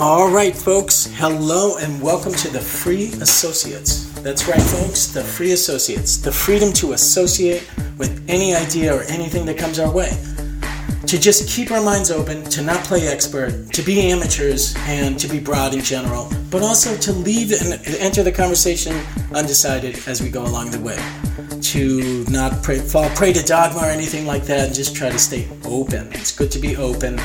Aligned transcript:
All 0.00 0.30
right, 0.30 0.54
folks. 0.54 1.06
Hello 1.16 1.76
and 1.78 2.00
welcome 2.00 2.32
to 2.32 2.48
the 2.48 2.60
Free 2.60 3.08
Associates. 3.20 4.04
That's 4.22 4.46
right, 4.46 4.62
folks. 4.62 5.08
The 5.08 5.24
Free 5.24 5.50
Associates. 5.50 6.18
The 6.18 6.30
freedom 6.30 6.72
to 6.74 6.92
associate 6.92 7.68
with 7.98 8.24
any 8.28 8.54
idea 8.54 8.94
or 8.94 9.02
anything 9.02 9.44
that 9.46 9.58
comes 9.58 9.78
our 9.78 9.92
way. 9.92 10.10
To 11.06 11.18
just 11.18 11.48
keep 11.48 11.70
our 11.70 11.82
minds 11.82 12.10
open, 12.10 12.44
to 12.44 12.62
not 12.62 12.84
play 12.84 13.08
expert, 13.08 13.72
to 13.72 13.82
be 13.82 14.00
amateurs, 14.10 14.74
and 14.80 15.18
to 15.18 15.26
be 15.26 15.40
broad 15.40 15.74
in 15.74 15.80
general, 15.80 16.30
but 16.50 16.62
also 16.62 16.96
to 16.96 17.12
leave 17.12 17.50
and 17.52 17.80
enter 17.98 18.22
the 18.22 18.32
conversation 18.32 18.94
undecided 19.32 20.06
as 20.06 20.20
we 20.22 20.28
go 20.28 20.44
along 20.44 20.70
the 20.70 20.80
way. 20.80 20.98
To 21.72 22.24
not 22.30 22.62
pray, 22.62 22.78
fall 22.78 23.08
prey 23.10 23.32
to 23.32 23.42
dogma 23.42 23.80
or 23.80 23.90
anything 23.90 24.26
like 24.26 24.44
that, 24.44 24.66
and 24.66 24.74
just 24.74 24.94
try 24.94 25.10
to 25.10 25.18
stay 25.18 25.48
open. 25.64 26.08
It's 26.12 26.36
good 26.36 26.50
to 26.52 26.58
be 26.58 26.76
open 26.76 27.18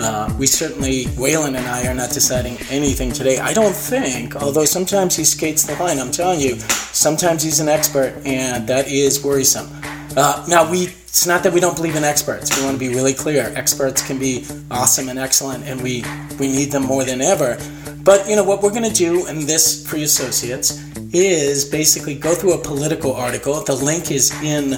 uh, 0.00 0.34
we 0.38 0.46
certainly, 0.46 1.04
Waylon 1.16 1.48
and 1.48 1.66
I 1.66 1.86
are 1.86 1.94
not 1.94 2.10
deciding 2.10 2.56
anything 2.70 3.12
today. 3.12 3.38
I 3.38 3.52
don't 3.52 3.74
think, 3.74 4.34
although 4.36 4.64
sometimes 4.64 5.14
he 5.14 5.24
skates 5.24 5.64
the 5.64 5.74
line. 5.76 5.98
I'm 5.98 6.10
telling 6.10 6.40
you, 6.40 6.58
sometimes 6.58 7.42
he's 7.42 7.60
an 7.60 7.68
expert, 7.68 8.14
and 8.24 8.66
that 8.66 8.88
is 8.88 9.22
worrisome. 9.22 9.79
Uh, 10.16 10.44
now, 10.48 10.70
we 10.70 10.88
it's 11.10 11.26
not 11.26 11.42
that 11.42 11.52
we 11.52 11.58
don't 11.58 11.74
believe 11.74 11.96
in 11.96 12.04
experts. 12.04 12.56
We 12.56 12.64
want 12.64 12.76
to 12.76 12.78
be 12.78 12.94
really 12.94 13.12
clear. 13.12 13.52
Experts 13.56 14.00
can 14.00 14.16
be 14.16 14.46
awesome 14.70 15.08
and 15.08 15.18
excellent, 15.18 15.64
and 15.64 15.82
we, 15.82 16.04
we 16.38 16.46
need 16.46 16.70
them 16.70 16.84
more 16.84 17.02
than 17.02 17.20
ever. 17.20 17.58
But 18.04 18.28
you 18.28 18.36
know 18.36 18.44
what 18.44 18.62
we're 18.62 18.70
going 18.70 18.88
to 18.88 18.94
do 18.94 19.26
in 19.26 19.44
this 19.44 19.84
Free 19.88 20.04
Associates 20.04 20.80
is 21.12 21.64
basically 21.64 22.14
go 22.14 22.32
through 22.32 22.52
a 22.52 22.58
political 22.58 23.12
article. 23.12 23.60
The 23.64 23.74
link 23.74 24.12
is 24.12 24.30
in 24.40 24.74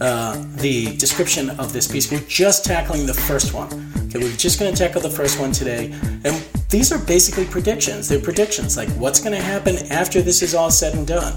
uh, 0.00 0.40
the 0.58 0.96
description 0.98 1.50
of 1.50 1.72
this 1.72 1.90
piece. 1.90 2.08
We're 2.08 2.20
just 2.28 2.64
tackling 2.64 3.04
the 3.04 3.14
first 3.14 3.52
one. 3.52 3.66
Okay, 4.06 4.20
we're 4.20 4.36
just 4.36 4.60
going 4.60 4.72
to 4.72 4.78
tackle 4.78 5.00
the 5.00 5.10
first 5.10 5.40
one 5.40 5.50
today. 5.50 5.92
And 6.22 6.46
these 6.72 6.90
are 6.90 6.98
basically 6.98 7.44
predictions. 7.44 8.08
They're 8.08 8.18
predictions 8.18 8.78
like 8.78 8.88
what's 8.92 9.20
going 9.20 9.36
to 9.36 9.42
happen 9.42 9.76
after 9.92 10.22
this 10.22 10.40
is 10.40 10.54
all 10.54 10.70
said 10.70 10.94
and 10.94 11.06
done. 11.06 11.34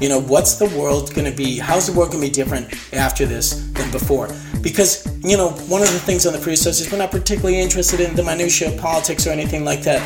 You 0.00 0.08
know, 0.08 0.18
what's 0.18 0.54
the 0.54 0.64
world 0.78 1.14
going 1.14 1.30
to 1.30 1.36
be? 1.36 1.58
How's 1.58 1.86
the 1.86 1.92
world 1.92 2.10
going 2.10 2.22
to 2.22 2.28
be 2.28 2.32
different 2.32 2.72
after 2.94 3.26
this 3.26 3.70
than 3.72 3.90
before? 3.90 4.30
Because, 4.62 5.06
you 5.22 5.36
know, 5.36 5.50
one 5.68 5.82
of 5.82 5.92
the 5.92 5.98
things 5.98 6.26
on 6.26 6.32
the 6.32 6.38
free 6.38 6.54
associates, 6.54 6.86
is 6.86 6.92
we're 6.92 6.98
not 6.98 7.10
particularly 7.10 7.60
interested 7.60 8.00
in 8.00 8.16
the 8.16 8.24
minutiae 8.24 8.72
of 8.72 8.80
politics 8.80 9.26
or 9.26 9.30
anything 9.30 9.62
like 9.62 9.82
that, 9.82 10.00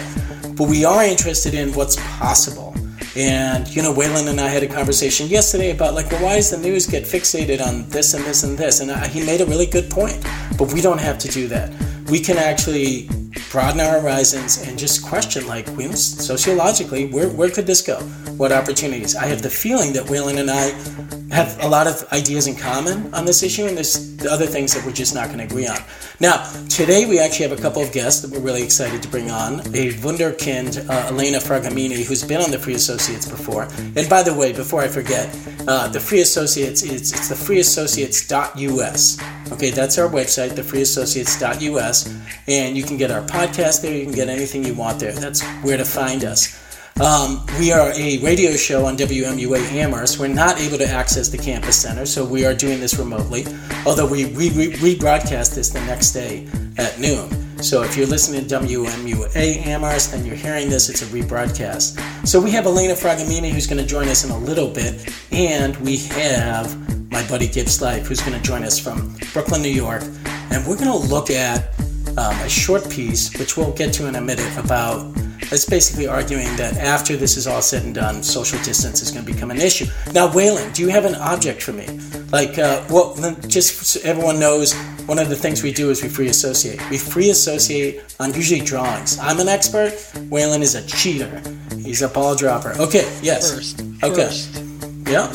but 0.57 0.69
we 0.69 0.85
are 0.85 1.05
interested 1.05 1.55
in 1.55 1.73
what's 1.75 1.95
possible. 2.19 2.75
And, 3.15 3.69
you 3.69 3.83
know, 3.83 3.95
Waylon 3.95 4.29
and 4.29 4.41
I 4.41 4.49
had 4.49 4.65
a 4.65 4.67
conversation 4.67 5.29
yesterday 5.29 5.71
about, 5.71 5.95
like, 5.95 6.11
well, 6.11 6.25
why 6.25 6.37
does 6.37 6.51
the 6.51 6.59
news 6.59 6.89
get 6.89 7.05
fixated 7.05 7.65
on 7.65 7.89
this 7.89 8.15
and 8.15 8.25
this 8.25 8.43
and 8.43 8.59
this? 8.59 8.81
And 8.81 8.91
I, 8.91 9.07
he 9.07 9.25
made 9.25 9.43
a 9.43 9.47
really 9.47 9.67
good 9.67 9.89
point, 9.89 10.21
but 10.59 10.73
we 10.73 10.81
don't 10.81 11.01
have 11.01 11.19
to 11.19 11.29
do 11.29 11.47
that 11.49 11.73
we 12.13 12.21
can 12.21 12.37
actually 12.37 13.09
broaden 13.53 13.81
our 13.81 14.01
horizons 14.01 14.67
and 14.67 14.79
just 14.79 15.05
question, 15.05 15.47
like, 15.47 15.67
sociologically, 15.95 17.05
where, 17.09 17.29
where 17.29 17.51
could 17.51 17.67
this 17.67 17.83
go? 17.83 18.01
What 18.39 18.51
opportunities? 18.51 19.15
I 19.15 19.27
have 19.27 19.43
the 19.43 19.51
feeling 19.51 19.93
that 19.93 20.07
Waylon 20.07 20.39
and 20.41 20.51
I 20.51 21.35
have 21.35 21.63
a 21.63 21.69
lot 21.69 21.87
of 21.87 22.03
ideas 22.13 22.47
in 22.47 22.57
common 22.57 23.13
on 23.13 23.27
this 23.27 23.43
issue, 23.43 23.67
and 23.67 23.77
there's 23.77 24.25
other 24.25 24.47
things 24.47 24.73
that 24.73 24.87
we're 24.87 24.93
just 24.93 25.15
not 25.15 25.27
going 25.27 25.39
to 25.39 25.45
agree 25.45 25.67
on. 25.67 25.77
Now, 26.23 26.49
today 26.69 27.05
we 27.05 27.19
actually 27.19 27.49
have 27.49 27.59
a 27.59 27.61
couple 27.61 27.83
of 27.83 27.91
guests 27.91 28.23
that 28.23 28.31
we're 28.31 28.39
really 28.39 28.63
excited 28.63 29.03
to 29.03 29.09
bring 29.09 29.29
on. 29.29 29.59
A 29.75 29.93
Wunderkind, 30.05 30.89
uh, 30.89 31.09
Elena 31.09 31.39
Frogameni, 31.39 32.05
who's 32.05 32.23
been 32.23 32.41
on 32.41 32.53
the 32.53 32.61
Free 32.61 32.75
Associates 32.75 33.29
before. 33.29 33.67
And 33.97 34.09
by 34.09 34.23
the 34.23 34.33
way, 34.33 34.53
before 34.53 34.83
I 34.83 34.87
forget, 34.87 35.37
uh, 35.67 35.89
the 35.89 35.99
Free 35.99 36.21
Associates, 36.21 36.85
it's, 36.85 37.13
it's 37.13 37.29
the 37.29 37.35
freeassociates.us. 37.35 39.51
Okay, 39.51 39.71
that's 39.71 39.99
our 39.99 40.09
website, 40.09 40.51
thefreeassociates.us. 40.51 42.15
And 42.47 42.77
you 42.77 42.85
can 42.85 42.97
get 42.97 43.11
our 43.11 43.23
podcast 43.23 43.83
there, 43.83 43.93
you 43.93 44.05
can 44.05 44.15
get 44.15 44.29
anything 44.29 44.65
you 44.65 44.75
want 44.75 45.01
there. 45.01 45.11
That's 45.11 45.43
where 45.65 45.77
to 45.77 45.85
find 45.85 46.25
us. 46.25 46.62
Um, 47.01 47.45
we 47.59 47.73
are 47.73 47.91
a 47.95 48.19
radio 48.19 48.53
show 48.55 48.85
on 48.85 48.97
WMUA 48.97 49.73
Amherst. 49.73 50.19
We're 50.19 50.29
not 50.29 50.61
able 50.61 50.79
to 50.79 50.87
access 50.87 51.29
the 51.29 51.39
campus 51.39 51.81
center, 51.81 52.07
so 52.07 52.25
we 52.25 52.45
are 52.45 52.55
doing 52.55 52.81
this 52.81 52.99
remotely. 52.99 53.47
Although 53.87 54.07
we 54.07 54.27
re- 54.27 54.51
re- 54.51 54.73
rebroadcast 54.73 55.55
this 55.55 55.71
the 55.71 55.81
next 55.81 56.13
day 56.13 56.47
at 56.79 57.01
noon. 57.01 57.31
So 57.63 57.83
if 57.83 57.97
you're 57.97 58.07
listening 58.07 58.47
to 58.47 58.55
WMUA 58.61 59.67
Amherst 59.67 60.13
and 60.13 60.27
you're 60.27 60.37
hearing 60.37 60.69
this, 60.69 60.89
it's 60.89 61.03
a 61.03 61.07
rebroadcast. 61.07 62.27
So 62.27 62.41
we 62.41 62.51
have 62.53 62.67
Elena 62.67 62.95
Frogameni 62.95 63.51
who's 63.51 63.67
going 63.67 63.81
to 63.81 63.89
join 63.89 64.09
us 64.09 64.25
in 64.25 64.31
a 64.31 64.39
little 64.39 64.69
bit, 64.69 65.13
and 65.33 65.77
we 65.79 65.97
have 65.97 67.11
my 67.11 67.27
buddy 67.27 67.49
Gibbs 67.49 67.81
Life 67.81 68.07
who's 68.07 68.21
going 68.21 68.39
to 68.39 68.43
join 68.43 68.65
us 68.65 68.79
from 68.79 69.17
Brooklyn, 69.33 69.63
New 69.63 69.69
York, 69.69 70.03
and 70.51 70.67
we're 70.67 70.77
going 70.77 70.91
to 70.91 71.09
look 71.09 71.31
at 71.31 71.71
um, 72.19 72.37
a 72.41 72.49
short 72.49 72.89
piece, 72.91 73.37
which 73.39 73.57
we'll 73.57 73.73
get 73.73 73.95
to 73.95 74.07
in 74.07 74.17
a 74.17 74.21
minute, 74.21 74.57
about 74.59 75.17
it's 75.51 75.65
basically 75.65 76.07
arguing 76.07 76.55
that 76.57 76.77
after 76.77 77.17
this 77.17 77.37
is 77.37 77.47
all 77.47 77.63
said 77.63 77.83
and 77.85 77.95
done, 77.95 78.23
social 78.23 78.59
distance 78.63 79.01
is 79.03 79.11
going 79.11 79.25
to 79.25 79.33
become 79.33 79.51
an 79.51 79.59
issue. 79.59 79.87
Now, 80.13 80.29
Waylon, 80.29 80.75
do 80.75 80.83
you 80.83 80.89
have 80.89 81.05
an 81.05 81.15
object 81.17 81.63
for 81.63 81.73
me? 81.73 81.87
Like, 82.31 82.59
uh, 82.59 82.85
well, 82.91 83.15
just 83.49 83.85
so 83.85 84.01
everyone 84.05 84.39
knows, 84.39 84.75
one 85.07 85.19
of 85.19 85.29
the 85.29 85.37
things 85.37 85.63
we 85.63 85.73
do 85.73 85.91
is 85.91 86.03
we 86.03 86.09
free 86.09 86.29
associate. 86.29 86.81
We 86.91 86.99
free 86.99 87.31
associate 87.31 88.15
on 88.21 88.33
usually 88.35 88.61
drawings. 88.61 89.19
I'm 89.19 89.41
an 89.41 89.49
expert. 89.49 89.93
Waylon 90.31 90.61
is 90.61 90.75
a 90.75 90.87
cheater. 90.87 91.43
He's 91.77 92.03
a 92.03 92.09
ball 92.09 92.35
dropper. 92.37 92.75
Okay, 92.79 93.11
yes. 93.23 93.53
First, 93.55 93.81
okay. 94.03 94.27
First, 94.27 94.63
yeah. 95.09 95.31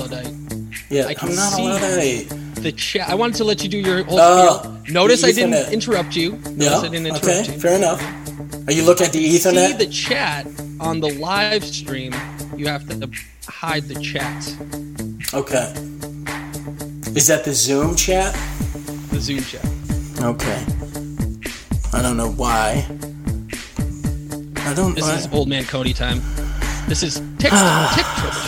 Yeah, 0.89 1.07
I 1.07 1.13
can 1.13 1.29
I'm 1.29 1.35
not 1.35 1.53
see 1.53 1.65
a 1.65 1.69
Luddite. 1.69 2.29
The 2.63 2.71
chat. 2.71 3.09
I 3.09 3.15
wanted 3.15 3.35
to 3.37 3.43
let 3.43 3.61
you 3.61 3.69
do 3.69 3.77
your 3.77 4.03
whole 4.03 4.17
spiel. 4.17 4.81
Notice 4.89 5.23
I 5.23 5.31
didn't 5.31 5.71
interrupt 5.73 6.15
you. 6.15 6.31
Notice 6.31 6.55
Yeah. 6.57 6.77
I 6.77 6.81
didn't 6.87 7.05
interrupt 7.07 7.25
Okay, 7.25 7.53
you. 7.53 7.59
fair 7.59 7.75
enough. 7.75 8.01
Are 8.67 8.73
you 8.73 8.83
looking 8.83 9.05
at 9.07 9.13
the 9.13 9.25
See 9.31 9.49
Ethernet? 9.49 9.77
the 9.77 9.85
chat 9.87 10.45
on 10.79 10.99
the 10.99 11.09
live 11.19 11.63
stream. 11.63 12.13
You 12.57 12.67
have 12.67 12.87
to 12.89 13.09
hide 13.49 13.83
the 13.83 13.95
chat. 14.01 14.43
Okay. 15.33 15.71
Is 17.17 17.27
that 17.27 17.43
the 17.45 17.53
Zoom 17.53 17.95
chat? 17.95 18.33
The 19.11 19.19
Zoom 19.21 19.41
chat. 19.41 19.65
Okay. 20.21 20.65
I 21.93 22.01
don't 22.01 22.17
know 22.17 22.31
why. 22.31 22.85
I 24.57 24.73
don't. 24.73 24.95
This 24.95 25.05
I- 25.05 25.15
is 25.17 25.27
old 25.31 25.47
man 25.47 25.63
Cody 25.65 25.93
time. 25.93 26.21
This 26.87 27.03
is 27.03 27.21
tick 27.39 27.51
tick. 27.95 28.05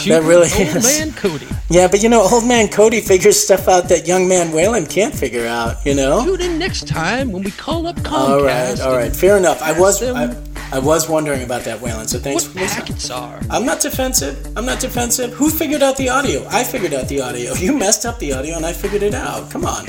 That 0.07 0.24
really 0.24 0.50
old 0.52 0.75
is. 0.78 0.84
man 1.00 1.13
Cody. 1.13 1.47
yeah, 1.69 1.88
but 1.88 2.02
you 2.02 2.09
know, 2.09 2.22
old 2.22 2.47
man 2.47 2.68
Cody 2.69 3.02
figures 3.02 3.41
stuff 3.41 3.68
out 3.68 3.90
that 3.90 4.07
young 4.07 4.28
man 4.28 4.47
Waylon 4.52 4.90
can't 4.90 5.13
figure 5.13 5.46
out. 5.46 5.85
You 5.85 5.94
know. 5.96 6.24
Tune 6.25 6.41
in 6.41 6.57
next 6.59 6.88
time 6.88 7.31
when 7.31 7.44
we 7.44 7.52
call 7.52 7.85
up 7.88 7.96
Comcast. 7.97 8.13
All 8.13 8.44
right, 8.44 8.80
all 8.81 8.96
right, 8.96 9.16
fair 9.16 9.38
enough. 9.38 9.62
I 9.62 9.78
was, 9.80 10.02
I, 10.02 10.35
I 10.72 10.80
was 10.80 11.07
wondering 11.09 11.44
about 11.44 11.63
that, 11.63 11.80
Waylon. 11.80 12.07
So 12.07 12.18
thanks 12.19 12.46
What 12.46 12.53
for 12.53 12.59
listening. 12.59 12.85
packets 12.85 13.09
are? 13.12 13.40
I'm 13.50 13.66
not 13.66 13.81
defensive. 13.81 14.35
I'm 14.57 14.66
not 14.66 14.80
defensive. 14.80 15.34
Who 15.34 15.50
figured 15.50 15.84
out 15.84 15.97
the 15.97 16.09
audio? 16.09 16.46
I 16.50 16.63
figured 16.63 16.94
out 16.94 17.07
the 17.07 17.22
audio. 17.22 17.53
You 17.59 17.78
messed 17.78 18.06
up 18.06 18.19
the 18.19 18.34
audio, 18.34 18.56
and 18.56 18.66
I 18.66 18.74
figured 18.74 19.03
it 19.03 19.13
out. 19.13 19.51
Come 19.51 19.66
on. 19.66 19.86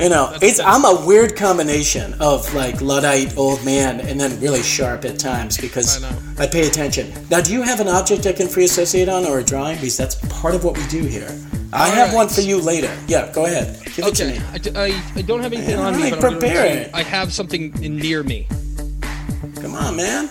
You 0.00 0.08
know, 0.08 0.34
it's 0.40 0.58
I'm 0.60 0.84
a 0.86 1.04
weird 1.06 1.36
combination 1.36 2.14
of 2.20 2.52
like 2.54 2.80
luddite 2.80 3.36
old 3.36 3.62
man 3.66 4.00
and 4.00 4.18
then 4.18 4.40
really 4.40 4.62
sharp 4.62 5.04
at 5.04 5.18
times 5.18 5.58
because 5.58 6.02
I. 6.02 6.44
I 6.44 6.46
pay 6.46 6.66
attention. 6.66 7.12
Now, 7.30 7.42
do 7.42 7.52
you 7.52 7.60
have 7.60 7.80
an 7.80 7.88
object 7.88 8.26
I 8.26 8.32
can 8.32 8.48
free 8.48 8.64
associate 8.64 9.10
on 9.10 9.26
or 9.26 9.40
a 9.40 9.44
drawing? 9.44 9.76
Because 9.76 9.98
that's 9.98 10.14
part 10.40 10.54
of 10.54 10.64
what 10.64 10.78
we 10.78 10.86
do 10.86 11.02
here. 11.04 11.28
I 11.74 11.84
All 11.90 11.94
have 11.94 12.08
right. 12.08 12.16
one 12.16 12.28
for 12.28 12.40
you 12.40 12.58
later. 12.62 12.90
Yeah, 13.08 13.30
go 13.30 13.44
ahead. 13.44 13.78
Give 13.94 14.06
it 14.06 14.14
to 14.14 14.24
Okay, 14.24 14.38
me. 14.38 14.74
I, 14.74 14.84
I- 14.86 15.02
I 15.16 15.22
don't 15.22 15.40
have 15.42 15.52
anything 15.52 15.76
Yeah, 15.78 15.86
on 15.86 16.00
me, 16.00 16.08
but 16.10 16.18
prepare 16.20 16.64
it. 16.64 16.90
I 16.94 17.02
have 17.02 17.30
something 17.30 17.70
near 17.72 18.22
me. 18.22 18.48
Come 19.60 19.74
on, 19.74 19.96
man. 19.96 20.30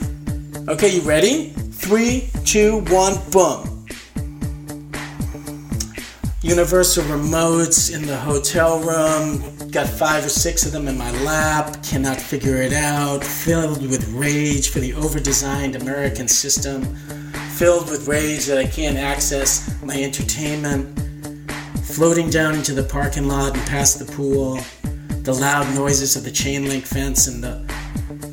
Okay, 0.67 0.95
you 0.95 1.01
ready? 1.01 1.49
Three, 1.73 2.29
two, 2.43 2.79
one, 2.89 3.13
boom. 3.29 3.85
Universal 6.41 7.03
remotes 7.03 7.93
in 7.93 8.05
the 8.07 8.17
hotel 8.17 8.79
room. 8.79 9.43
Got 9.71 9.87
five 9.87 10.25
or 10.25 10.29
six 10.29 10.65
of 10.65 10.71
them 10.71 10.87
in 10.87 10.97
my 10.97 11.11
lap. 11.23 11.83
Cannot 11.83 12.19
figure 12.19 12.57
it 12.57 12.73
out. 12.73 13.23
Filled 13.23 13.87
with 13.87 14.07
rage 14.13 14.69
for 14.69 14.79
the 14.79 14.93
over-designed 14.93 15.75
American 15.75 16.27
system. 16.27 16.95
Filled 17.55 17.91
with 17.91 18.07
rage 18.07 18.47
that 18.47 18.57
I 18.57 18.65
can't 18.65 18.97
access 18.97 19.79
my 19.83 20.01
entertainment. 20.01 20.99
Floating 21.83 22.31
down 22.31 22.55
into 22.55 22.73
the 22.73 22.83
parking 22.83 23.27
lot 23.27 23.55
and 23.55 23.67
past 23.67 23.99
the 23.99 24.11
pool. 24.11 24.59
The 25.21 25.33
loud 25.33 25.75
noises 25.75 26.15
of 26.15 26.23
the 26.23 26.31
chain 26.31 26.67
link 26.67 26.85
fence 26.85 27.27
and 27.27 27.43
the 27.43 27.69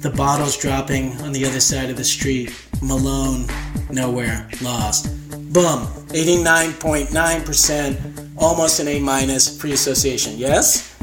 the 0.00 0.10
bottles 0.10 0.56
dropping 0.56 1.20
on 1.22 1.32
the 1.32 1.44
other 1.44 1.60
side 1.60 1.90
of 1.90 1.96
the 1.96 2.04
street. 2.04 2.50
Malone, 2.82 3.46
nowhere, 3.90 4.48
lost. 4.62 5.06
Boom, 5.52 5.86
89.9%, 6.08 8.34
almost 8.36 8.80
an 8.80 8.88
A 8.88 8.98
minus, 9.00 9.60
free 9.60 9.72
association. 9.72 10.36
Yes? 10.36 10.92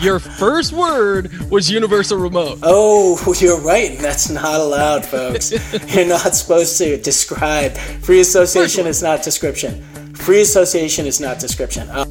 Your 0.00 0.18
first 0.18 0.72
word 0.72 1.32
was 1.50 1.70
universal 1.70 2.18
remote. 2.18 2.58
Oh, 2.62 3.34
you're 3.40 3.60
right. 3.60 3.96
That's 3.98 4.28
not 4.28 4.60
allowed, 4.60 5.06
folks. 5.06 5.52
you're 5.94 6.06
not 6.06 6.34
supposed 6.34 6.76
to 6.78 7.00
describe. 7.00 7.76
Free 7.76 8.20
association 8.20 8.86
is 8.86 9.02
not 9.02 9.22
description. 9.22 9.82
Free 10.14 10.40
association 10.40 11.06
is 11.06 11.20
not 11.20 11.38
description. 11.38 11.88
Uh, 11.90 12.04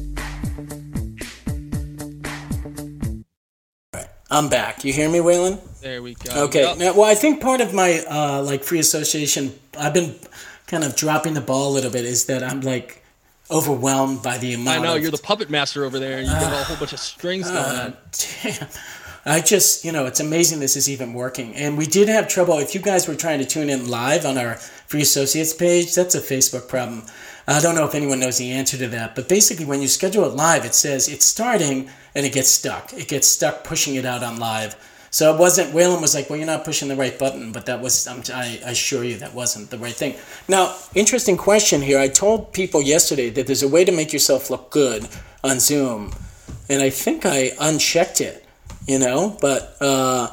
I'm 4.30 4.48
back. 4.48 4.84
You 4.84 4.92
hear 4.92 5.08
me, 5.08 5.18
Waylon? 5.18 5.60
There 5.84 6.02
we 6.02 6.14
go. 6.14 6.44
Okay. 6.44 6.62
Yep. 6.62 6.78
Now, 6.78 6.92
well, 6.94 7.04
I 7.04 7.14
think 7.14 7.42
part 7.42 7.60
of 7.60 7.74
my 7.74 8.02
uh, 8.10 8.42
like 8.42 8.64
free 8.64 8.78
association, 8.78 9.52
I've 9.78 9.92
been 9.92 10.14
kind 10.66 10.82
of 10.82 10.96
dropping 10.96 11.34
the 11.34 11.42
ball 11.42 11.72
a 11.72 11.74
little 11.74 11.90
bit. 11.90 12.06
Is 12.06 12.24
that 12.24 12.42
I'm 12.42 12.62
like 12.62 13.04
overwhelmed 13.50 14.22
by 14.22 14.38
the 14.38 14.54
amount. 14.54 14.80
I 14.80 14.82
know 14.82 14.96
of, 14.96 15.02
you're 15.02 15.10
the 15.10 15.18
puppet 15.18 15.50
master 15.50 15.84
over 15.84 15.98
there, 15.98 16.16
and 16.20 16.26
you 16.26 16.32
got 16.32 16.52
a 16.52 16.64
whole 16.64 16.78
bunch 16.78 16.94
of 16.94 17.00
strings 17.00 17.50
going 17.50 17.62
Uh, 17.62 17.84
on. 17.84 17.96
Damn. 18.42 18.68
I 19.26 19.40
just, 19.40 19.84
you 19.84 19.92
know, 19.92 20.06
it's 20.06 20.20
amazing 20.20 20.60
this 20.60 20.74
is 20.74 20.88
even 20.88 21.12
working. 21.12 21.54
And 21.54 21.76
we 21.76 21.86
did 21.86 22.08
have 22.08 22.28
trouble. 22.28 22.58
If 22.58 22.74
you 22.74 22.80
guys 22.80 23.06
were 23.06 23.14
trying 23.14 23.38
to 23.40 23.44
tune 23.44 23.68
in 23.70 23.88
live 23.88 24.24
on 24.24 24.38
our 24.38 24.54
Free 24.54 25.02
Associates 25.02 25.52
page, 25.52 25.94
that's 25.94 26.14
a 26.14 26.20
Facebook 26.20 26.66
problem. 26.66 27.04
I 27.46 27.60
don't 27.60 27.74
know 27.74 27.84
if 27.84 27.94
anyone 27.94 28.20
knows 28.20 28.38
the 28.38 28.52
answer 28.52 28.78
to 28.78 28.88
that. 28.88 29.14
But 29.14 29.28
basically, 29.28 29.66
when 29.66 29.82
you 29.82 29.88
schedule 29.88 30.24
it 30.24 30.34
live, 30.34 30.64
it 30.64 30.74
says 30.74 31.08
it's 31.08 31.26
starting 31.26 31.90
and 32.14 32.24
it 32.24 32.32
gets 32.32 32.48
stuck. 32.48 32.92
It 32.94 33.08
gets 33.08 33.28
stuck 33.28 33.64
pushing 33.64 33.96
it 33.96 34.06
out 34.06 34.22
on 34.22 34.38
live. 34.38 34.76
So 35.14 35.32
it 35.32 35.38
wasn't, 35.38 35.72
Waylon 35.72 36.00
was 36.00 36.14
like, 36.14 36.28
well, 36.28 36.36
you're 36.36 36.46
not 36.54 36.64
pushing 36.64 36.88
the 36.88 36.96
right 36.96 37.16
button. 37.16 37.52
But 37.52 37.66
that 37.66 37.80
was, 37.80 38.06
I'm, 38.08 38.22
I 38.34 38.58
assure 38.64 39.04
you, 39.04 39.16
that 39.18 39.32
wasn't 39.32 39.70
the 39.70 39.78
right 39.78 39.94
thing. 39.94 40.16
Now, 40.48 40.74
interesting 40.94 41.36
question 41.36 41.82
here. 41.82 41.98
I 42.00 42.08
told 42.08 42.52
people 42.52 42.82
yesterday 42.82 43.30
that 43.30 43.46
there's 43.46 43.62
a 43.62 43.68
way 43.68 43.84
to 43.84 43.92
make 43.92 44.12
yourself 44.12 44.50
look 44.50 44.70
good 44.70 45.08
on 45.44 45.60
Zoom. 45.60 46.12
And 46.68 46.82
I 46.82 46.90
think 46.90 47.24
I 47.24 47.52
unchecked 47.60 48.20
it 48.20 48.44
you 48.86 48.98
know 48.98 49.36
but 49.40 49.76
uh, 49.80 50.30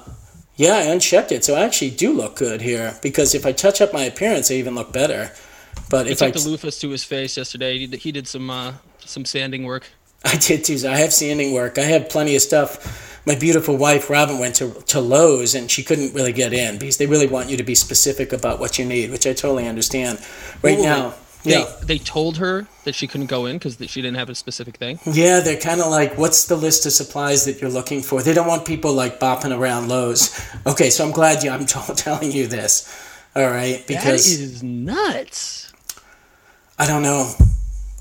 yeah 0.56 0.76
i 0.76 0.82
unchecked 0.82 1.32
it 1.32 1.44
so 1.44 1.56
i 1.56 1.62
actually 1.62 1.90
do 1.90 2.14
look 2.14 2.36
good 2.36 2.62
here 2.62 2.98
because 3.02 3.34
if 3.34 3.46
i 3.46 3.52
touch 3.52 3.82
up 3.82 3.94
my 3.94 4.04
appearance 4.04 4.52
i 4.52 4.56
even 4.56 4.76
look 4.76 4.92
better 4.92 5.32
but 5.90 6.06
He 6.06 6.12
if 6.12 6.22
i 6.22 6.32
took 6.32 6.44
the 6.44 6.50
loofahs 6.50 6.80
to 6.82 6.90
his 6.90 7.04
face 7.04 7.38
yesterday. 7.38 7.78
He 7.78 7.88
did, 7.88 8.00
he 8.00 8.12
did 8.12 8.28
some 8.28 8.50
uh, 8.50 8.74
some 9.00 9.26
sanding 9.26 9.64
work. 9.64 9.90
i 10.26 10.36
did 10.36 10.64
too 10.64 10.78
i 10.88 10.98
have 10.98 11.14
sanding 11.14 11.54
work 11.54 11.78
i 11.78 11.84
have 11.84 12.10
plenty 12.10 12.36
of 12.36 12.42
stuff 12.42 13.11
my 13.26 13.36
beautiful 13.36 13.78
wife 13.78 14.10
robin 14.10 14.40
went 14.40 14.56
to, 14.56 14.72
to 14.88 15.00
lowes 15.00 15.56
and 15.56 15.70
she 15.70 15.84
couldn't 15.84 16.14
really 16.14 16.34
get 16.34 16.54
in 16.54 16.78
because 16.78 16.98
they 16.98 17.06
really 17.06 17.28
want 17.28 17.50
you 17.50 17.58
to 17.58 17.64
be 17.64 17.76
specific 17.76 18.34
about 18.34 18.60
what 18.60 18.78
you 18.80 18.86
need 18.86 19.12
which 19.12 19.26
i 19.28 19.34
totally 19.34 19.68
understand 19.68 20.20
right 20.62 20.80
Ooh, 20.80 20.84
now 20.84 21.14
They, 21.44 21.60
yeah 21.60 21.66
they 21.84 21.98
told 21.98 22.38
her 22.38 22.68
that 22.84 22.96
she 22.96 23.08
couldn't 23.08 23.28
go 23.28 23.46
in 23.46 23.58
because 23.58 23.78
she 23.90 24.02
didn't 24.02 24.18
have 24.18 24.30
a 24.30 24.36
specific 24.36 24.78
thing. 24.78 25.00
Yeah, 25.06 25.40
they're 25.40 25.60
kind 25.60 25.82
of 25.82 25.88
like, 25.88 26.18
what's 26.18 26.46
the 26.46 26.56
list 26.56 26.86
of 26.86 26.92
supplies 26.94 27.46
that 27.46 27.62
you're 27.62 27.70
looking 27.70 28.02
for? 28.02 28.22
They 28.22 28.34
don't 28.34 28.48
want 28.48 28.66
people 28.66 28.94
like 28.94 29.20
bopping 29.20 29.56
around 29.58 29.88
Lowe's. 29.88 30.32
Okay, 30.66 30.90
so 30.90 31.04
I'm 31.06 31.12
glad 31.12 31.44
you, 31.44 31.52
I'm 31.52 31.66
t- 31.74 31.94
telling 31.96 32.32
you 32.32 32.48
this. 32.48 32.88
All 33.36 33.48
right, 33.48 33.84
because 33.88 34.28
is 34.28 34.64
nuts. 34.64 35.72
I 36.78 36.88
don't 36.88 37.04
know. 37.04 37.34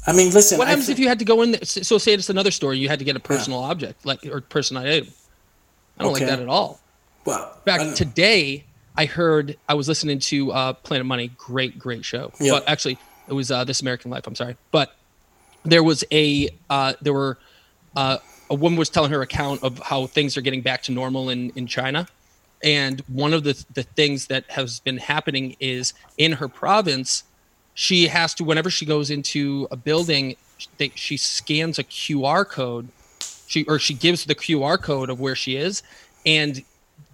I 0.06 0.12
mean, 0.12 0.32
listen. 0.32 0.58
What 0.58 0.68
happens 0.68 0.88
if 0.88 0.98
you 0.98 1.08
had 1.08 1.18
to 1.18 1.24
go 1.24 1.42
in? 1.42 1.52
There, 1.52 1.64
so 1.64 1.98
say 1.98 2.12
it's 2.12 2.30
another 2.30 2.50
store. 2.50 2.74
You 2.74 2.88
had 2.88 2.98
to 2.98 3.04
get 3.04 3.16
a 3.16 3.20
personal 3.20 3.60
object, 3.60 4.04
like 4.06 4.24
or 4.26 4.40
personal 4.40 4.82
item. 4.82 5.08
I 5.98 6.02
don't 6.04 6.12
Okay. 6.12 6.24
like 6.24 6.30
that 6.36 6.42
at 6.42 6.48
all. 6.48 6.80
Well, 7.26 7.52
In 7.56 7.62
fact, 7.70 7.82
don't- 7.84 7.96
today 7.96 8.64
I 8.96 9.04
heard 9.04 9.56
I 9.68 9.74
was 9.74 9.88
listening 9.88 10.18
to 10.20 10.52
uh, 10.52 10.72
Planet 10.72 11.06
Money. 11.06 11.28
Great, 11.36 11.78
great 11.78 12.04
show. 12.04 12.32
Yeah. 12.40 12.52
But 12.52 12.68
actually, 12.68 12.98
it 13.28 13.34
was 13.34 13.50
uh, 13.50 13.64
This 13.64 13.80
American 13.82 14.10
Life. 14.10 14.26
I'm 14.26 14.34
sorry, 14.34 14.56
but 14.70 14.96
there 15.64 15.82
was 15.82 16.02
a 16.10 16.48
uh, 16.70 16.94
there 17.02 17.12
were 17.12 17.38
uh, 17.94 18.18
a 18.48 18.54
woman 18.54 18.78
was 18.78 18.88
telling 18.88 19.10
her 19.12 19.20
account 19.22 19.62
of 19.62 19.78
how 19.80 20.06
things 20.06 20.36
are 20.36 20.40
getting 20.40 20.62
back 20.62 20.82
to 20.84 20.92
normal 20.92 21.28
in 21.28 21.50
in 21.56 21.66
China, 21.66 22.08
and 22.64 23.00
one 23.06 23.34
of 23.34 23.44
the 23.44 23.62
the 23.74 23.82
things 23.82 24.28
that 24.28 24.44
has 24.48 24.80
been 24.80 24.96
happening 24.96 25.56
is 25.60 25.92
in 26.16 26.32
her 26.32 26.48
province, 26.48 27.24
she 27.80 28.08
has 28.08 28.34
to 28.34 28.44
whenever 28.44 28.68
she 28.68 28.84
goes 28.84 29.08
into 29.08 29.66
a 29.70 29.76
building, 29.76 30.36
they, 30.76 30.92
she 30.94 31.16
scans 31.16 31.78
a 31.78 31.84
QR 31.84 32.46
code 32.46 32.90
she 33.46 33.64
or 33.64 33.78
she 33.78 33.94
gives 33.94 34.26
the 34.26 34.34
QR 34.34 34.80
code 34.80 35.08
of 35.08 35.18
where 35.18 35.34
she 35.34 35.56
is, 35.56 35.82
and 36.26 36.62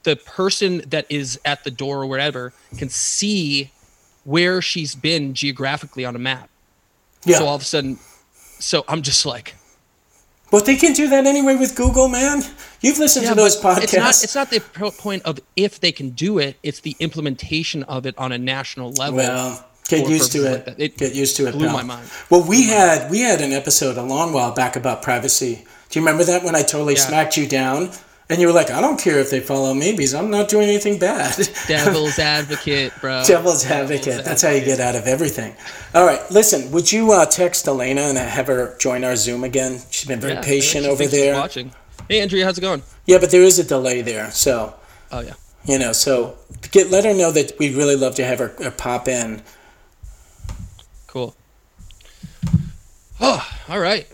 the 0.02 0.16
person 0.16 0.82
that 0.88 1.06
is 1.08 1.38
at 1.44 1.62
the 1.62 1.70
door 1.70 2.02
or 2.02 2.06
wherever 2.06 2.52
can 2.76 2.88
see 2.88 3.70
where 4.24 4.60
she's 4.60 4.96
been 4.96 5.34
geographically 5.34 6.04
on 6.04 6.16
a 6.16 6.18
map. 6.18 6.50
yeah. 7.24 7.38
So 7.38 7.46
all 7.46 7.54
of 7.54 7.62
a 7.62 7.64
sudden, 7.64 7.98
so 8.58 8.84
I'm 8.88 9.02
just 9.02 9.24
like, 9.24 9.54
but 10.50 10.66
they 10.66 10.74
can 10.74 10.92
do 10.94 11.08
that 11.10 11.26
anyway 11.26 11.54
with 11.54 11.76
Google, 11.76 12.08
man. 12.08 12.42
You've 12.80 12.98
listened 12.98 13.24
yeah, 13.24 13.30
to 13.30 13.36
those 13.36 13.58
podcasts. 13.60 13.82
it's 13.84 13.94
not. 13.94 14.24
It's 14.24 14.34
not 14.34 14.50
the 14.50 14.60
point 14.98 15.22
of 15.22 15.38
if 15.54 15.78
they 15.78 15.92
can 15.92 16.10
do 16.10 16.38
it. 16.38 16.56
It's 16.64 16.80
the 16.80 16.96
implementation 16.98 17.84
of 17.84 18.04
it 18.04 18.18
on 18.18 18.32
a 18.32 18.38
national 18.38 18.90
level. 18.92 19.18
well, 19.18 19.66
get 19.88 20.08
used 20.08 20.32
to 20.32 20.38
it. 20.52 20.66
like. 20.66 20.78
It 20.78 20.96
get 20.96 21.14
used 21.14 21.36
to 21.36 21.46
it. 21.48 21.52
blew 21.52 21.66
pal. 21.66 21.76
my 21.76 21.82
mind. 21.82 22.08
Well, 22.30 22.42
we 22.46 22.64
had 22.66 23.10
we 23.10 23.20
had 23.20 23.40
an 23.40 23.52
episode 23.52 23.96
a 23.96 24.02
long 24.02 24.32
while 24.32 24.52
back 24.54 24.76
about 24.76 25.02
privacy. 25.02 25.64
Do 25.90 25.98
you 25.98 26.04
remember 26.04 26.24
that 26.24 26.42
when 26.42 26.54
I 26.56 26.62
totally 26.62 26.94
Yeah. 26.94 27.00
smacked 27.00 27.36
you 27.36 27.46
down? 27.48 27.90
And 28.28 28.40
you 28.40 28.48
were 28.48 28.52
like, 28.52 28.72
I 28.72 28.80
don't 28.80 28.98
care 29.00 29.20
if 29.20 29.30
they 29.30 29.38
follow 29.38 29.72
me 29.72 29.92
because 29.92 30.12
I'm 30.12 30.32
not 30.32 30.48
doing 30.48 30.68
anything 30.68 30.98
bad. 30.98 31.36
Devil's 31.68 32.18
advocate, 32.18 32.92
bro. 33.00 33.22
Devil's 33.26 33.64
advocate. 33.64 34.24
That's 34.24 34.42
how 34.42 34.50
you 34.50 34.64
get 34.64 34.80
out 34.80 34.96
of 34.96 35.06
everything. 35.06 35.54
All 35.94 36.04
right, 36.04 36.20
listen. 36.32 36.72
Would 36.72 36.90
you 36.90 37.12
uh, 37.12 37.26
text 37.26 37.68
Elena 37.68 38.00
and 38.00 38.18
have 38.18 38.48
her 38.48 38.76
join 38.78 39.04
our 39.04 39.14
Zoom 39.14 39.44
again? 39.44 39.80
She's 39.92 40.08
been 40.08 40.18
very 40.18 40.32
Yeah, 40.32 40.42
patient 40.42 40.86
over 40.86 41.06
there. 41.06 41.34
Watching. 41.34 41.70
Hey, 42.08 42.20
Andrea, 42.20 42.44
how's 42.44 42.58
it 42.58 42.62
going? 42.62 42.82
Yeah, 43.06 43.18
but 43.18 43.30
there 43.30 43.42
is 43.42 43.60
a 43.60 43.64
delay 43.64 44.02
there, 44.02 44.32
so 44.32 44.74
Oh 45.12 45.20
yeah. 45.20 45.34
you 45.64 45.78
know. 45.78 45.92
So 45.92 46.36
get 46.72 46.90
let 46.90 47.04
her 47.04 47.14
know 47.14 47.30
that 47.30 47.56
we'd 47.60 47.76
really 47.76 47.94
love 47.94 48.16
to 48.16 48.24
have 48.24 48.40
her, 48.40 48.48
her 48.60 48.72
pop 48.72 49.06
in. 49.06 49.40
Cool. 51.16 51.34
Oh, 53.22 53.50
all 53.70 53.80
right. 53.80 54.06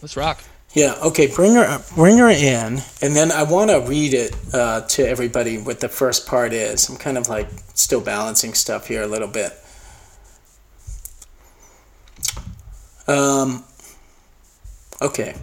Let's 0.00 0.16
rock. 0.16 0.42
Yeah. 0.72 0.94
Okay. 1.02 1.26
Bring 1.26 1.56
her 1.56 1.84
bring 1.94 2.16
her 2.16 2.30
in, 2.30 2.80
and 3.02 3.14
then 3.14 3.30
I 3.30 3.42
want 3.42 3.70
to 3.70 3.80
read 3.86 4.14
it 4.14 4.34
uh, 4.54 4.80
to 4.80 5.06
everybody. 5.06 5.58
What 5.58 5.80
the 5.80 5.90
first 5.90 6.26
part 6.26 6.54
is. 6.54 6.88
I'm 6.88 6.96
kind 6.96 7.18
of 7.18 7.28
like 7.28 7.50
still 7.74 8.00
balancing 8.00 8.54
stuff 8.54 8.86
here 8.86 9.02
a 9.02 9.06
little 9.06 9.28
bit. 9.28 9.52
Um. 13.06 13.64
Okay. 15.02 15.34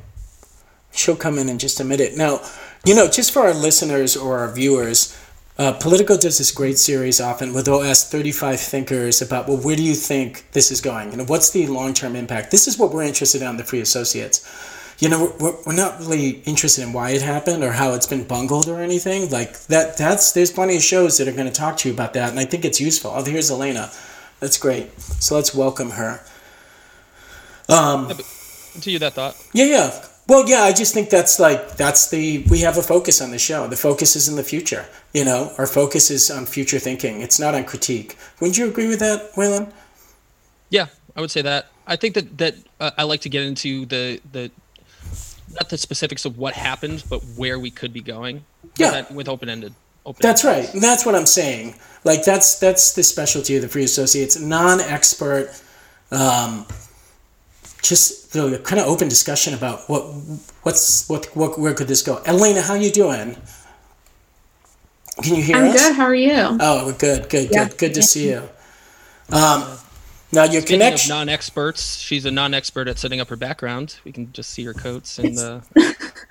She'll 0.91 1.15
come 1.15 1.37
in 1.37 1.49
in 1.49 1.59
just 1.59 1.79
a 1.79 1.83
minute. 1.83 2.17
Now, 2.17 2.41
you 2.83 2.95
know, 2.95 3.07
just 3.07 3.31
for 3.31 3.41
our 3.41 3.53
listeners 3.53 4.17
or 4.17 4.39
our 4.39 4.51
viewers, 4.51 5.15
uh, 5.57 5.73
Politico 5.73 6.17
does 6.17 6.37
this 6.37 6.51
great 6.51 6.77
series 6.77 7.21
often 7.21 7.53
where 7.53 7.63
they'll 7.63 7.81
ask 7.81 8.07
35 8.07 8.59
thinkers 8.59 9.21
about, 9.21 9.47
well, 9.47 9.57
where 9.57 9.75
do 9.75 9.83
you 9.83 9.95
think 9.95 10.51
this 10.51 10.69
is 10.69 10.81
going? 10.81 11.11
You 11.11 11.17
know, 11.17 11.25
what's 11.25 11.51
the 11.51 11.67
long 11.67 11.93
term 11.93 12.15
impact? 12.15 12.51
This 12.51 12.67
is 12.67 12.77
what 12.77 12.91
we're 12.91 13.03
interested 13.03 13.41
in 13.41 13.47
on 13.47 13.57
the 13.57 13.63
Free 13.63 13.79
Associates. 13.79 14.45
You 14.99 15.09
know, 15.09 15.33
we're, 15.39 15.55
we're 15.65 15.75
not 15.75 15.99
really 15.99 16.41
interested 16.45 16.81
in 16.83 16.93
why 16.93 17.11
it 17.11 17.21
happened 17.21 17.63
or 17.63 17.71
how 17.71 17.93
it's 17.93 18.07
been 18.07 18.25
bungled 18.25 18.67
or 18.67 18.81
anything 18.81 19.29
like 19.29 19.57
that. 19.67 19.97
That's 19.97 20.31
there's 20.33 20.51
plenty 20.51 20.75
of 20.75 20.83
shows 20.83 21.17
that 21.17 21.27
are 21.27 21.33
going 21.33 21.47
to 21.47 21.53
talk 21.53 21.77
to 21.77 21.89
you 21.89 21.93
about 21.93 22.13
that, 22.13 22.29
and 22.29 22.39
I 22.39 22.45
think 22.45 22.63
it's 22.65 22.79
useful. 22.79 23.11
Oh, 23.13 23.23
here's 23.23 23.51
Elena. 23.51 23.91
That's 24.39 24.57
great. 24.57 24.99
So 24.99 25.35
let's 25.35 25.53
welcome 25.55 25.91
her. 25.91 26.21
Um, 27.67 28.09
Continue 28.73 28.99
that 28.99 29.13
thought. 29.13 29.35
yeah, 29.53 29.65
yeah. 29.65 30.05
Well, 30.27 30.49
yeah, 30.49 30.61
I 30.61 30.73
just 30.73 30.93
think 30.93 31.09
that's 31.09 31.39
like 31.39 31.77
that's 31.77 32.09
the 32.09 32.43
we 32.49 32.61
have 32.61 32.77
a 32.77 32.81
focus 32.81 33.21
on 33.21 33.31
the 33.31 33.37
show. 33.37 33.67
The 33.67 33.77
focus 33.77 34.15
is 34.15 34.27
in 34.27 34.35
the 34.35 34.43
future. 34.43 34.85
You 35.13 35.23
know, 35.23 35.51
our 35.57 35.67
focus 35.67 36.09
is 36.09 36.31
on 36.31 36.45
future 36.45 36.79
thinking. 36.79 37.21
It's 37.21 37.39
not 37.39 37.53
on 37.53 37.63
critique. 37.63 38.17
Wouldn't 38.39 38.57
you 38.57 38.67
agree 38.67 38.87
with 38.87 38.99
that, 38.99 39.33
Waylon? 39.33 39.71
Yeah, 40.69 40.87
I 41.15 41.21
would 41.21 41.31
say 41.31 41.43
that. 41.43 41.67
I 41.85 41.95
think 41.95 42.15
that 42.15 42.37
that 42.39 42.55
uh, 42.79 42.91
I 42.97 43.03
like 43.03 43.21
to 43.21 43.29
get 43.29 43.43
into 43.43 43.85
the 43.85 44.19
the 44.31 44.51
not 45.53 45.69
the 45.69 45.77
specifics 45.77 46.25
of 46.25 46.37
what 46.37 46.53
happened, 46.53 47.03
but 47.09 47.19
where 47.37 47.59
we 47.59 47.69
could 47.69 47.93
be 47.93 48.01
going. 48.01 48.43
Yeah. 48.77 48.91
That, 48.91 49.11
with 49.11 49.29
open 49.29 49.49
ended. 49.49 49.73
That's 50.19 50.43
right. 50.43 50.71
And 50.73 50.83
that's 50.83 51.05
what 51.05 51.15
I'm 51.15 51.25
saying. 51.25 51.75
Like 52.03 52.23
that's 52.23 52.59
that's 52.59 52.93
the 52.93 53.03
specialty 53.03 53.55
of 53.55 53.63
the 53.63 53.67
Free 53.67 53.83
Associates, 53.83 54.39
non-expert, 54.39 55.49
um, 56.11 56.67
just 57.89 58.33
the 58.33 58.59
kind 58.59 58.79
of 58.81 58.87
open 58.87 59.07
discussion 59.07 59.53
about 59.53 59.89
what 59.89 60.03
what's 60.63 61.07
what 61.09 61.25
what 61.35 61.59
where 61.59 61.73
could 61.73 61.87
this 61.87 62.01
go. 62.01 62.21
Elena, 62.25 62.61
how 62.61 62.73
you 62.75 62.91
doing? 62.91 63.37
Can 65.23 65.35
you 65.35 65.43
hear 65.43 65.57
I'm 65.57 65.65
us? 65.65 65.73
good. 65.73 65.95
How 65.95 66.05
are 66.05 66.15
you? 66.15 66.33
Oh, 66.59 66.87
we're 66.87 66.93
good, 66.93 67.29
good, 67.29 67.49
Yeah. 67.51 67.69
good, 67.69 67.77
good 67.77 67.93
to 67.95 68.03
see 68.03 68.29
you. 68.29 68.49
Um, 69.31 69.79
now 70.33 70.43
your 70.43 70.61
Speaking 70.61 70.93
of 70.93 70.97
connection. 70.97 71.09
non-experts, 71.09 71.97
she's 71.97 72.25
a 72.25 72.31
non-expert 72.31 72.87
at 72.87 72.99
setting 72.99 73.21
up 73.21 73.29
her 73.29 73.35
background. 73.37 73.99
We 74.03 74.11
can 74.11 74.31
just 74.33 74.51
see 74.51 74.63
her 74.65 74.73
coats 74.73 75.19
and 75.19 75.37
uh, 75.39 75.61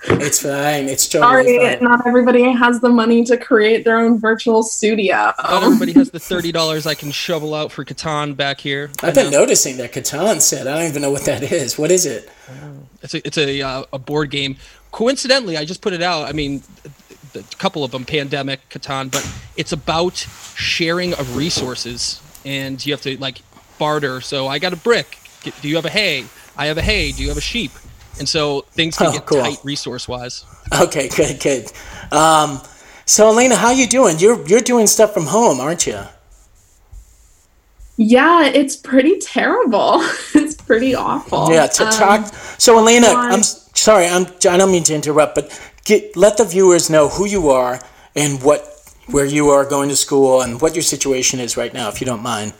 It's 0.07 0.43
fine. 0.43 0.89
It's 0.89 1.09
totally 1.09 1.57
Sorry, 1.59 1.75
fine. 1.77 1.83
not 1.85 2.07
everybody 2.07 2.43
has 2.53 2.81
the 2.81 2.89
money 2.91 3.25
to 3.25 3.37
create 3.37 3.85
their 3.85 3.99
own 3.99 4.19
virtual 4.19 4.63
studio. 4.63 5.33
not 5.43 5.63
everybody 5.63 5.93
has 5.93 6.11
the 6.11 6.21
thirty 6.21 6.53
dollars 6.53 6.87
I 6.87 6.95
can 6.95 7.11
shovel 7.11 7.55
out 7.55 7.73
for 7.73 7.85
Catan 7.85 8.37
back 8.37 8.61
here. 8.61 8.91
I 9.03 9.09
I've 9.09 9.15
been 9.15 9.31
know. 9.31 9.41
noticing 9.41 9.77
that 9.79 9.93
Catan 9.93 10.41
said. 10.41 10.67
I 10.67 10.79
don't 10.79 10.89
even 10.89 11.03
know 11.03 11.11
what 11.11 11.25
that 11.25 11.43
is. 11.43 11.79
What 11.79 11.91
is 11.91 12.05
it? 12.07 12.31
It's 13.03 13.15
a 13.15 13.27
it's 13.27 13.39
a 13.39 13.63
uh, 13.63 13.85
a 13.93 13.99
board 13.99 14.31
game. 14.31 14.57
coincidentally, 14.93 15.57
I 15.57 15.65
just 15.65 15.81
put 15.81 15.93
it 15.93 16.03
out. 16.03 16.29
I 16.29 16.33
mean, 16.33 16.63
a 17.35 17.43
couple 17.57 17.83
of 17.85 17.91
them, 17.91 18.05
pandemic, 18.05 18.69
Catan, 18.69 19.11
but 19.11 19.27
it's 19.57 19.73
about 19.73 20.17
sharing 20.57 21.15
of 21.15 21.37
resources, 21.37 22.21
and 22.45 22.85
you 22.85 22.93
have 22.93 23.03
to 23.03 23.17
like 23.19 23.41
barter. 23.79 24.21
So 24.21 24.47
I 24.49 24.59
got 24.59 24.73
a 24.73 24.77
brick. 24.77 25.19
Do 25.63 25.69
you 25.69 25.77
have 25.77 25.85
a 25.87 25.91
hay? 25.91 26.27
I 26.57 26.67
have 26.67 26.79
a 26.79 26.83
hay. 26.83 27.13
Do 27.13 27.23
you 27.23 27.29
have 27.29 27.39
a 27.39 27.43
sheep? 27.43 27.73
And 28.19 28.29
so 28.29 28.63
things 28.73 28.97
can 28.97 29.09
Oh, 29.09 29.13
get 29.13 29.27
cool. 29.27 29.41
tight 29.43 29.59
resource 29.65 30.07
wise. 30.09 30.45
Okay, 30.81 31.09
good, 31.09 31.41
good. 31.41 31.73
Um, 32.13 32.61
so 33.07 33.29
Elena, 33.29 33.57
how 33.57 33.71
you 33.73 33.87
doing? 33.87 34.19
You're 34.19 34.47
you're 34.47 34.61
doing 34.61 34.87
stuff 34.87 35.13
from 35.13 35.27
home, 35.27 35.61
aren't 35.61 35.87
you? 35.87 36.01
Yeah, 37.97 38.47
it's 38.47 38.77
pretty 38.77 39.19
terrible. 39.19 40.01
it's 40.35 40.55
pretty 40.55 40.95
awful. 40.95 41.51
Yeah, 41.53 41.67
to 41.67 41.85
Um. 41.87 42.25
So 42.59 42.79
Elena, 42.79 43.09
why- 43.13 43.31
I'm 43.31 43.43
sorry. 43.43 44.07
I'm 44.07 44.27
I 44.49 44.57
don't 44.57 44.73
mean 44.73 44.85
to 44.85 44.95
interrupt, 44.95 45.35
but 45.35 45.47
get, 45.85 46.17
let 46.17 46.37
the 46.37 46.45
viewers 46.45 46.91
know 46.91 47.09
who 47.09 47.27
you 47.27 47.51
are 47.51 47.81
and 48.17 48.43
what 48.43 48.71
where 49.07 49.27
you 49.27 49.51
are 49.51 49.65
going 49.65 49.89
to 49.91 49.97
school 49.97 50.41
and 50.41 50.61
what 50.61 50.75
your 50.75 50.83
situation 50.83 51.39
is 51.41 51.57
right 51.57 51.75
now, 51.75 51.89
if 51.89 52.01
you 52.01 52.07
don't 52.07 52.23
mind. 52.23 52.53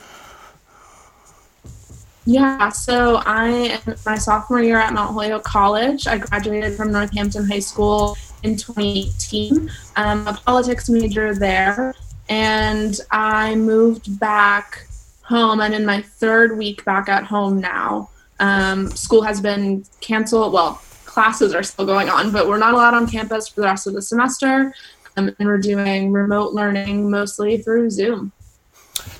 Yeah, 2.27 2.69
so 2.69 3.17
I 3.17 3.47
am 3.85 3.95
my 4.03 4.15
sophomore 4.15 4.61
year 4.61 4.77
at 4.77 4.93
Mount 4.93 5.13
Holyoke 5.13 5.43
College. 5.43 6.07
I 6.07 6.17
graduated 6.17 6.73
from 6.73 6.91
Northampton 6.91 7.47
High 7.47 7.59
School 7.59 8.17
in 8.41 8.57
2018. 8.57 9.69
I'm 9.95 10.27
a 10.27 10.33
politics 10.33 10.89
major 10.89 11.35
there, 11.35 11.93
and 12.27 12.99
I 13.11 13.53
moved 13.53 14.19
back 14.19 14.87
home. 15.21 15.61
I'm 15.61 15.73
in 15.73 15.85
my 15.85 16.01
third 16.01 16.57
week 16.57 16.83
back 16.83 17.09
at 17.09 17.25
home 17.25 17.61
now. 17.61 18.09
Um, 18.39 18.89
school 18.91 19.21
has 19.21 19.39
been 19.39 19.85
canceled. 20.01 20.51
Well, 20.51 20.81
classes 21.05 21.53
are 21.53 21.63
still 21.63 21.85
going 21.85 22.09
on, 22.09 22.31
but 22.31 22.47
we're 22.47 22.57
not 22.57 22.73
allowed 22.73 22.95
on 22.95 23.07
campus 23.07 23.47
for 23.49 23.61
the 23.61 23.67
rest 23.67 23.85
of 23.85 23.93
the 23.93 24.01
semester. 24.01 24.73
Um, 25.15 25.33
and 25.39 25.47
we're 25.47 25.59
doing 25.59 26.11
remote 26.11 26.53
learning 26.53 27.09
mostly 27.09 27.57
through 27.57 27.91
Zoom. 27.91 28.31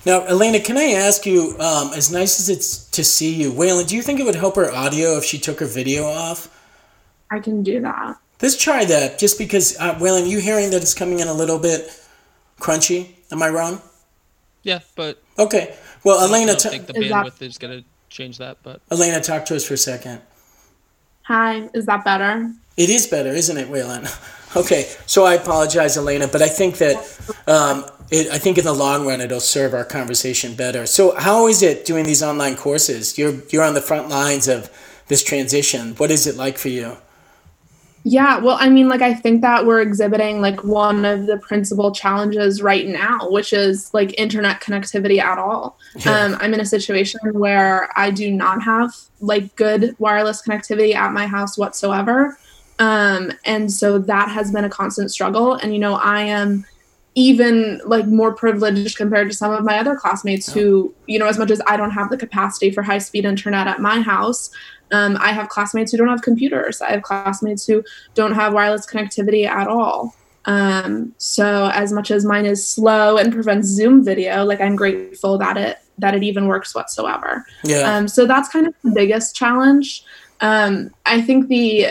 Now, 0.05 0.25
Elena, 0.25 0.59
can 0.59 0.77
I 0.77 0.91
ask 0.91 1.25
you, 1.25 1.55
um, 1.59 1.91
as 1.93 2.11
nice 2.11 2.39
as 2.39 2.49
it's 2.49 2.85
to 2.91 3.03
see 3.03 3.33
you, 3.33 3.51
Waylon, 3.51 3.87
do 3.87 3.95
you 3.95 4.01
think 4.01 4.19
it 4.19 4.23
would 4.23 4.35
help 4.35 4.55
her 4.55 4.71
audio 4.71 5.17
if 5.17 5.23
she 5.23 5.37
took 5.37 5.59
her 5.59 5.65
video 5.65 6.05
off? 6.05 6.47
I 7.31 7.39
can 7.39 7.63
do 7.63 7.81
that. 7.81 8.17
Let's 8.41 8.57
try 8.61 8.85
that, 8.85 9.17
just 9.19 9.37
because, 9.37 9.75
uh, 9.79 9.95
Waylon, 9.95 10.29
you 10.29 10.39
hearing 10.39 10.69
that 10.71 10.81
it's 10.81 10.93
coming 10.93 11.19
in 11.19 11.27
a 11.27 11.33
little 11.33 11.57
bit 11.59 11.89
crunchy? 12.59 13.13
Am 13.31 13.41
I 13.41 13.49
wrong? 13.49 13.81
Yeah, 14.63 14.79
but 14.95 15.21
Okay. 15.37 15.75
Well, 16.03 16.19
I 16.19 16.25
Elena, 16.25 16.51
don't 16.53 16.59
ta- 16.59 16.69
think 16.69 16.87
the 16.87 16.99
Is 16.99 17.11
bandwidth 17.11 17.41
is 17.41 17.57
going 17.57 17.79
to 17.81 17.85
change 18.09 18.37
that. 18.37 18.57
But 18.63 18.81
Elena, 18.91 19.19
talk 19.21 19.45
to 19.45 19.55
us 19.55 19.65
for 19.65 19.73
a 19.73 19.77
second. 19.77 20.21
Hi, 21.23 21.69
is 21.73 21.85
that 21.87 22.05
better? 22.05 22.51
It 22.77 22.89
is 22.89 23.07
better, 23.07 23.29
isn't 23.29 23.57
it, 23.57 23.69
Waylon? 23.69 24.03
Okay, 24.55 24.89
so 25.05 25.25
I 25.25 25.33
apologize, 25.33 25.97
Elena, 25.97 26.27
but 26.27 26.41
I 26.41 26.47
think 26.47 26.77
that 26.77 26.95
um, 27.47 27.85
it, 28.09 28.31
I 28.31 28.37
think 28.37 28.57
in 28.57 28.63
the 28.63 28.73
long 28.73 29.05
run 29.05 29.21
it'll 29.21 29.39
serve 29.39 29.73
our 29.73 29.85
conversation 29.85 30.55
better. 30.55 30.85
So, 30.85 31.15
how 31.15 31.47
is 31.47 31.61
it 31.61 31.85
doing 31.85 32.05
these 32.05 32.23
online 32.23 32.55
courses? 32.55 33.17
You're 33.17 33.35
you're 33.49 33.63
on 33.63 33.73
the 33.73 33.81
front 33.81 34.09
lines 34.09 34.47
of 34.47 34.69
this 35.07 35.23
transition. 35.23 35.95
What 35.95 36.11
is 36.11 36.25
it 36.27 36.35
like 36.35 36.57
for 36.57 36.69
you? 36.69 36.97
Yeah, 38.07 38.37
well, 38.37 38.57
I 38.59 38.69
mean, 38.69 38.87
like, 38.87 39.01
I 39.01 39.15
think 39.15 39.41
that 39.41 39.65
we're 39.65 39.81
exhibiting 39.81 40.39
like 40.39 40.63
one 40.63 41.05
of 41.05 41.25
the 41.25 41.39
principal 41.39 41.91
challenges 41.91 42.61
right 42.61 42.87
now, 42.87 43.31
which 43.31 43.51
is 43.51 43.91
like 43.95 44.13
internet 44.19 44.61
connectivity 44.61 45.19
at 45.19 45.39
all. 45.39 45.79
Yeah. 45.95 46.11
Um, 46.11 46.37
I'm 46.39 46.53
in 46.53 46.59
a 46.59 46.65
situation 46.65 47.19
where 47.33 47.89
I 47.97 48.11
do 48.11 48.31
not 48.31 48.61
have 48.61 48.93
like 49.21 49.55
good 49.55 49.95
wireless 49.97 50.43
connectivity 50.43 50.93
at 50.93 51.13
my 51.13 51.25
house 51.25 51.57
whatsoever. 51.57 52.37
Um, 52.79 53.31
and 53.45 53.71
so 53.71 53.97
that 53.99 54.29
has 54.29 54.51
been 54.51 54.65
a 54.65 54.69
constant 54.69 55.11
struggle. 55.11 55.53
And, 55.53 55.73
you 55.73 55.79
know, 55.79 55.95
I 55.95 56.21
am 56.21 56.65
even 57.15 57.79
like 57.85 58.05
more 58.07 58.33
privileged 58.33 58.97
compared 58.97 59.29
to 59.29 59.35
some 59.35 59.51
of 59.51 59.63
my 59.63 59.79
other 59.79 59.95
classmates 59.95 60.51
who, 60.51 60.93
you 61.07 61.17
know, 61.17 61.27
as 61.27 61.37
much 61.37 61.49
as 61.49 61.61
I 61.65 61.77
don't 61.77 61.91
have 61.91 62.09
the 62.09 62.17
capacity 62.17 62.71
for 62.71 62.83
high 62.83 62.97
speed 62.97 63.23
internet 63.23 63.67
at 63.67 63.79
my 63.79 64.01
house, 64.01 64.51
um, 64.91 65.17
I 65.19 65.31
have 65.31 65.47
classmates 65.47 65.91
who 65.91 65.97
don't 65.97 66.09
have 66.09 66.21
computers. 66.21 66.81
I 66.81 66.91
have 66.91 67.03
classmates 67.03 67.65
who 67.65 67.83
don't 68.13 68.33
have 68.33 68.53
wireless 68.53 68.85
connectivity 68.85 69.47
at 69.47 69.67
all. 69.67 70.13
Um, 70.43 71.15
so 71.17 71.71
as 71.73 71.91
much 71.91 72.11
as 72.11 72.23
mine 72.23 72.45
is 72.45 72.67
slow 72.67 73.17
and 73.17 73.33
prevents 73.33 73.67
Zoom 73.67 74.03
video, 74.03 74.43
like 74.43 74.61
I'm 74.61 74.75
grateful 74.75 75.37
that 75.39 75.57
it 75.57 75.77
that 75.97 76.13
it 76.13 76.23
even 76.23 76.47
works 76.47 76.75
whatsoever. 76.75 77.45
Yeah. 77.63 77.95
Um, 77.95 78.07
so 78.09 78.25
that's 78.27 78.49
kind 78.49 78.67
of 78.67 78.75
the 78.83 78.91
biggest 78.91 79.35
challenge. 79.35 80.03
Um, 80.41 80.91
I 81.05 81.21
think 81.21 81.47
the 81.47 81.87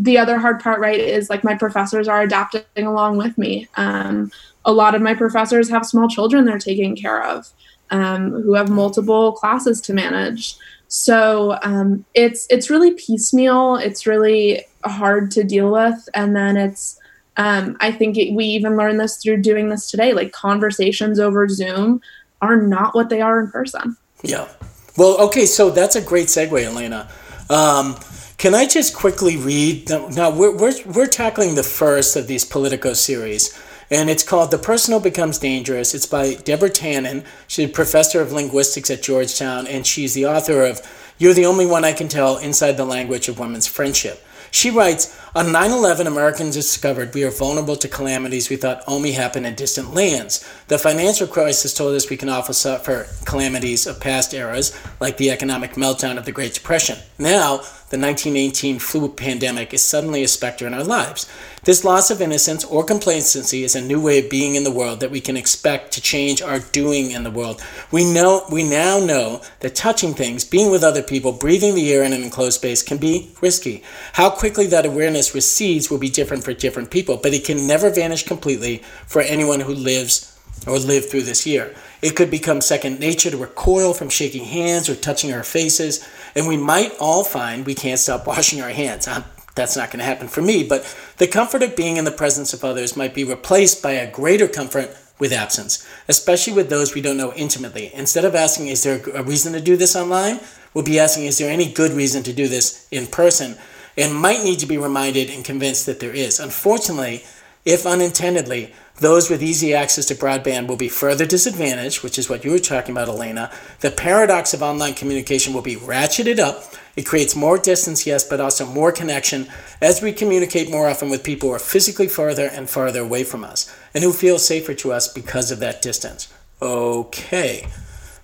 the 0.00 0.16
other 0.16 0.38
hard 0.38 0.60
part, 0.60 0.80
right, 0.80 1.00
is 1.00 1.28
like 1.28 1.42
my 1.42 1.54
professors 1.54 2.06
are 2.06 2.22
adapting 2.22 2.86
along 2.86 3.18
with 3.18 3.36
me. 3.36 3.68
Um, 3.76 4.30
a 4.64 4.72
lot 4.72 4.94
of 4.94 5.02
my 5.02 5.14
professors 5.14 5.68
have 5.70 5.84
small 5.84 6.08
children 6.08 6.44
they're 6.44 6.58
taking 6.58 6.94
care 6.94 7.22
of, 7.22 7.48
um, 7.90 8.30
who 8.30 8.54
have 8.54 8.70
multiple 8.70 9.32
classes 9.32 9.80
to 9.82 9.92
manage. 9.92 10.56
So 10.86 11.58
um, 11.62 12.04
it's 12.14 12.46
it's 12.48 12.70
really 12.70 12.92
piecemeal. 12.92 13.76
It's 13.76 14.06
really 14.06 14.64
hard 14.84 15.30
to 15.32 15.44
deal 15.44 15.70
with, 15.72 16.08
and 16.14 16.34
then 16.34 16.56
it's. 16.56 16.98
Um, 17.36 17.76
I 17.78 17.92
think 17.92 18.18
it, 18.18 18.34
we 18.34 18.46
even 18.46 18.76
learned 18.76 18.98
this 18.98 19.22
through 19.22 19.42
doing 19.42 19.68
this 19.68 19.88
today. 19.88 20.12
Like 20.12 20.32
conversations 20.32 21.20
over 21.20 21.48
Zoom 21.48 22.00
are 22.42 22.56
not 22.56 22.96
what 22.96 23.10
they 23.10 23.20
are 23.20 23.38
in 23.38 23.48
person. 23.48 23.96
Yeah. 24.22 24.48
Well, 24.96 25.20
okay, 25.26 25.46
so 25.46 25.70
that's 25.70 25.94
a 25.94 26.00
great 26.00 26.26
segue, 26.26 26.60
Elena. 26.60 27.08
Um, 27.48 27.94
can 28.38 28.54
I 28.54 28.66
just 28.66 28.94
quickly 28.94 29.36
read? 29.36 29.90
Now, 29.90 30.30
we're, 30.30 30.56
we're, 30.56 30.74
we're 30.86 31.06
tackling 31.08 31.56
the 31.56 31.64
first 31.64 32.14
of 32.14 32.28
these 32.28 32.44
Politico 32.44 32.92
series, 32.92 33.60
and 33.90 34.08
it's 34.08 34.22
called 34.22 34.52
The 34.52 34.58
Personal 34.58 35.00
Becomes 35.00 35.38
Dangerous. 35.38 35.92
It's 35.92 36.06
by 36.06 36.34
Deborah 36.34 36.70
Tannen. 36.70 37.26
She's 37.48 37.68
a 37.68 37.72
professor 37.72 38.20
of 38.20 38.30
linguistics 38.30 38.90
at 38.90 39.02
Georgetown, 39.02 39.66
and 39.66 39.84
she's 39.84 40.14
the 40.14 40.26
author 40.26 40.64
of 40.64 40.80
You're 41.18 41.34
the 41.34 41.46
Only 41.46 41.66
One 41.66 41.84
I 41.84 41.92
Can 41.92 42.06
Tell 42.06 42.38
Inside 42.38 42.76
the 42.76 42.84
Language 42.84 43.28
of 43.28 43.40
Women's 43.40 43.66
Friendship. 43.66 44.24
She 44.52 44.70
writes, 44.70 45.18
on 45.34 45.52
9 45.52 45.70
11, 45.70 46.06
Americans 46.06 46.54
discovered 46.54 47.14
we 47.14 47.24
are 47.24 47.30
vulnerable 47.30 47.76
to 47.76 47.88
calamities 47.88 48.48
we 48.48 48.56
thought 48.56 48.82
only 48.86 49.12
happened 49.12 49.46
in 49.46 49.54
distant 49.54 49.92
lands. 49.94 50.46
The 50.68 50.78
financial 50.78 51.26
crisis 51.26 51.74
told 51.74 51.94
us 51.94 52.08
we 52.08 52.16
can 52.16 52.28
also 52.28 52.52
suffer 52.52 53.06
calamities 53.24 53.86
of 53.86 54.00
past 54.00 54.32
eras, 54.32 54.78
like 55.00 55.16
the 55.16 55.30
economic 55.30 55.72
meltdown 55.72 56.16
of 56.16 56.24
the 56.24 56.32
Great 56.32 56.54
Depression. 56.54 56.98
Now, 57.18 57.60
the 57.90 57.96
1918 57.96 58.78
flu 58.80 59.08
pandemic 59.08 59.72
is 59.72 59.82
suddenly 59.82 60.22
a 60.22 60.28
specter 60.28 60.66
in 60.66 60.74
our 60.74 60.84
lives. 60.84 61.26
This 61.64 61.84
loss 61.84 62.10
of 62.10 62.20
innocence 62.20 62.62
or 62.64 62.84
complacency 62.84 63.64
is 63.64 63.74
a 63.74 63.80
new 63.80 63.98
way 63.98 64.18
of 64.18 64.30
being 64.30 64.56
in 64.56 64.64
the 64.64 64.70
world 64.70 65.00
that 65.00 65.10
we 65.10 65.22
can 65.22 65.38
expect 65.38 65.92
to 65.92 66.02
change 66.02 66.42
our 66.42 66.58
doing 66.58 67.12
in 67.12 67.24
the 67.24 67.30
world. 67.30 67.62
We 67.90 68.04
know 68.04 68.44
we 68.52 68.62
now 68.62 68.98
know 68.98 69.40
that 69.60 69.74
touching 69.74 70.12
things, 70.12 70.44
being 70.44 70.70
with 70.70 70.84
other 70.84 71.02
people, 71.02 71.32
breathing 71.32 71.74
the 71.74 71.90
air 71.90 72.02
in 72.02 72.12
an 72.12 72.22
enclosed 72.22 72.58
space 72.58 72.82
can 72.82 72.98
be 72.98 73.30
risky. 73.40 73.82
How 74.12 74.28
quickly 74.28 74.66
that 74.66 74.84
awareness 74.84 75.17
recedes 75.34 75.90
will 75.90 75.98
be 75.98 76.08
different 76.08 76.44
for 76.44 76.52
different 76.52 76.90
people, 76.90 77.16
but 77.16 77.34
it 77.34 77.44
can 77.44 77.66
never 77.66 77.90
vanish 77.90 78.24
completely 78.24 78.78
for 79.06 79.22
anyone 79.22 79.60
who 79.60 79.74
lives 79.74 80.38
or 80.66 80.78
lived 80.78 81.10
through 81.10 81.22
this 81.22 81.46
year. 81.46 81.74
It 82.02 82.16
could 82.16 82.30
become 82.30 82.60
second 82.60 83.00
nature 83.00 83.30
to 83.30 83.36
recoil 83.36 83.94
from 83.94 84.08
shaking 84.08 84.44
hands 84.44 84.88
or 84.88 84.94
touching 84.94 85.32
our 85.32 85.42
faces, 85.42 86.06
and 86.34 86.46
we 86.46 86.56
might 86.56 86.92
all 87.00 87.24
find 87.24 87.66
we 87.66 87.74
can't 87.74 88.00
stop 88.00 88.26
washing 88.26 88.60
our 88.60 88.70
hands. 88.70 89.08
Um, 89.08 89.24
that's 89.54 89.76
not 89.76 89.90
going 89.90 89.98
to 89.98 90.04
happen 90.04 90.28
for 90.28 90.40
me, 90.40 90.62
but 90.62 90.84
the 91.16 91.26
comfort 91.26 91.62
of 91.62 91.74
being 91.74 91.96
in 91.96 92.04
the 92.04 92.12
presence 92.12 92.54
of 92.54 92.64
others 92.64 92.96
might 92.96 93.14
be 93.14 93.24
replaced 93.24 93.82
by 93.82 93.92
a 93.92 94.10
greater 94.10 94.46
comfort 94.46 94.96
with 95.18 95.32
absence, 95.32 95.84
especially 96.06 96.52
with 96.52 96.70
those 96.70 96.94
we 96.94 97.00
don't 97.00 97.16
know 97.16 97.32
intimately. 97.34 97.90
Instead 97.92 98.24
of 98.24 98.36
asking, 98.36 98.68
is 98.68 98.84
there 98.84 99.02
a 99.14 99.22
reason 99.22 99.52
to 99.52 99.60
do 99.60 99.76
this 99.76 99.96
online? 99.96 100.38
We'll 100.74 100.84
be 100.84 101.00
asking, 101.00 101.24
is 101.24 101.38
there 101.38 101.50
any 101.50 101.72
good 101.72 101.92
reason 101.92 102.22
to 102.22 102.32
do 102.32 102.46
this 102.46 102.86
in 102.92 103.08
person? 103.08 103.58
And 103.98 104.14
might 104.14 104.44
need 104.44 104.60
to 104.60 104.66
be 104.66 104.78
reminded 104.78 105.28
and 105.28 105.44
convinced 105.44 105.84
that 105.86 106.00
there 106.00 106.14
is. 106.14 106.38
Unfortunately, 106.40 107.24
if 107.64 107.84
unintendedly, 107.84 108.72
those 109.00 109.28
with 109.28 109.42
easy 109.42 109.74
access 109.74 110.06
to 110.06 110.14
broadband 110.14 110.66
will 110.66 110.76
be 110.76 110.88
further 110.88 111.26
disadvantaged, 111.26 112.02
which 112.02 112.18
is 112.18 112.28
what 112.28 112.44
you 112.44 112.50
were 112.50 112.58
talking 112.58 112.92
about, 112.92 113.08
Elena. 113.08 113.52
The 113.80 113.90
paradox 113.90 114.54
of 114.54 114.62
online 114.62 114.94
communication 114.94 115.52
will 115.52 115.62
be 115.62 115.76
ratcheted 115.76 116.38
up. 116.38 116.74
It 116.96 117.06
creates 117.06 117.36
more 117.36 117.58
distance, 117.58 118.06
yes, 118.06 118.26
but 118.26 118.40
also 118.40 118.66
more 118.66 118.90
connection 118.90 119.48
as 119.80 120.02
we 120.02 120.12
communicate 120.12 120.70
more 120.70 120.88
often 120.88 121.10
with 121.10 121.22
people 121.22 121.48
who 121.48 121.54
are 121.54 121.60
physically 121.60 122.08
farther 122.08 122.46
and 122.46 122.68
farther 122.68 123.00
away 123.00 123.22
from 123.22 123.44
us 123.44 123.72
and 123.94 124.02
who 124.02 124.12
feel 124.12 124.38
safer 124.38 124.74
to 124.74 124.92
us 124.92 125.12
because 125.12 125.52
of 125.52 125.60
that 125.60 125.80
distance. 125.82 126.32
Okay. 126.60 127.68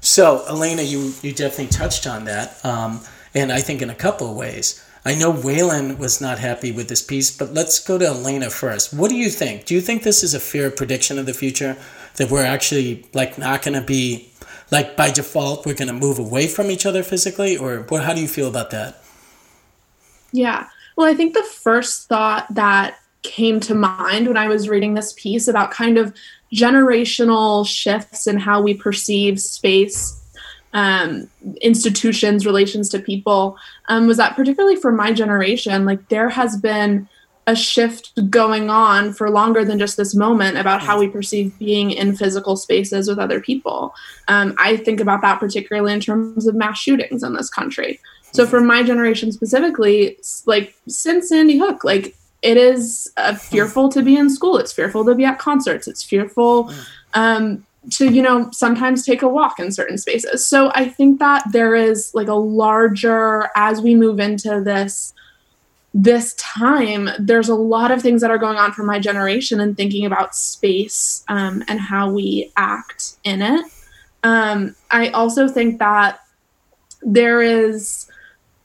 So, 0.00 0.44
Elena, 0.48 0.82
you, 0.82 1.14
you 1.22 1.32
definitely 1.32 1.68
touched 1.68 2.06
on 2.06 2.24
that, 2.24 2.64
um, 2.64 3.00
and 3.32 3.52
I 3.52 3.60
think 3.60 3.80
in 3.80 3.90
a 3.90 3.94
couple 3.94 4.28
of 4.28 4.36
ways. 4.36 4.83
I 5.04 5.14
know 5.14 5.32
Waylon 5.32 5.98
was 5.98 6.20
not 6.20 6.38
happy 6.38 6.72
with 6.72 6.88
this 6.88 7.02
piece, 7.02 7.36
but 7.36 7.52
let's 7.52 7.78
go 7.78 7.98
to 7.98 8.06
Elena 8.06 8.48
first. 8.48 8.94
What 8.94 9.10
do 9.10 9.16
you 9.16 9.28
think? 9.28 9.66
Do 9.66 9.74
you 9.74 9.82
think 9.82 10.02
this 10.02 10.22
is 10.22 10.32
a 10.32 10.40
fair 10.40 10.70
prediction 10.70 11.18
of 11.18 11.26
the 11.26 11.34
future? 11.34 11.76
That 12.16 12.30
we're 12.30 12.44
actually 12.44 13.06
like 13.12 13.36
not 13.36 13.62
going 13.62 13.78
to 13.78 13.84
be 13.84 14.30
like 14.70 14.96
by 14.96 15.10
default 15.10 15.66
we're 15.66 15.74
going 15.74 15.88
to 15.88 15.94
move 15.94 16.18
away 16.18 16.46
from 16.46 16.70
each 16.70 16.86
other 16.86 17.02
physically, 17.02 17.56
or 17.56 17.80
what? 17.88 18.04
How 18.04 18.14
do 18.14 18.20
you 18.20 18.28
feel 18.28 18.48
about 18.48 18.70
that? 18.70 19.02
Yeah. 20.32 20.68
Well, 20.96 21.06
I 21.06 21.14
think 21.14 21.34
the 21.34 21.42
first 21.42 22.08
thought 22.08 22.46
that 22.54 22.98
came 23.22 23.58
to 23.60 23.74
mind 23.74 24.28
when 24.28 24.36
I 24.36 24.48
was 24.48 24.68
reading 24.68 24.94
this 24.94 25.12
piece 25.14 25.48
about 25.48 25.70
kind 25.70 25.98
of 25.98 26.14
generational 26.54 27.66
shifts 27.66 28.26
in 28.26 28.38
how 28.38 28.62
we 28.62 28.74
perceive 28.74 29.40
space, 29.40 30.23
um, 30.74 31.28
institutions, 31.62 32.44
relations 32.44 32.88
to 32.90 32.98
people, 32.98 33.56
um, 33.88 34.06
was 34.06 34.16
that 34.18 34.36
particularly 34.36 34.76
for 34.76 34.92
my 34.92 35.12
generation, 35.12 35.86
like 35.86 36.08
there 36.08 36.28
has 36.28 36.56
been 36.56 37.08
a 37.46 37.54
shift 37.54 38.12
going 38.30 38.70
on 38.70 39.12
for 39.12 39.30
longer 39.30 39.64
than 39.64 39.78
just 39.78 39.96
this 39.96 40.14
moment 40.14 40.56
about 40.56 40.80
how 40.80 40.98
we 40.98 41.08
perceive 41.08 41.56
being 41.58 41.90
in 41.90 42.16
physical 42.16 42.56
spaces 42.56 43.06
with 43.06 43.18
other 43.18 43.40
people. 43.40 43.94
Um, 44.28 44.54
I 44.58 44.78
think 44.78 45.00
about 45.00 45.20
that 45.22 45.40
particularly 45.40 45.92
in 45.92 46.00
terms 46.00 46.46
of 46.46 46.54
mass 46.54 46.78
shootings 46.78 47.22
in 47.22 47.34
this 47.34 47.50
country. 47.50 48.00
So 48.32 48.46
for 48.46 48.60
my 48.60 48.82
generation 48.82 49.30
specifically, 49.30 50.18
like 50.46 50.74
since 50.88 51.28
Sandy 51.28 51.58
Hook, 51.58 51.84
like 51.84 52.16
it 52.42 52.56
is 52.56 53.12
uh, 53.16 53.34
fearful 53.34 53.88
to 53.90 54.02
be 54.02 54.16
in 54.16 54.28
school. 54.28 54.58
It's 54.58 54.72
fearful 54.72 55.04
to 55.04 55.14
be 55.14 55.24
at 55.24 55.38
concerts. 55.38 55.86
It's 55.86 56.02
fearful 56.02 56.72
um, 57.14 57.64
to 57.90 58.10
you 58.10 58.22
know 58.22 58.50
sometimes 58.50 59.04
take 59.04 59.22
a 59.22 59.28
walk 59.28 59.58
in 59.58 59.70
certain 59.70 59.98
spaces. 59.98 60.46
So 60.46 60.70
I 60.74 60.88
think 60.88 61.18
that 61.18 61.44
there 61.52 61.74
is 61.74 62.12
like 62.14 62.28
a 62.28 62.34
larger 62.34 63.50
as 63.56 63.80
we 63.80 63.94
move 63.94 64.20
into 64.20 64.60
this 64.60 65.14
this 65.96 66.34
time 66.34 67.08
there's 67.20 67.48
a 67.48 67.54
lot 67.54 67.92
of 67.92 68.02
things 68.02 68.20
that 68.20 68.30
are 68.30 68.38
going 68.38 68.58
on 68.58 68.72
for 68.72 68.82
my 68.82 68.98
generation 68.98 69.60
and 69.60 69.76
thinking 69.76 70.04
about 70.04 70.34
space 70.34 71.24
um, 71.28 71.62
and 71.68 71.78
how 71.78 72.10
we 72.10 72.50
act 72.56 73.16
in 73.22 73.40
it 73.40 73.64
um, 74.24 74.74
i 74.90 75.08
also 75.10 75.46
think 75.46 75.78
that 75.78 76.18
there 77.02 77.40
is 77.40 78.10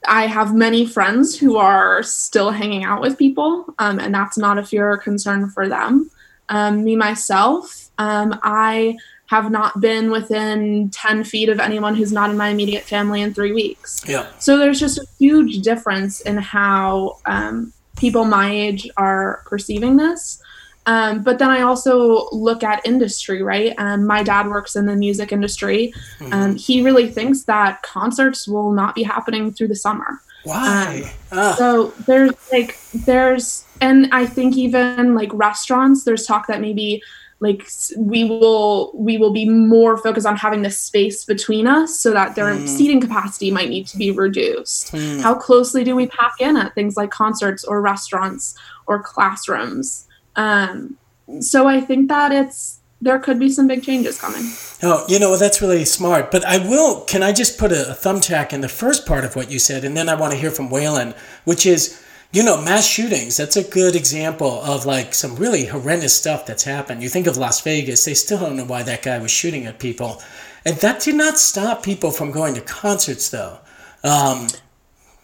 i 0.08 0.26
have 0.26 0.56
many 0.56 0.88
friends 0.88 1.38
who 1.38 1.56
are 1.56 2.02
still 2.02 2.50
hanging 2.50 2.84
out 2.84 3.00
with 3.00 3.16
people 3.16 3.64
um, 3.78 4.00
and 4.00 4.12
that's 4.12 4.38
not 4.38 4.58
a 4.58 4.66
fear 4.66 4.90
or 4.90 4.98
concern 4.98 5.48
for 5.52 5.70
them 5.70 6.10
um, 6.50 6.84
me 6.84 6.96
myself 6.96 7.89
um, 8.00 8.38
i 8.42 8.98
have 9.30 9.52
not 9.52 9.80
been 9.80 10.10
within 10.10 10.90
10 10.90 11.24
feet 11.24 11.50
of 11.50 11.60
anyone 11.60 11.94
who's 11.94 12.12
not 12.12 12.32
in 12.32 12.38
my 12.38 12.50
immediate 12.50 12.84
family 12.84 13.22
in 13.22 13.32
three 13.32 13.52
weeks. 13.52 14.02
Yeah. 14.08 14.26
So 14.40 14.58
there's 14.58 14.80
just 14.80 14.98
a 14.98 15.06
huge 15.20 15.60
difference 15.60 16.22
in 16.22 16.38
how 16.38 17.20
um, 17.28 17.72
people 17.96 18.26
my 18.26 18.50
age 18.50 18.90
are 18.98 19.44
perceiving 19.46 19.98
this. 19.98 20.42
Um, 20.88 21.22
but 21.22 21.38
then 21.38 21.52
I 21.52 21.62
also 21.62 22.28
look 22.32 22.64
at 22.64 22.84
industry, 22.88 23.44
right? 23.44 23.76
Um, 23.78 24.08
my 24.08 24.24
dad 24.24 24.48
works 24.48 24.76
in 24.76 24.88
the 24.88 24.96
music 24.96 25.32
industry. 25.32 25.94
Mm-hmm. 26.18 26.34
Um, 26.34 26.56
he 26.56 26.82
really 26.82 27.08
thinks 27.08 27.44
that 27.44 27.84
concerts 27.84 28.48
will 28.48 28.72
not 28.72 28.96
be 28.96 29.04
happening 29.04 29.54
through 29.54 29.68
the 29.68 29.76
summer. 29.76 30.22
Why? 30.44 31.14
Um. 31.32 31.54
So 31.56 31.88
there's 32.08 32.32
like 32.52 32.80
there's 32.94 33.66
and 33.82 34.10
I 34.12 34.26
think 34.26 34.58
even 34.58 35.14
like 35.14 35.30
restaurants, 35.34 36.06
there's 36.06 36.26
talk 36.26 36.48
that 36.48 36.62
maybe 36.62 37.04
like 37.42 37.70
we 37.98 38.26
will 38.26 38.92
we 38.94 39.18
will 39.18 39.32
be 39.32 39.48
more 39.48 39.98
focused 39.98 40.28
on 40.28 40.36
having 40.36 40.62
the 40.62 40.70
space 40.70 41.24
between 41.24 41.68
us 41.68 41.98
so 42.00 42.12
that 42.12 42.36
their 42.36 42.54
Mm. 42.56 42.68
seating 42.68 43.00
capacity 43.00 43.50
might 43.52 43.70
need 43.70 43.88
to 43.88 43.98
be 43.98 44.12
reduced. 44.12 44.90
Hmm. 44.90 45.20
How 45.20 45.36
closely 45.36 45.84
do 45.84 45.96
we 45.96 46.08
pack 46.08 46.34
in 46.40 46.58
at 46.58 46.76
things 46.76 46.98
like 46.98 47.12
concerts 47.12 47.64
or 47.64 47.82
restaurants 47.82 48.56
or 48.88 49.02
classrooms? 49.02 50.06
Um, 50.36 50.98
so 51.40 51.68
I 51.68 51.80
think 51.80 52.10
that 52.10 52.32
it's 52.32 52.80
there 53.02 53.20
could 53.20 53.40
be 53.40 53.50
some 53.50 53.68
big 53.68 53.82
changes 53.84 54.20
coming. 54.20 54.44
Oh, 54.84 55.06
you 55.08 55.20
know, 55.20 55.38
that's 55.38 55.62
really 55.62 55.86
smart. 55.86 56.32
But 56.32 56.44
I 56.44 56.58
will, 56.58 57.02
can 57.06 57.24
I 57.24 57.32
just 57.32 57.58
put 57.58 57.72
a, 57.72 57.92
a 57.92 57.94
thumbtack 57.94 58.52
in 58.52 58.60
the 58.60 58.68
first 58.68 59.06
part 59.06 59.24
of 59.24 59.38
what 59.38 59.50
you 59.50 59.58
said? 59.58 59.86
And 59.86 59.96
then 59.96 60.10
I 60.10 60.16
want 60.16 60.34
to 60.34 60.38
hear 60.38 60.52
from 60.52 60.68
Waylon, 60.70 61.16
which 61.46 61.66
is, 61.66 62.02
you 62.32 62.44
know, 62.44 62.62
mass 62.62 62.88
shootings. 62.88 63.38
That's 63.38 63.58
a 63.58 63.64
good 63.64 63.96
example 63.96 64.62
of 64.62 64.86
like 64.86 65.14
some 65.14 65.36
really 65.36 65.66
horrendous 65.66 66.16
stuff 66.16 66.46
that's 66.46 66.64
happened. 66.64 67.02
You 67.02 67.10
think 67.10 67.28
of 67.28 67.38
Las 67.38 67.62
Vegas, 67.62 68.06
they 68.06 68.14
still 68.14 68.40
don't 68.40 68.56
know 68.56 68.66
why 68.66 68.84
that 68.84 69.02
guy 69.04 69.18
was 69.18 69.32
shooting 69.32 69.66
at 69.66 69.80
people. 69.80 70.22
And 70.66 70.76
that 70.78 71.02
did 71.02 71.16
not 71.16 71.38
stop 71.40 71.84
people 71.84 72.12
from 72.12 72.32
going 72.32 72.54
to 72.56 72.62
concerts, 72.62 73.30
though. 73.30 73.60
Um, 74.04 74.48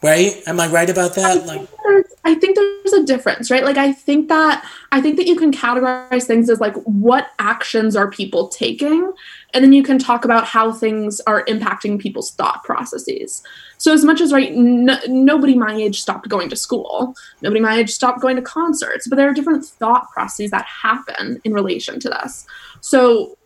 right? 0.01 0.41
Am 0.47 0.59
I 0.59 0.67
right 0.67 0.89
about 0.89 1.15
that? 1.15 1.45
Like, 1.45 1.67
There's- 1.83 2.05
I 2.25 2.33
think 2.33 2.55
there's 2.55 2.93
a 2.93 3.05
difference, 3.05 3.51
right? 3.51 3.63
Like 3.63 3.77
I 3.77 3.91
think 3.91 4.29
that 4.29 4.67
I 4.91 4.99
think 4.99 5.17
that 5.17 5.27
you 5.27 5.35
can 5.35 5.51
categorize 5.51 6.23
things 6.23 6.49
as 6.49 6.59
like 6.59 6.75
what 6.77 7.29
actions 7.37 7.95
are 7.95 8.09
people 8.09 8.47
taking, 8.47 9.11
and 9.55 9.63
then 9.63 9.71
you 9.71 9.83
can 9.83 9.97
talk 9.97 10.25
about 10.25 10.43
how 10.43 10.73
things 10.73 11.21
are 11.21 11.45
impacting 11.45 11.97
people's 11.97 12.31
thought 12.31 12.61
processes. 12.65 13.41
So 13.77 13.93
as 13.93 14.03
much 14.03 14.19
as 14.19 14.33
right, 14.33 14.51
n- 14.51 14.99
nobody 15.07 15.55
my 15.55 15.73
age 15.73 16.01
stopped 16.01 16.27
going 16.27 16.49
to 16.49 16.57
school, 16.57 17.15
nobody 17.41 17.61
my 17.61 17.77
age 17.77 17.89
stopped 17.89 18.19
going 18.19 18.35
to 18.35 18.41
concerts, 18.41 19.07
but 19.07 19.15
there 19.15 19.29
are 19.29 19.33
different 19.33 19.63
thought 19.63 20.11
processes 20.11 20.51
that 20.51 20.65
happen 20.65 21.39
in 21.45 21.53
relation 21.53 22.01
to 22.01 22.09
this. 22.09 22.45
So 22.81 23.37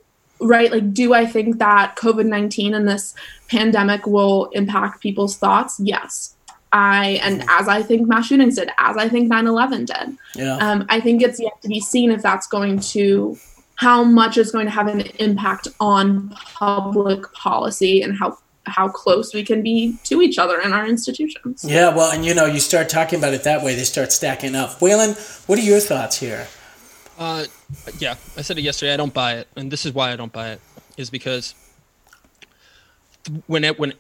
right 0.41 0.72
like 0.72 0.93
do 0.93 1.13
i 1.13 1.26
think 1.26 1.60
that 1.60 1.98
covid-19 1.98 2.74
and 2.74 2.88
this 2.88 3.13
pandemic 3.50 4.08
will 4.08 4.45
impact 4.54 5.02
people's 5.02 5.36
thoughts 5.36 5.78
yes 5.84 6.34
i 6.72 7.19
and 7.22 7.43
as 7.50 7.67
i 7.67 7.84
think 7.84 8.08
mass 8.08 8.28
shootings 8.28 8.56
did 8.56 8.69
as 8.78 8.95
i 8.95 9.10
think 9.10 9.30
9-11 9.30 9.86
did 9.88 10.17
yeah. 10.36 10.56
um, 10.60 10.86
i 10.88 11.02
think 11.02 11.22
it's 11.22 11.41
yet 11.41 11.62
to 11.62 11.67
be 11.67 11.82
seen 11.82 12.10
if 12.10 12.22
that's 12.22 12.48
going 12.48 12.80
to 12.80 13.38
how 13.80 14.04
much 14.04 14.38
it's 14.38 14.52
going 14.52 14.65
to 14.65 14.72
have 14.72 14.88
an 14.88 15.00
impact 15.20 15.70
on 15.80 16.30
public 16.54 17.32
policy 17.32 18.02
and 18.02 18.18
how 18.20 18.38
how 18.65 18.89
close 18.89 19.34
we 19.34 19.42
can 19.42 19.63
be 19.63 19.98
to 20.04 20.22
each 20.22 20.38
other 20.38 20.60
in 20.60 20.74
our 20.74 20.86
institutions 20.86 21.63
Yeah, 21.63 21.96
well, 21.96 22.12
and 22.12 22.26
you 22.26 22.36
know, 22.36 22.46
you 22.46 22.60
start 22.60 22.89
talking 22.89 23.18
about 23.18 23.34
it 23.34 23.44
that 23.44 23.63
way, 23.63 23.76
they 23.76 23.86
start 23.86 24.12
stacking 24.12 24.54
up. 24.54 24.80
Waylon, 24.80 25.15
what 25.48 25.58
are 25.58 25.62
your 25.62 25.80
thoughts 25.80 26.20
here? 26.20 26.46
Uh, 27.18 27.46
yeah, 27.98 28.15
I 28.38 28.42
said 28.42 28.58
it 28.58 28.63
yesterday. 28.63 28.94
I 28.94 28.98
don't 28.98 29.13
buy 29.13 29.36
it, 29.38 29.48
and 29.56 29.72
this 29.72 29.86
is 29.86 29.94
why 29.94 30.12
I 30.12 30.18
don't 30.18 30.34
buy 30.34 30.50
it. 30.50 30.62
Is 30.98 31.10
because 31.10 31.56
when 33.48 33.63
it, 33.63 33.80
when 33.80 33.94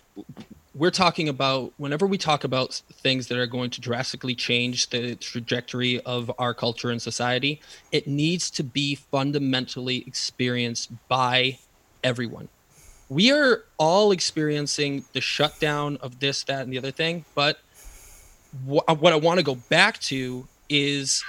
we're 0.75 0.91
talking 0.91 1.27
about 1.27 1.73
whenever 1.77 2.05
we 2.05 2.17
talk 2.17 2.43
about 2.43 2.81
things 2.91 3.27
that 3.27 3.37
are 3.37 3.47
going 3.47 3.69
to 3.71 3.81
drastically 3.81 4.35
change 4.35 4.89
the 4.89 5.15
trajectory 5.15 5.99
of 6.01 6.31
our 6.37 6.53
culture 6.53 6.91
and 6.91 7.01
society, 7.01 7.59
it 7.91 8.07
needs 8.07 8.51
to 8.51 8.63
be 8.63 8.95
fundamentally 8.95 10.03
experienced 10.05 10.91
by 11.07 11.57
everyone. 12.03 12.49
We 13.09 13.31
are 13.31 13.63
all 13.77 14.11
experiencing 14.11 15.05
the 15.13 15.21
shutdown 15.21 15.97
of 16.01 16.19
this, 16.19 16.43
that, 16.43 16.61
and 16.61 16.71
the 16.71 16.77
other 16.77 16.91
thing, 16.91 17.25
but 17.33 17.59
wh- 18.69 18.87
uh, 18.87 18.95
what 18.95 19.13
I 19.13 19.15
want 19.15 19.39
to 19.39 19.43
go 19.43 19.55
back 19.55 19.99
to 20.01 20.47
is 20.69 21.23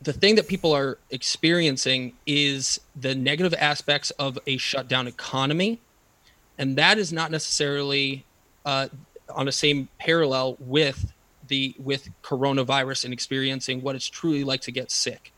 the 0.00 0.14
thing 0.14 0.36
that 0.36 0.48
people 0.48 0.72
are 0.72 0.98
experiencing 1.10 2.14
is 2.26 2.80
the 2.96 3.14
negative 3.14 3.52
aspects 3.58 4.10
of 4.12 4.38
a 4.46 4.56
shutdown 4.56 5.06
economy 5.06 5.80
and 6.58 6.76
that 6.76 6.98
is 6.98 7.12
not 7.12 7.30
necessarily 7.30 8.24
uh, 8.68 8.88
on 9.34 9.46
the 9.46 9.52
same 9.52 9.88
parallel 9.98 10.56
with 10.60 11.12
the 11.48 11.74
with 11.78 12.08
coronavirus 12.22 13.04
and 13.04 13.12
experiencing 13.12 13.82
what 13.82 13.94
it's 13.96 14.06
truly 14.06 14.44
like 14.44 14.60
to 14.60 14.72
get 14.72 14.90
sick 14.90 15.32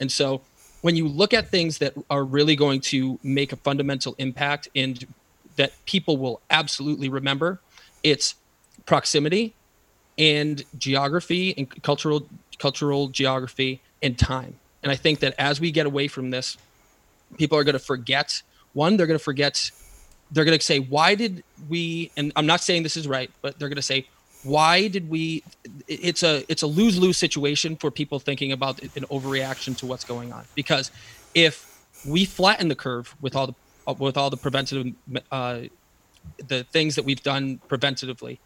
and 0.00 0.12
so 0.12 0.42
when 0.82 0.94
you 0.94 1.08
look 1.08 1.32
at 1.34 1.48
things 1.48 1.78
that 1.78 1.94
are 2.10 2.22
really 2.22 2.54
going 2.54 2.80
to 2.80 3.18
make 3.22 3.52
a 3.52 3.56
fundamental 3.56 4.14
impact 4.18 4.68
and 4.76 5.06
that 5.56 5.72
people 5.86 6.16
will 6.16 6.40
absolutely 6.50 7.08
remember 7.08 7.60
it's 8.02 8.34
proximity 8.84 9.54
and 10.18 10.64
geography 10.78 11.54
and 11.56 11.82
cultural 11.82 12.26
cultural 12.58 13.08
geography 13.08 13.80
and 14.02 14.18
time. 14.18 14.54
And 14.82 14.90
I 14.92 14.96
think 14.96 15.20
that 15.20 15.34
as 15.38 15.60
we 15.60 15.70
get 15.70 15.86
away 15.86 16.08
from 16.08 16.30
this, 16.30 16.56
people 17.36 17.58
are 17.58 17.64
going 17.64 17.74
to 17.74 17.78
forget. 17.78 18.42
One, 18.72 18.96
they're 18.96 19.06
going 19.06 19.18
to 19.18 19.24
forget. 19.24 19.70
They're 20.30 20.44
going 20.44 20.58
to 20.58 20.64
say, 20.64 20.78
"Why 20.80 21.14
did 21.14 21.44
we?" 21.68 22.10
And 22.16 22.32
I'm 22.36 22.46
not 22.46 22.60
saying 22.60 22.82
this 22.82 22.96
is 22.96 23.06
right, 23.06 23.30
but 23.42 23.58
they're 23.58 23.68
going 23.68 23.76
to 23.76 23.82
say, 23.82 24.06
"Why 24.42 24.88
did 24.88 25.08
we?" 25.08 25.42
It's 25.86 26.22
a 26.22 26.44
it's 26.48 26.62
a 26.62 26.66
lose 26.66 26.98
lose 26.98 27.16
situation 27.16 27.76
for 27.76 27.90
people 27.90 28.18
thinking 28.18 28.52
about 28.52 28.82
an 28.82 29.04
overreaction 29.10 29.76
to 29.78 29.86
what's 29.86 30.04
going 30.04 30.32
on. 30.32 30.44
Because 30.54 30.90
if 31.34 31.84
we 32.06 32.24
flatten 32.24 32.68
the 32.68 32.74
curve 32.74 33.14
with 33.20 33.36
all 33.36 33.46
the 33.48 33.54
with 33.94 34.16
all 34.16 34.30
the 34.30 34.36
preventative 34.36 34.94
uh, 35.30 35.60
the 36.48 36.64
things 36.64 36.96
that 36.96 37.04
we've 37.04 37.22
done 37.22 37.60
preventatively, 37.68 38.38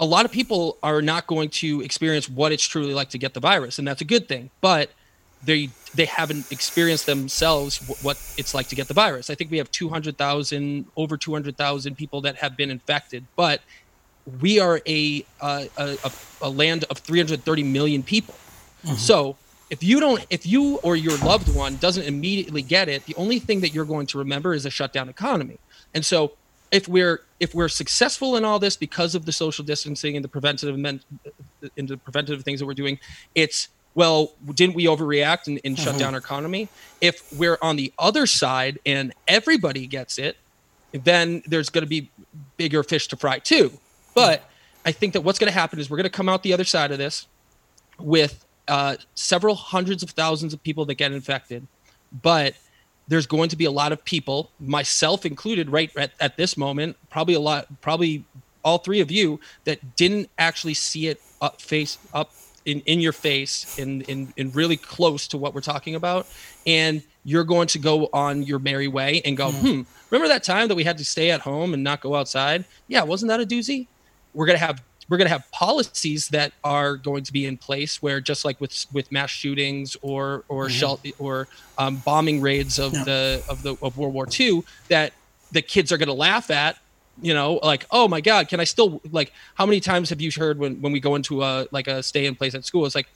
a 0.00 0.04
lot 0.04 0.24
of 0.24 0.32
people 0.32 0.78
are 0.82 1.00
not 1.00 1.26
going 1.26 1.48
to 1.48 1.80
experience 1.80 2.28
what 2.28 2.50
it's 2.50 2.64
truly 2.64 2.92
like 2.92 3.10
to 3.10 3.18
get 3.18 3.34
the 3.34 3.40
virus, 3.40 3.78
and 3.78 3.86
that's 3.86 4.00
a 4.00 4.04
good 4.04 4.26
thing. 4.28 4.50
But 4.60 4.90
they 5.44 5.68
they 5.94 6.06
haven't 6.06 6.50
experienced 6.50 7.06
themselves 7.06 7.78
wh- 7.78 8.04
what 8.04 8.16
it's 8.36 8.54
like 8.54 8.68
to 8.68 8.74
get 8.74 8.88
the 8.88 8.94
virus. 8.94 9.28
I 9.28 9.34
think 9.34 9.50
we 9.50 9.58
have 9.58 9.70
200,000 9.70 10.86
over 10.96 11.16
200,000 11.16 11.96
people 11.96 12.22
that 12.22 12.36
have 12.36 12.56
been 12.56 12.70
infected, 12.70 13.26
but 13.36 13.60
we 14.40 14.60
are 14.60 14.80
a 14.86 15.24
uh, 15.40 15.64
a, 15.76 16.12
a, 16.42 16.48
land 16.48 16.84
of 16.90 16.98
330 16.98 17.62
million 17.64 18.02
people. 18.02 18.34
So 18.96 19.36
if 19.70 19.82
you 19.82 20.00
don't 20.00 20.24
if 20.30 20.46
you 20.46 20.76
or 20.78 20.96
your 20.96 21.16
loved 21.18 21.54
one 21.54 21.76
doesn't 21.76 22.04
immediately 22.04 22.62
get 22.62 22.88
it, 22.88 23.04
the 23.06 23.14
only 23.16 23.38
thing 23.38 23.60
that 23.60 23.74
you're 23.74 23.84
going 23.84 24.06
to 24.08 24.18
remember 24.18 24.54
is 24.54 24.66
a 24.66 24.70
shutdown 24.70 25.08
economy. 25.08 25.58
And 25.94 26.04
so 26.04 26.32
if 26.70 26.88
we're 26.88 27.20
if 27.38 27.54
we're 27.54 27.68
successful 27.68 28.36
in 28.36 28.44
all 28.44 28.58
this 28.58 28.76
because 28.76 29.14
of 29.14 29.26
the 29.26 29.32
social 29.32 29.64
distancing 29.64 30.16
and 30.16 30.24
the 30.24 30.28
preventative 30.28 30.78
men, 30.78 31.00
into 31.76 31.96
preventative 31.96 32.44
things 32.44 32.60
that 32.60 32.66
we're 32.66 32.74
doing. 32.74 32.98
It's 33.34 33.68
well, 33.94 34.32
didn't 34.54 34.74
we 34.74 34.84
overreact 34.86 35.46
and, 35.46 35.60
and 35.64 35.78
shut 35.78 35.90
Mm-hmm. 35.90 35.98
down 35.98 36.14
our 36.14 36.20
economy? 36.20 36.68
If 37.00 37.32
we're 37.36 37.58
on 37.60 37.76
the 37.76 37.92
other 37.98 38.26
side 38.26 38.78
and 38.86 39.12
everybody 39.28 39.86
gets 39.86 40.18
it, 40.18 40.36
then 40.92 41.42
there's 41.46 41.68
going 41.70 41.84
to 41.84 41.88
be 41.88 42.10
bigger 42.56 42.82
fish 42.82 43.08
to 43.08 43.16
fry 43.16 43.38
too. 43.38 43.72
But 44.14 44.42
I 44.84 44.92
think 44.92 45.12
that 45.14 45.22
what's 45.22 45.38
going 45.38 45.52
to 45.52 45.58
happen 45.58 45.78
is 45.78 45.90
we're 45.90 45.96
going 45.96 46.04
to 46.04 46.10
come 46.10 46.28
out 46.28 46.42
the 46.42 46.52
other 46.52 46.64
side 46.64 46.90
of 46.90 46.98
this 46.98 47.26
with 47.98 48.44
uh, 48.68 48.96
several 49.14 49.54
hundreds 49.54 50.02
of 50.02 50.10
thousands 50.10 50.52
of 50.52 50.62
people 50.62 50.84
that 50.86 50.94
get 50.94 51.12
infected, 51.12 51.66
but 52.22 52.54
there's 53.08 53.26
going 53.26 53.48
to 53.48 53.56
be 53.56 53.64
a 53.64 53.70
lot 53.70 53.92
of 53.92 54.04
people, 54.04 54.50
myself 54.60 55.26
included, 55.26 55.70
right 55.70 55.90
at, 55.96 56.12
at 56.20 56.36
this 56.36 56.56
moment, 56.56 56.96
probably 57.10 57.34
a 57.34 57.40
lot, 57.40 57.66
probably 57.80 58.24
all 58.64 58.78
three 58.78 59.00
of 59.00 59.10
you 59.10 59.40
that 59.64 59.96
didn't 59.96 60.30
actually 60.38 60.74
see 60.74 61.08
it 61.08 61.20
up 61.40 61.60
face 61.60 61.98
up 62.14 62.32
in, 62.64 62.80
in 62.80 63.00
your 63.00 63.12
face 63.12 63.66
in, 63.76 64.02
in 64.02 64.32
in 64.36 64.50
really 64.52 64.76
close 64.76 65.28
to 65.28 65.38
what 65.38 65.54
we're 65.54 65.60
talking 65.60 65.94
about. 65.94 66.28
And 66.66 67.02
you're 67.24 67.44
going 67.44 67.68
to 67.68 67.78
go 67.78 68.08
on 68.12 68.42
your 68.42 68.58
merry 68.58 68.88
way 68.88 69.20
and 69.24 69.36
go 69.36 69.52
hmm 69.52 69.82
remember 70.10 70.28
that 70.28 70.44
time 70.44 70.68
that 70.68 70.74
we 70.74 70.84
had 70.84 70.98
to 70.98 71.04
stay 71.04 71.30
at 71.30 71.40
home 71.40 71.74
and 71.74 71.82
not 71.82 72.00
go 72.00 72.14
outside? 72.14 72.64
Yeah 72.88 73.02
wasn't 73.02 73.28
that 73.30 73.40
a 73.40 73.46
doozy? 73.46 73.88
We're 74.32 74.46
going 74.46 74.58
to 74.58 74.64
have 74.64 74.82
we're 75.08 75.18
going 75.18 75.26
to 75.26 75.32
have 75.32 75.44
policies 75.52 76.28
that 76.28 76.52
are 76.64 76.96
going 76.96 77.24
to 77.24 77.32
be 77.32 77.44
in 77.44 77.58
place 77.58 78.00
where 78.00 78.20
just 78.20 78.44
like 78.44 78.60
with 78.60 78.74
with 78.92 79.10
mass 79.10 79.30
shootings 79.30 79.96
or 80.02 80.44
or 80.48 80.68
shell 80.68 81.00
or 81.18 81.48
um, 81.78 81.98
bombing 81.98 82.40
raids 82.40 82.78
of 82.78 83.04
the 83.04 83.42
of 83.48 83.62
the 83.62 83.76
of 83.82 83.96
World 83.96 84.14
War 84.14 84.26
II 84.26 84.62
that 84.88 85.12
the 85.50 85.62
kids 85.62 85.92
are 85.92 85.98
going 85.98 86.08
to 86.08 86.14
laugh 86.14 86.50
at 86.50 86.76
you 87.20 87.34
know 87.34 87.60
like 87.62 87.86
oh 87.90 88.08
my 88.08 88.20
god 88.20 88.48
can 88.48 88.58
i 88.60 88.64
still 88.64 89.00
like 89.10 89.32
how 89.54 89.66
many 89.66 89.80
times 89.80 90.08
have 90.08 90.20
you 90.20 90.30
heard 90.34 90.58
when 90.58 90.80
when 90.80 90.92
we 90.92 91.00
go 91.00 91.14
into 91.14 91.42
a 91.42 91.66
like 91.70 91.86
a 91.86 92.02
stay 92.02 92.26
in 92.26 92.34
place 92.34 92.54
at 92.54 92.64
school? 92.64 92.86
It's 92.86 92.94
like 92.94 93.08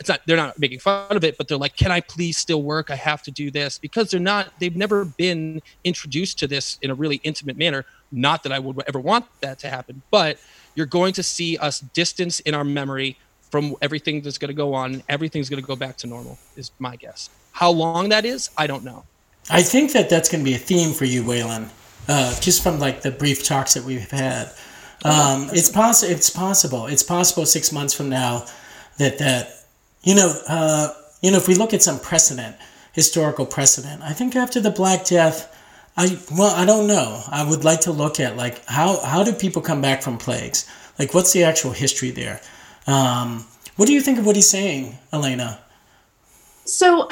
it's 0.00 0.08
not 0.08 0.20
they're 0.26 0.36
not 0.36 0.58
making 0.58 0.80
fun 0.80 1.16
of 1.16 1.22
it 1.22 1.38
but 1.38 1.46
they're 1.46 1.58
like 1.58 1.76
can 1.76 1.92
i 1.92 2.00
please 2.00 2.36
still 2.36 2.62
work? 2.62 2.90
I 2.90 2.96
have 2.96 3.22
to 3.22 3.30
do 3.30 3.50
this. 3.50 3.78
Because 3.78 4.10
they're 4.10 4.20
not 4.20 4.52
they've 4.58 4.74
never 4.74 5.04
been 5.04 5.62
introduced 5.84 6.38
to 6.40 6.46
this 6.48 6.78
in 6.82 6.90
a 6.90 6.94
really 6.94 7.20
intimate 7.22 7.56
manner. 7.56 7.84
Not 8.10 8.42
that 8.42 8.52
i 8.52 8.58
would 8.58 8.82
ever 8.88 8.98
want 8.98 9.26
that 9.40 9.58
to 9.60 9.68
happen 9.68 10.02
but 10.10 10.38
you're 10.74 10.86
going 10.86 11.12
to 11.14 11.22
see 11.22 11.56
us 11.58 11.80
distance 11.80 12.40
in 12.40 12.54
our 12.54 12.64
memory 12.64 13.16
from 13.50 13.76
everything 13.80 14.20
that's 14.20 14.36
going 14.36 14.48
to 14.48 14.54
go 14.54 14.74
on. 14.74 15.00
Everything's 15.08 15.48
going 15.48 15.62
to 15.62 15.66
go 15.66 15.76
back 15.76 15.96
to 15.98 16.08
normal 16.08 16.36
is 16.56 16.72
my 16.80 16.96
guess. 16.96 17.30
How 17.52 17.70
long 17.70 18.08
that 18.08 18.24
is 18.24 18.50
i 18.58 18.66
don't 18.66 18.84
know. 18.84 19.04
I 19.50 19.62
think 19.62 19.92
that 19.92 20.08
that's 20.08 20.28
going 20.28 20.42
to 20.42 20.44
be 20.44 20.54
a 20.54 20.58
theme 20.58 20.92
for 20.94 21.04
you, 21.04 21.22
Waylon, 21.22 21.68
uh, 22.08 22.38
just 22.40 22.62
from 22.62 22.78
like 22.78 23.02
the 23.02 23.10
brief 23.10 23.44
talks 23.44 23.74
that 23.74 23.84
we've 23.84 24.10
had. 24.10 24.50
Um, 25.04 25.50
it's 25.52 25.70
possible. 25.70 26.12
It's 26.12 26.30
possible. 26.30 26.86
It's 26.86 27.02
possible 27.02 27.46
six 27.46 27.72
months 27.72 27.92
from 27.92 28.08
now 28.08 28.46
that 28.98 29.18
that 29.18 29.64
you 30.02 30.14
know 30.14 30.34
uh, 30.48 30.88
you 31.20 31.30
know 31.30 31.36
if 31.36 31.48
we 31.48 31.54
look 31.54 31.74
at 31.74 31.82
some 31.82 31.98
precedent, 31.98 32.56
historical 32.92 33.46
precedent, 33.46 34.02
I 34.02 34.12
think 34.12 34.34
after 34.34 34.60
the 34.60 34.70
Black 34.70 35.04
Death, 35.04 35.50
I 35.96 36.18
well 36.32 36.54
I 36.54 36.64
don't 36.64 36.86
know. 36.86 37.22
I 37.28 37.48
would 37.48 37.64
like 37.64 37.80
to 37.82 37.92
look 37.92 38.18
at 38.18 38.36
like 38.36 38.64
how 38.66 39.00
how 39.00 39.24
do 39.24 39.32
people 39.32 39.60
come 39.60 39.80
back 39.82 40.02
from 40.02 40.16
plagues? 40.16 40.68
Like 40.98 41.12
what's 41.12 41.32
the 41.32 41.44
actual 41.44 41.72
history 41.72 42.10
there? 42.10 42.40
Um, 42.86 43.44
what 43.76 43.86
do 43.86 43.92
you 43.92 44.00
think 44.00 44.18
of 44.18 44.26
what 44.26 44.36
he's 44.36 44.48
saying, 44.48 44.96
Elena? 45.12 45.60
So 46.64 47.08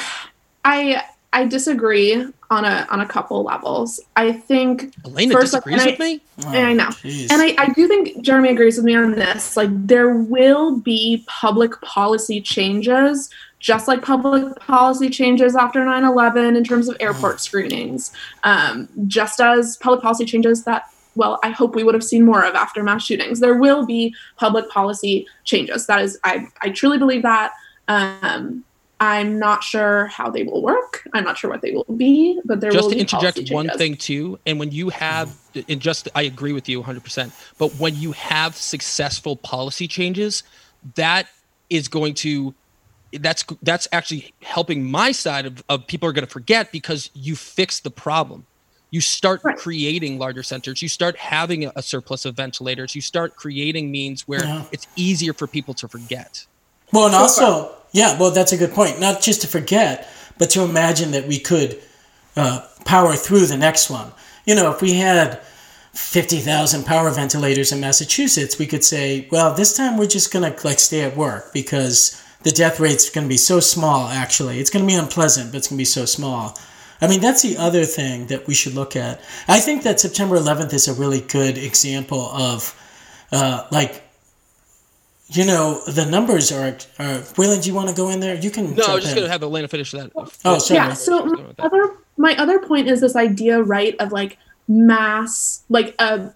I 0.64 1.02
I 1.32 1.46
disagree 1.46 2.26
on 2.50 2.64
a 2.64 2.86
on 2.90 3.00
a 3.00 3.06
couple 3.06 3.42
levels. 3.42 3.98
I 4.16 4.32
think 4.32 4.94
elena 5.04 5.32
First, 5.32 5.52
disagrees 5.52 5.80
and 5.80 5.82
I- 5.82 5.90
with 5.90 5.98
me 5.98 6.20
and 6.46 6.66
I 6.66 6.72
know. 6.74 6.88
Oh, 6.88 6.92
jeez. 7.02 7.30
And 7.32 7.40
I, 7.40 7.54
I 7.58 7.68
do 7.72 7.88
think 7.88 8.20
Jeremy 8.22 8.50
agrees 8.50 8.76
with 8.76 8.84
me 8.84 8.94
on 8.94 9.12
this. 9.12 9.56
Like, 9.56 9.70
there 9.72 10.10
will 10.16 10.78
be 10.78 11.24
public 11.26 11.80
policy 11.80 12.40
changes, 12.40 13.30
just 13.60 13.88
like 13.88 14.02
public 14.02 14.56
policy 14.56 15.08
changes 15.08 15.56
after 15.56 15.84
9 15.84 16.04
11 16.04 16.56
in 16.56 16.64
terms 16.64 16.88
of 16.88 16.96
airport 17.00 17.40
screenings, 17.40 18.12
um, 18.44 18.88
just 19.06 19.40
as 19.40 19.76
public 19.78 20.02
policy 20.02 20.24
changes 20.24 20.64
that, 20.64 20.84
well, 21.14 21.38
I 21.42 21.50
hope 21.50 21.74
we 21.74 21.84
would 21.84 21.94
have 21.94 22.04
seen 22.04 22.24
more 22.24 22.44
of 22.44 22.54
after 22.54 22.82
mass 22.82 23.04
shootings. 23.04 23.40
There 23.40 23.54
will 23.54 23.86
be 23.86 24.14
public 24.36 24.68
policy 24.68 25.26
changes. 25.44 25.86
That 25.86 26.02
is, 26.02 26.18
I, 26.24 26.48
I 26.60 26.70
truly 26.70 26.98
believe 26.98 27.22
that. 27.22 27.52
Um, 27.88 28.64
I'm 29.02 29.38
not 29.38 29.64
sure 29.64 30.06
how 30.06 30.30
they 30.30 30.44
will 30.44 30.62
work. 30.62 31.02
I'm 31.12 31.24
not 31.24 31.36
sure 31.36 31.50
what 31.50 31.60
they 31.60 31.72
will 31.72 31.84
be, 31.96 32.40
but 32.44 32.60
there 32.60 32.72
just 32.72 32.84
will 32.84 32.90
to 32.90 32.94
be 32.94 33.00
interject 33.00 33.36
policy 33.38 33.54
one 33.54 33.68
thing 33.70 33.96
too 33.96 34.38
and 34.46 34.58
when 34.60 34.70
you 34.70 34.88
have 34.90 35.36
and 35.68 35.80
just 35.80 36.08
i 36.14 36.22
agree 36.22 36.52
with 36.52 36.68
you 36.68 36.82
100% 36.82 37.32
but 37.58 37.76
when 37.76 37.94
you 37.96 38.12
have 38.12 38.56
successful 38.56 39.36
policy 39.36 39.88
changes 39.88 40.42
that 40.96 41.26
is 41.70 41.88
going 41.88 42.14
to 42.14 42.54
that's 43.20 43.44
that's 43.62 43.88
actually 43.92 44.34
helping 44.42 44.90
my 44.90 45.12
side 45.12 45.46
of, 45.46 45.62
of 45.68 45.86
people 45.86 46.08
are 46.08 46.12
going 46.12 46.26
to 46.26 46.30
forget 46.30 46.72
because 46.72 47.10
you 47.14 47.36
fix 47.36 47.80
the 47.80 47.90
problem 47.90 48.46
you 48.90 49.00
start 49.00 49.40
Right. 49.44 49.56
creating 49.56 50.18
larger 50.18 50.42
centers 50.42 50.80
you 50.80 50.88
start 50.88 51.16
having 51.18 51.64
a, 51.66 51.72
a 51.76 51.82
surplus 51.82 52.24
of 52.24 52.36
ventilators 52.36 52.94
you 52.94 53.02
start 53.02 53.36
creating 53.36 53.90
means 53.90 54.22
where 54.28 54.44
Yeah. 54.44 54.62
it's 54.70 54.86
easier 54.96 55.34
for 55.34 55.46
people 55.48 55.74
to 55.74 55.88
forget 55.88 56.46
Well, 56.92 57.06
and 57.06 57.14
So 57.14 57.20
also, 57.20 57.76
yeah, 57.92 58.18
well, 58.18 58.30
that's 58.30 58.52
a 58.52 58.56
good 58.56 58.72
point. 58.72 59.00
Not 59.00 59.22
just 59.22 59.42
to 59.42 59.46
forget, 59.46 60.08
but 60.38 60.50
to 60.50 60.62
imagine 60.62 61.12
that 61.12 61.26
we 61.26 61.38
could 61.38 61.80
uh, 62.36 62.66
power 62.84 63.14
through 63.14 63.46
the 63.46 63.56
next 63.56 63.90
one. 63.90 64.12
You 64.44 64.54
know, 64.54 64.72
if 64.72 64.82
we 64.82 64.94
had 64.94 65.40
50,000 65.92 66.84
power 66.84 67.10
ventilators 67.10 67.70
in 67.72 67.80
Massachusetts, 67.80 68.58
we 68.58 68.66
could 68.66 68.84
say, 68.84 69.28
well, 69.30 69.54
this 69.54 69.76
time 69.76 69.96
we're 69.96 70.06
just 70.06 70.32
going 70.32 70.50
to 70.50 70.66
like 70.66 70.80
stay 70.80 71.02
at 71.02 71.16
work 71.16 71.52
because 71.52 72.22
the 72.42 72.50
death 72.50 72.80
rate's 72.80 73.10
going 73.10 73.26
to 73.26 73.28
be 73.28 73.36
so 73.36 73.60
small, 73.60 74.08
actually. 74.08 74.58
It's 74.58 74.70
going 74.70 74.84
to 74.84 74.88
be 74.90 74.98
unpleasant, 74.98 75.52
but 75.52 75.58
it's 75.58 75.68
going 75.68 75.76
to 75.76 75.80
be 75.80 75.84
so 75.84 76.04
small. 76.04 76.58
I 77.00 77.08
mean, 77.08 77.20
that's 77.20 77.42
the 77.42 77.56
other 77.56 77.84
thing 77.84 78.26
that 78.28 78.46
we 78.46 78.54
should 78.54 78.74
look 78.74 78.96
at. 78.96 79.20
I 79.48 79.60
think 79.60 79.82
that 79.82 80.00
September 80.00 80.36
11th 80.36 80.72
is 80.72 80.88
a 80.88 80.94
really 80.94 81.20
good 81.20 81.58
example 81.58 82.20
of 82.20 82.78
uh, 83.32 83.66
like 83.70 84.02
you 85.32 85.44
know, 85.46 85.80
the 85.86 86.04
numbers 86.06 86.50
are. 86.52 86.66
are 86.98 87.18
Waylon, 87.38 87.62
do 87.62 87.68
you 87.68 87.74
want 87.74 87.88
to 87.88 87.94
go 87.94 88.08
in 88.10 88.20
there? 88.20 88.34
You 88.36 88.50
can. 88.50 88.74
no 88.74 88.82
i 88.82 88.86
jump 88.86 88.94
was 88.94 89.04
just 89.04 89.12
in. 89.16 89.20
going 89.20 89.26
to 89.28 89.32
have 89.32 89.42
elena 89.42 89.68
finish 89.68 89.90
that 89.92 90.10
Oh, 90.16 90.28
oh 90.44 90.58
sorry. 90.58 90.78
yeah 90.78 90.92
so 90.92 91.24
my 91.26 91.54
other 91.58 91.96
my 92.16 92.36
other 92.36 92.58
point 92.60 92.88
is 92.88 93.00
this 93.00 93.16
idea 93.16 93.62
right 93.62 93.94
of 94.00 94.12
like 94.12 94.36
mass 94.68 95.62
like 95.68 95.94
a 95.98 96.32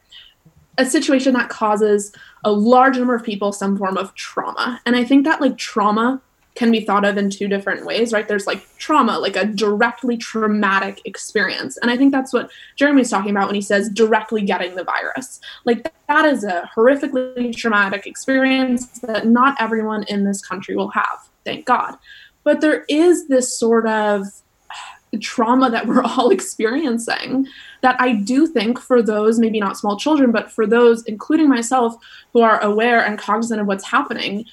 a 0.78 0.84
situation 0.86 1.32
that 1.34 1.48
causes 1.48 2.12
a 2.44 2.52
large 2.52 2.96
number 2.98 3.14
of 3.14 3.22
people 3.24 3.52
some 3.52 3.76
form 3.76 3.96
of 3.96 4.14
trauma 4.14 4.80
and 4.86 4.94
i 4.96 5.04
think 5.04 5.24
that 5.24 5.40
like 5.40 5.56
trauma 5.56 6.20
can 6.56 6.70
be 6.70 6.80
thought 6.80 7.04
of 7.04 7.16
in 7.16 7.30
two 7.30 7.48
different 7.48 7.84
ways 7.84 8.12
right? 8.12 8.26
There's 8.26 8.46
like 8.46 8.66
trauma 8.78 9.18
like 9.18 9.36
a 9.36 9.44
directly 9.44 10.16
traumatic 10.16 11.02
experience. 11.04 11.76
And 11.78 11.90
i 11.90 11.96
think 11.96 12.12
that's 12.12 12.32
what 12.32 12.50
jeremy's 12.76 13.10
talking 13.10 13.30
about 13.30 13.46
when 13.46 13.54
he 13.54 13.60
says 13.60 13.88
directly 13.90 14.42
getting 14.42 14.74
the 14.74 14.84
virus. 14.84 15.40
Like 15.64 15.92
that 16.08 16.24
is 16.24 16.44
a 16.44 16.68
horrifically 16.74 17.54
traumatic 17.54 18.06
experience 18.06 18.86
that 19.00 19.26
not 19.26 19.56
everyone 19.60 20.04
in 20.04 20.24
this 20.24 20.44
country 20.44 20.76
will 20.76 20.90
have 20.90 21.28
thank 21.46 21.64
god. 21.64 21.96
But 22.44 22.60
there 22.60 22.84
is 22.88 23.28
this 23.28 23.58
sort 23.58 23.86
of 23.86 24.26
trauma 25.20 25.70
that 25.70 25.86
we're 25.86 26.02
all 26.04 26.30
experiencing 26.30 27.46
that 27.80 27.98
I 28.00 28.12
do 28.12 28.46
think 28.46 28.78
for 28.78 29.02
those, 29.02 29.38
maybe 29.38 29.60
not 29.60 29.78
small 29.78 29.96
children, 29.96 30.32
but 30.32 30.50
for 30.50 30.66
those, 30.66 31.04
including 31.04 31.48
myself, 31.48 31.94
who 32.32 32.42
are 32.42 32.60
aware 32.60 33.04
and 33.04 33.18
cognizant 33.18 33.60
of 33.60 33.66
what's 33.66 33.84
happening, 33.84 34.44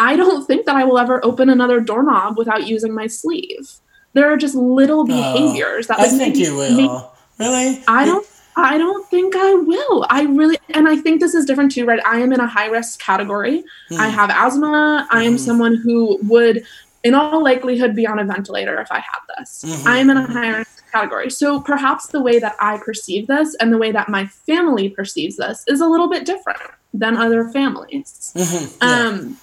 I 0.00 0.16
don't 0.16 0.46
think 0.46 0.64
that 0.66 0.76
I 0.76 0.84
will 0.84 0.98
ever 0.98 1.22
open 1.24 1.48
another 1.50 1.78
doorknob 1.80 2.38
without 2.38 2.66
using 2.66 2.92
my 2.94 3.06
sleeve. 3.06 3.70
There 4.14 4.32
are 4.32 4.36
just 4.36 4.54
little 4.54 5.04
behaviors 5.04 5.86
that 5.88 5.98
Oh, 6.00 6.04
I 6.04 6.08
think 6.08 6.36
you 6.36 6.56
will. 6.56 6.76
maybe- 6.76 7.04
really? 7.38 7.84
I 7.86 8.04
don't 8.06 8.26
I 8.56 8.76
don't 8.78 9.08
think 9.08 9.36
I 9.36 9.54
will. 9.54 10.06
I 10.10 10.22
really 10.24 10.58
and 10.74 10.88
I 10.88 10.96
think 10.96 11.20
this 11.20 11.34
is 11.34 11.44
different 11.46 11.70
too, 11.72 11.84
right? 11.86 12.00
I 12.04 12.18
am 12.18 12.32
in 12.32 12.40
a 12.40 12.46
high 12.46 12.66
risk 12.66 13.00
category. 13.00 13.62
I 13.98 14.08
Hmm. 14.08 14.14
have 14.18 14.30
asthma. 14.30 15.06
I 15.10 15.22
am 15.22 15.34
Mhm. 15.36 15.38
someone 15.38 15.74
who 15.76 16.18
would 16.24 16.64
in 17.04 17.14
all 17.14 17.42
likelihood 17.42 17.94
be 17.94 18.06
on 18.06 18.18
a 18.18 18.24
ventilator 18.24 18.78
if 18.80 18.88
I 18.90 18.96
had 19.10 19.20
this. 19.38 19.64
Mhm. 19.66 19.86
I 19.86 19.98
am 19.98 20.10
in 20.10 20.16
a 20.16 20.26
high 20.26 20.50
risk 20.58 20.82
category. 20.92 21.30
So 21.30 21.60
perhaps 21.60 22.08
the 22.08 22.20
way 22.20 22.38
that 22.40 22.56
I 22.60 22.78
perceive 22.78 23.28
this 23.28 23.54
and 23.60 23.72
the 23.72 23.78
way 23.78 23.92
that 23.92 24.08
my 24.08 24.26
family 24.48 24.88
perceives 24.88 25.36
this 25.36 25.62
is 25.68 25.80
a 25.80 25.86
little 25.86 26.08
bit 26.08 26.26
different 26.26 26.60
than 26.92 27.16
other 27.16 27.48
families. 27.50 28.32
Mhm, 28.36 28.72
yeah. 28.82 29.08
Um, 29.08 29.36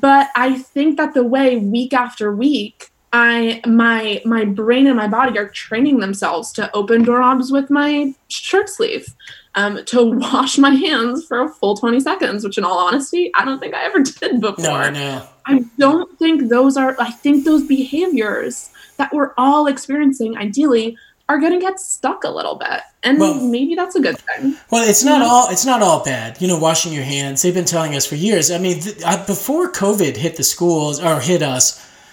but 0.00 0.30
I 0.36 0.58
think 0.58 0.96
that 0.96 1.14
the 1.14 1.24
way 1.24 1.58
week 1.58 1.92
after 1.92 2.34
week, 2.34 2.90
I 3.12 3.60
my 3.66 4.22
my 4.24 4.44
brain 4.44 4.86
and 4.86 4.96
my 4.96 5.08
body 5.08 5.38
are 5.38 5.48
training 5.48 6.00
themselves 6.00 6.50
to 6.52 6.74
open 6.74 7.02
doorknobs 7.02 7.52
with 7.52 7.68
my 7.68 8.14
shirt 8.28 8.70
sleeve, 8.70 9.14
um, 9.54 9.84
to 9.86 10.02
wash 10.02 10.56
my 10.56 10.70
hands 10.70 11.26
for 11.26 11.42
a 11.42 11.48
full 11.48 11.76
twenty 11.76 12.00
seconds. 12.00 12.44
Which, 12.44 12.56
in 12.56 12.64
all 12.64 12.78
honesty, 12.78 13.30
I 13.34 13.44
don't 13.44 13.58
think 13.58 13.74
I 13.74 13.84
ever 13.84 14.00
did 14.20 14.40
before. 14.40 14.64
no, 14.64 14.72
I 14.72 14.90
know. 14.90 15.28
I 15.44 15.64
don't 15.78 16.18
think 16.18 16.48
those 16.48 16.76
are, 16.76 16.96
I 17.00 17.10
think 17.10 17.44
those 17.44 17.66
behaviors 17.66 18.70
that 18.96 19.12
we're 19.12 19.32
all 19.36 19.66
experiencing 19.66 20.36
ideally 20.36 20.96
are 21.32 21.40
going 21.40 21.52
to 21.52 21.58
get 21.58 21.80
stuck 21.80 22.24
a 22.24 22.30
little 22.30 22.56
bit 22.56 22.80
and 23.02 23.18
Well- 23.18 23.34
maybe 23.34 23.74
that's 23.74 23.96
a 23.96 24.00
good 24.00 24.18
thing 24.18 24.56
Well, 24.70 24.88
it's 24.88 25.02
not 25.02 25.22
all 25.22 25.50
it's 25.50 25.64
not 25.64 25.82
all 25.82 26.04
bad. 26.04 26.40
You 26.40 26.48
know, 26.48 26.58
washing 26.58 26.92
your 26.92 27.04
hands. 27.04 27.42
They've 27.42 27.54
been 27.54 27.64
telling 27.64 27.94
us 27.94 28.06
for 28.06 28.16
years. 28.16 28.50
I 28.50 28.58
mean, 28.58 28.80
th- 28.80 29.02
I, 29.04 29.16
before 29.24 29.70
COVID 29.72 30.16
hit 30.16 30.36
the 30.36 30.44
schools 30.44 31.00
or 31.02 31.20
hit 31.20 31.42
us, 31.42 31.64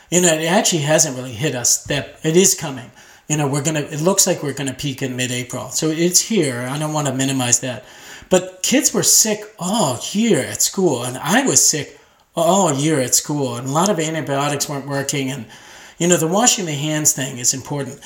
you 0.10 0.22
know, 0.22 0.34
it 0.34 0.46
actually 0.46 0.82
hasn't 0.84 1.16
really 1.18 1.34
hit 1.34 1.54
us. 1.56 1.84
That 1.84 2.20
it 2.24 2.36
is 2.36 2.56
coming. 2.56 2.90
You 3.28 3.38
know, 3.38 3.48
we're 3.48 3.62
gonna. 3.64 3.82
It 3.82 4.02
looks 4.02 4.26
like 4.26 4.42
we're 4.42 4.54
gonna 4.54 4.74
peak 4.74 5.02
in 5.04 5.16
mid-April, 5.16 5.70
so 5.70 5.90
it's 5.90 6.20
here. 6.20 6.68
I 6.70 6.80
don't 6.80 6.94
want 6.94 7.08
to 7.08 7.14
minimize 7.14 7.60
that, 7.60 7.86
but 8.30 8.64
kids 8.64 8.92
were 8.94 9.04
sick 9.04 9.42
all 9.60 10.00
year 10.14 10.40
at 10.40 10.62
school, 10.64 11.04
and 11.04 11.16
I 11.18 11.44
was 11.46 11.64
sick 11.64 12.00
all 12.36 12.74
year 12.74 13.00
at 13.00 13.14
school, 13.14 13.56
and 13.58 13.68
a 13.68 13.72
lot 13.72 13.90
of 13.90 14.00
antibiotics 14.00 14.68
weren't 14.68 14.88
working, 14.88 15.30
and 15.30 15.46
you 16.00 16.08
know, 16.08 16.18
the 16.18 16.28
washing 16.28 16.66
the 16.66 16.74
hands 16.74 17.14
thing 17.14 17.38
is 17.38 17.54
important. 17.54 18.00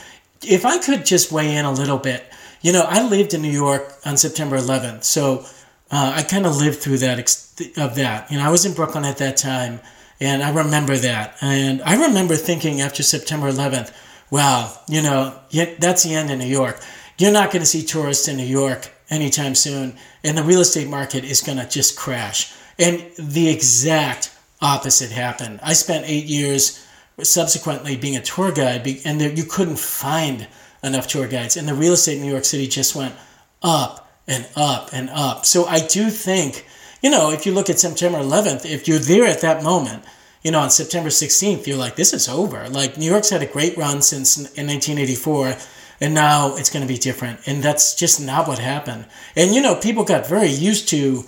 If 0.45 0.65
I 0.65 0.77
could 0.77 1.05
just 1.05 1.31
weigh 1.31 1.55
in 1.55 1.65
a 1.65 1.71
little 1.71 1.97
bit, 1.97 2.25
you 2.61 2.71
know, 2.71 2.85
I 2.87 3.07
lived 3.07 3.33
in 3.33 3.41
New 3.41 3.51
York 3.51 3.93
on 4.05 4.17
September 4.17 4.57
11th, 4.57 5.03
so 5.03 5.45
uh, 5.91 6.13
I 6.15 6.23
kind 6.23 6.45
of 6.45 6.57
lived 6.57 6.79
through 6.79 6.99
that 6.99 7.19
ex- 7.19 7.53
of 7.77 7.95
that. 7.95 8.31
You 8.31 8.37
know, 8.37 8.45
I 8.45 8.51
was 8.51 8.65
in 8.65 8.73
Brooklyn 8.73 9.05
at 9.05 9.17
that 9.17 9.37
time, 9.37 9.79
and 10.19 10.41
I 10.41 10.51
remember 10.51 10.95
that, 10.97 11.37
and 11.41 11.81
I 11.83 12.07
remember 12.07 12.35
thinking 12.35 12.81
after 12.81 13.03
September 13.03 13.51
11th, 13.51 13.93
wow, 14.31 14.75
you 14.87 15.01
know, 15.01 15.37
that's 15.79 16.03
the 16.03 16.15
end 16.15 16.31
in 16.31 16.39
New 16.39 16.45
York. 16.45 16.79
You're 17.17 17.31
not 17.31 17.51
going 17.51 17.61
to 17.61 17.67
see 17.67 17.83
tourists 17.83 18.27
in 18.27 18.37
New 18.37 18.45
York 18.45 18.91
anytime 19.09 19.55
soon, 19.55 19.95
and 20.23 20.37
the 20.37 20.43
real 20.43 20.61
estate 20.61 20.87
market 20.87 21.23
is 21.23 21.41
going 21.41 21.57
to 21.57 21.67
just 21.67 21.97
crash. 21.97 22.53
And 22.79 23.11
the 23.19 23.49
exact 23.49 24.35
opposite 24.61 25.11
happened. 25.11 25.59
I 25.61 25.73
spent 25.73 26.05
eight 26.07 26.25
years 26.25 26.83
subsequently 27.21 27.95
being 27.95 28.15
a 28.15 28.21
tour 28.21 28.51
guide, 28.51 28.87
and 29.05 29.19
there, 29.19 29.31
you 29.31 29.43
couldn't 29.43 29.79
find 29.79 30.47
enough 30.83 31.07
tour 31.07 31.27
guides, 31.27 31.57
and 31.57 31.67
the 31.67 31.73
real 31.73 31.93
estate 31.93 32.17
in 32.17 32.23
New 32.23 32.31
York 32.31 32.45
City 32.45 32.67
just 32.67 32.95
went 32.95 33.15
up 33.61 34.11
and 34.27 34.47
up 34.55 34.89
and 34.93 35.09
up. 35.09 35.45
So 35.45 35.65
I 35.65 35.85
do 35.85 36.09
think, 36.09 36.65
you 37.01 37.09
know, 37.09 37.31
if 37.31 37.45
you 37.45 37.53
look 37.53 37.69
at 37.69 37.79
September 37.79 38.17
11th, 38.17 38.65
if 38.65 38.87
you're 38.87 38.99
there 38.99 39.25
at 39.25 39.41
that 39.41 39.63
moment, 39.63 40.03
you 40.43 40.51
know, 40.51 40.59
on 40.59 40.69
September 40.69 41.09
16th, 41.09 41.67
you're 41.67 41.77
like, 41.77 41.95
this 41.95 42.13
is 42.13 42.27
over. 42.27 42.67
Like 42.67 42.97
New 42.97 43.09
York's 43.09 43.29
had 43.29 43.41
a 43.41 43.45
great 43.45 43.77
run 43.77 44.01
since 44.01 44.37
in 44.37 44.67
1984, 44.67 45.55
and 46.01 46.13
now 46.13 46.55
it's 46.57 46.69
going 46.69 46.85
to 46.85 46.93
be 46.93 46.99
different. 46.99 47.39
And 47.47 47.63
that's 47.63 47.95
just 47.95 48.19
not 48.19 48.47
what 48.47 48.59
happened. 48.59 49.05
And 49.35 49.53
you 49.53 49.61
know, 49.61 49.75
people 49.75 50.03
got 50.03 50.27
very 50.27 50.49
used 50.49 50.89
to 50.89 51.23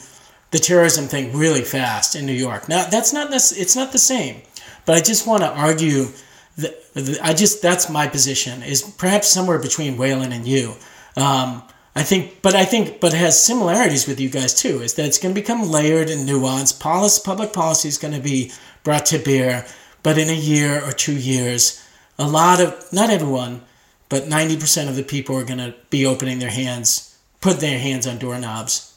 the 0.51 0.59
terrorism 0.59 1.05
thing 1.05 1.35
really 1.35 1.61
fast 1.61 2.15
in 2.15 2.25
New 2.25 2.33
York. 2.33 2.69
Now 2.69 2.85
that's 2.87 3.11
not 3.11 3.29
it's 3.33 3.75
not 3.75 3.91
the 3.91 3.97
same. 3.97 4.41
But 4.85 4.95
I 4.95 5.01
just 5.01 5.27
want 5.27 5.43
to 5.43 5.49
argue 5.49 6.07
that 6.57 7.19
I 7.21 7.33
just 7.33 7.61
that's 7.61 7.89
my 7.89 8.07
position 8.07 8.63
is 8.63 8.81
perhaps 8.81 9.27
somewhere 9.27 9.59
between 9.59 9.97
Waylon 9.97 10.31
and 10.31 10.47
you. 10.47 10.75
Um, 11.17 11.63
I 11.97 12.03
think, 12.03 12.41
but 12.41 12.55
I 12.55 12.65
think, 12.65 12.99
but 12.99 13.13
it 13.13 13.17
has 13.17 13.41
similarities 13.41 14.05
with 14.05 14.19
you 14.19 14.29
guys 14.29 14.53
too. 14.53 14.81
Is 14.81 14.95
that 14.95 15.05
it's 15.05 15.17
going 15.17 15.33
to 15.33 15.41
become 15.41 15.69
layered 15.69 16.09
and 16.09 16.27
nuanced. 16.27 16.79
Policy, 16.79 17.21
public 17.23 17.53
policy 17.53 17.87
is 17.87 17.97
going 17.97 18.13
to 18.13 18.19
be 18.19 18.51
brought 18.83 19.05
to 19.07 19.17
bear, 19.17 19.65
but 20.03 20.17
in 20.17 20.29
a 20.29 20.33
year 20.33 20.83
or 20.83 20.91
two 20.91 21.15
years, 21.15 21.81
a 22.19 22.27
lot 22.27 22.59
of 22.61 22.91
not 22.91 23.09
everyone, 23.09 23.61
but 24.09 24.27
ninety 24.27 24.57
percent 24.57 24.89
of 24.89 24.95
the 24.95 25.03
people 25.03 25.37
are 25.37 25.45
going 25.45 25.59
to 25.59 25.73
be 25.89 26.05
opening 26.05 26.39
their 26.39 26.49
hands, 26.49 27.17
put 27.39 27.59
their 27.59 27.79
hands 27.79 28.05
on 28.05 28.17
doorknobs. 28.17 28.93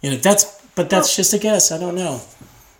You 0.00 0.12
know, 0.12 0.16
that's 0.16 0.66
but 0.74 0.88
that's 0.88 1.14
just 1.16 1.34
a 1.34 1.38
guess. 1.38 1.70
I 1.70 1.78
don't 1.78 1.96
know. 1.96 2.22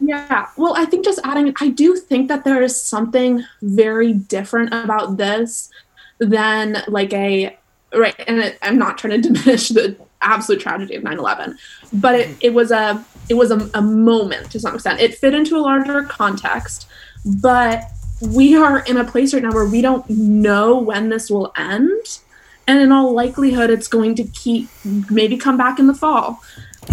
Yeah. 0.01 0.49
Well, 0.57 0.75
I 0.77 0.85
think 0.85 1.05
just 1.05 1.21
adding, 1.25 1.53
I 1.61 1.69
do 1.69 1.97
think 1.97 2.29
that 2.29 2.45
there 2.45 2.63
is 2.63 2.81
something 2.81 3.45
very 3.63 4.13
different 4.13 4.73
about 4.73 5.17
this 5.17 5.71
than 6.19 6.83
like 6.89 7.13
a, 7.13 7.57
right. 7.95 8.15
And 8.27 8.39
it, 8.39 8.59
I'm 8.63 8.79
not 8.79 8.99
trying 8.99 9.21
to 9.21 9.29
diminish 9.33 9.69
the 9.69 9.97
absolute 10.21 10.61
tragedy 10.61 10.95
of 10.95 11.03
9 11.03 11.19
11, 11.19 11.59
but 11.93 12.15
it, 12.15 12.37
it 12.41 12.55
was 12.55 12.71
a, 12.71 13.05
it 13.29 13.35
was 13.35 13.51
a, 13.51 13.71
a 13.75 13.83
moment 13.83 14.51
to 14.53 14.61
some 14.61 14.75
extent. 14.75 15.01
It 15.01 15.15
fit 15.15 15.35
into 15.35 15.57
a 15.57 15.61
larger 15.61 16.03
context, 16.05 16.89
but 17.25 17.85
we 18.21 18.57
are 18.57 18.81
in 18.81 18.97
a 18.97 19.05
place 19.05 19.35
right 19.35 19.43
now 19.43 19.53
where 19.53 19.67
we 19.67 19.81
don't 19.81 20.09
know 20.09 20.79
when 20.79 21.09
this 21.09 21.31
will 21.31 21.53
end. 21.57 22.21
And 22.67 22.81
in 22.81 22.93
all 22.93 23.13
likelihood, 23.13 23.71
it's 23.71 23.89
going 23.89 24.15
to 24.17 24.25
keep, 24.25 24.69
maybe 25.11 25.39
come 25.39 25.57
back 25.57 25.79
in 25.79 25.87
the 25.87 25.95
fall 25.95 26.43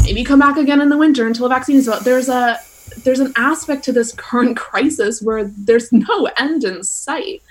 maybe 0.04 0.24
come 0.24 0.40
back 0.40 0.58
again 0.58 0.82
in 0.82 0.90
the 0.90 0.98
winter 0.98 1.26
until 1.28 1.46
a 1.46 1.50
vaccine 1.50 1.78
is 1.78 1.88
out. 1.88 2.04
There's 2.04 2.30
a 2.30 2.60
there's 3.04 3.20
an 3.20 3.34
aspect 3.36 3.84
to 3.86 3.92
this 3.92 4.14
current 4.14 4.58
crisis 4.68 5.22
where 5.22 5.46
there's 5.46 5.92
no 5.92 6.30
end 6.38 6.64
in 6.64 6.84
sight. 6.84 7.42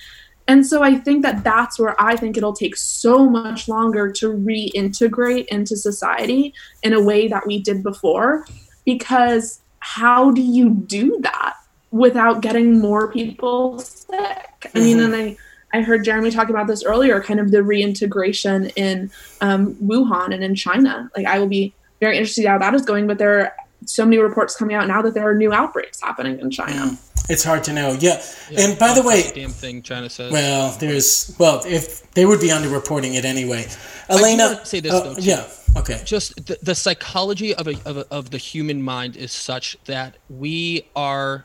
And 0.46 0.66
so 0.66 0.82
I 0.82 0.96
think 0.96 1.22
that 1.22 1.42
that's 1.42 1.78
where 1.78 2.00
I 2.00 2.16
think 2.16 2.36
it'll 2.36 2.52
take 2.52 2.76
so 2.76 3.28
much 3.28 3.66
longer 3.66 4.12
to 4.12 4.30
reintegrate 4.30 5.46
into 5.46 5.76
society 5.76 6.52
in 6.82 6.92
a 6.92 7.02
way 7.02 7.28
that 7.28 7.46
we 7.46 7.62
did 7.62 7.82
before 7.82 8.46
because 8.84 9.62
how 9.78 10.30
do 10.30 10.42
you 10.42 10.70
do 10.70 11.18
that 11.20 11.54
without 11.90 12.42
getting 12.42 12.78
more 12.78 13.10
people 13.10 13.78
sick? 13.78 14.70
I 14.74 14.78
mean, 14.78 15.00
and 15.00 15.14
I 15.14 15.36
I 15.74 15.80
heard 15.80 16.04
Jeremy 16.04 16.30
talk 16.30 16.50
about 16.50 16.68
this 16.68 16.84
earlier, 16.84 17.20
kind 17.20 17.40
of 17.40 17.50
the 17.50 17.60
reintegration 17.60 18.66
in 18.76 19.10
um, 19.40 19.74
Wuhan 19.76 20.32
and 20.32 20.44
in 20.44 20.54
China. 20.54 21.10
Like, 21.16 21.26
I 21.26 21.40
will 21.40 21.48
be 21.48 21.74
very 21.98 22.16
interested 22.16 22.46
how 22.46 22.58
that 22.58 22.74
is 22.74 22.84
going, 22.84 23.08
but 23.08 23.18
there 23.18 23.40
are 23.40 23.52
so 23.86 24.04
many 24.04 24.18
reports 24.18 24.56
coming 24.56 24.76
out 24.76 24.86
now 24.88 25.02
that 25.02 25.14
there 25.14 25.28
are 25.28 25.34
new 25.34 25.52
outbreaks 25.52 26.00
happening 26.00 26.38
in 26.40 26.50
China. 26.50 26.96
It's 27.28 27.42
hard 27.42 27.64
to 27.64 27.72
know. 27.72 27.96
Yeah. 27.98 28.22
Yeah, 28.50 28.68
and 28.68 28.78
by 28.78 28.92
the 28.94 29.02
way, 29.02 29.30
damn 29.34 29.50
thing 29.50 29.82
China 29.82 30.10
says. 30.10 30.30
well, 30.32 30.76
there's 30.78 31.34
well, 31.38 31.62
if 31.66 32.10
they 32.12 32.26
would 32.26 32.40
be 32.40 32.48
underreporting 32.48 33.14
it 33.14 33.24
anyway. 33.24 33.66
Elena, 34.10 34.44
wanna 34.44 34.66
say 34.66 34.80
this, 34.80 34.92
uh, 34.92 35.00
though, 35.00 35.14
too. 35.14 35.22
yeah. 35.22 35.46
Okay. 35.76 36.00
just 36.04 36.46
the, 36.46 36.56
the 36.62 36.74
psychology 36.74 37.54
of, 37.54 37.66
a, 37.66 37.74
of, 37.84 37.96
a, 37.96 38.06
of 38.10 38.30
the 38.30 38.38
human 38.38 38.80
mind 38.82 39.16
is 39.16 39.32
such 39.32 39.76
that 39.86 40.16
we 40.30 40.86
are 40.94 41.44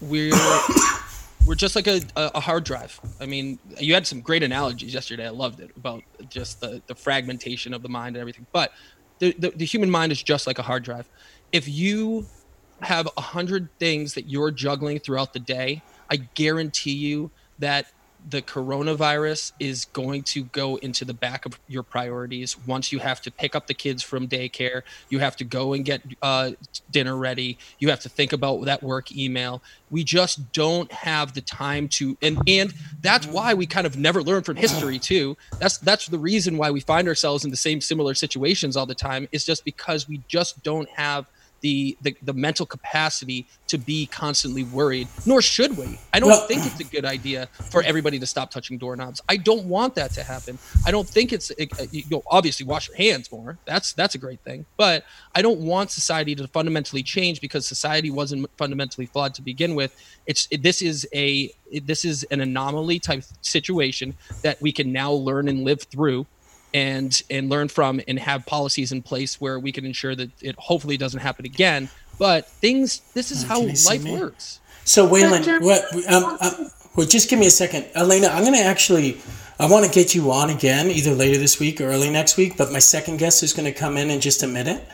we're 0.00 0.32
we're 1.46 1.54
just 1.54 1.76
like 1.76 1.86
a, 1.86 2.00
a 2.16 2.30
a 2.34 2.40
hard 2.40 2.64
drive 2.64 2.98
i 3.20 3.26
mean 3.26 3.58
you 3.78 3.94
had 3.94 4.06
some 4.06 4.20
great 4.20 4.42
analogies 4.42 4.92
yesterday 4.92 5.26
i 5.26 5.30
loved 5.30 5.60
it 5.60 5.70
about 5.76 6.02
just 6.28 6.60
the, 6.60 6.82
the 6.86 6.94
fragmentation 6.94 7.72
of 7.72 7.82
the 7.82 7.88
mind 7.88 8.16
and 8.16 8.20
everything 8.20 8.46
but 8.52 8.72
the, 9.18 9.32
the, 9.38 9.50
the 9.50 9.64
human 9.64 9.90
mind 9.90 10.12
is 10.12 10.22
just 10.22 10.46
like 10.46 10.58
a 10.58 10.62
hard 10.62 10.82
drive 10.82 11.08
if 11.52 11.68
you 11.68 12.26
have 12.80 13.08
a 13.16 13.20
hundred 13.20 13.68
things 13.78 14.14
that 14.14 14.28
you're 14.28 14.50
juggling 14.50 14.98
throughout 14.98 15.32
the 15.32 15.38
day 15.38 15.82
i 16.10 16.16
guarantee 16.16 16.92
you 16.92 17.30
that 17.58 17.86
the 18.28 18.42
coronavirus 18.42 19.52
is 19.60 19.84
going 19.86 20.22
to 20.22 20.44
go 20.44 20.76
into 20.76 21.04
the 21.04 21.14
back 21.14 21.46
of 21.46 21.58
your 21.68 21.84
priorities 21.84 22.56
once 22.66 22.90
you 22.90 22.98
have 22.98 23.20
to 23.20 23.30
pick 23.30 23.54
up 23.54 23.68
the 23.68 23.74
kids 23.74 24.02
from 24.02 24.26
daycare. 24.26 24.82
You 25.08 25.20
have 25.20 25.36
to 25.36 25.44
go 25.44 25.74
and 25.74 25.84
get 25.84 26.02
uh, 26.22 26.52
dinner 26.90 27.16
ready. 27.16 27.56
You 27.78 27.88
have 27.90 28.00
to 28.00 28.08
think 28.08 28.32
about 28.32 28.64
that 28.64 28.82
work 28.82 29.12
email. 29.12 29.62
We 29.90 30.02
just 30.02 30.52
don't 30.52 30.90
have 30.90 31.34
the 31.34 31.40
time 31.40 31.86
to 31.88 32.18
and 32.20 32.38
and 32.48 32.74
that's 33.00 33.26
why 33.26 33.54
we 33.54 33.66
kind 33.66 33.86
of 33.86 33.96
never 33.96 34.22
learn 34.22 34.42
from 34.42 34.56
history 34.56 34.98
too. 34.98 35.36
That's 35.60 35.78
that's 35.78 36.06
the 36.06 36.18
reason 36.18 36.56
why 36.56 36.72
we 36.72 36.80
find 36.80 37.06
ourselves 37.06 37.44
in 37.44 37.50
the 37.50 37.56
same 37.56 37.80
similar 37.80 38.14
situations 38.14 38.76
all 38.76 38.86
the 38.86 38.94
time 38.94 39.28
is 39.30 39.44
just 39.44 39.64
because 39.64 40.08
we 40.08 40.22
just 40.26 40.64
don't 40.64 40.88
have 40.90 41.30
the, 41.60 41.96
the 42.02 42.16
the 42.22 42.32
mental 42.32 42.66
capacity 42.66 43.46
to 43.68 43.78
be 43.78 44.06
constantly 44.06 44.64
worried 44.64 45.08
nor 45.24 45.42
should 45.42 45.76
we. 45.76 45.98
I 46.12 46.20
don't 46.20 46.28
Well- 46.30 46.46
think 46.46 46.64
it's 46.66 46.80
a 46.80 46.84
good 46.84 47.04
idea 47.04 47.46
for 47.70 47.82
everybody 47.82 48.18
to 48.18 48.26
stop 48.26 48.50
touching 48.50 48.78
doorknobs. 48.78 49.20
I 49.28 49.36
don't 49.36 49.64
want 49.64 49.94
that 49.96 50.12
to 50.12 50.22
happen. 50.22 50.58
I 50.84 50.90
don't 50.90 51.08
think 51.08 51.32
it's 51.32 51.50
it, 51.50 51.72
uh, 51.80 51.86
you 51.90 52.04
know, 52.10 52.22
obviously 52.30 52.66
wash 52.66 52.88
your 52.88 52.96
hands 52.96 53.30
more. 53.32 53.58
That's 53.64 53.92
that's 53.92 54.14
a 54.14 54.18
great 54.18 54.40
thing. 54.40 54.66
But 54.76 55.04
i 55.34 55.42
don't 55.42 55.60
want 55.60 55.90
society 55.90 56.34
to 56.34 56.48
fundamentally 56.48 57.02
change 57.02 57.40
because 57.40 57.66
society 57.66 58.10
wasn't 58.10 58.48
fundamentally 58.56 59.06
flawed 59.06 59.34
to 59.34 59.42
begin 59.42 59.74
with. 59.74 59.94
It's 60.26 60.48
it, 60.50 60.62
this 60.62 60.82
is 60.82 61.06
a 61.14 61.52
it, 61.70 61.86
this 61.86 62.04
is 62.04 62.24
an 62.30 62.40
anomaly 62.40 62.98
type 63.00 63.24
situation 63.42 64.14
that 64.42 64.60
we 64.60 64.72
can 64.72 64.92
now 64.92 65.12
learn 65.12 65.48
and 65.48 65.64
live 65.64 65.82
through 65.82 66.26
and 66.76 67.22
and 67.30 67.48
learn 67.48 67.68
from 67.68 68.00
and 68.06 68.18
have 68.18 68.44
policies 68.44 68.92
in 68.92 69.00
place 69.02 69.40
where 69.40 69.58
we 69.58 69.72
can 69.72 69.84
ensure 69.84 70.14
that 70.14 70.30
it 70.42 70.54
hopefully 70.58 70.96
doesn't 70.96 71.20
happen 71.20 71.44
again 71.44 71.88
but 72.18 72.46
things 72.46 73.00
this 73.14 73.30
is 73.30 73.42
how 73.42 73.60
can 73.60 73.70
you 73.70 73.76
see 73.76 73.94
life 73.94 74.04
me? 74.04 74.12
works 74.12 74.60
So, 74.86 75.08
Waylon, 75.08 75.62
what? 75.62 75.84
Um, 76.08 76.38
um, 76.40 76.70
well, 76.94 77.06
just 77.06 77.28
give 77.28 77.40
me 77.40 77.46
a 77.48 77.50
second, 77.50 77.86
Elena. 77.94 78.28
I'm 78.28 78.44
going 78.44 78.54
to 78.54 78.60
actually. 78.60 79.20
I 79.58 79.68
want 79.68 79.86
to 79.86 79.90
get 79.90 80.14
you 80.14 80.30
on 80.30 80.50
again, 80.50 80.90
either 80.90 81.12
later 81.12 81.38
this 81.38 81.58
week 81.58 81.80
or 81.80 81.86
early 81.86 82.10
next 82.10 82.36
week. 82.36 82.56
But 82.56 82.72
my 82.72 82.78
second 82.78 83.16
guest 83.16 83.42
is 83.42 83.52
going 83.52 83.64
to 83.64 83.76
come 83.76 83.96
in 83.96 84.10
in 84.10 84.20
just 84.20 84.42
a 84.42 84.46
minute. 84.46 84.86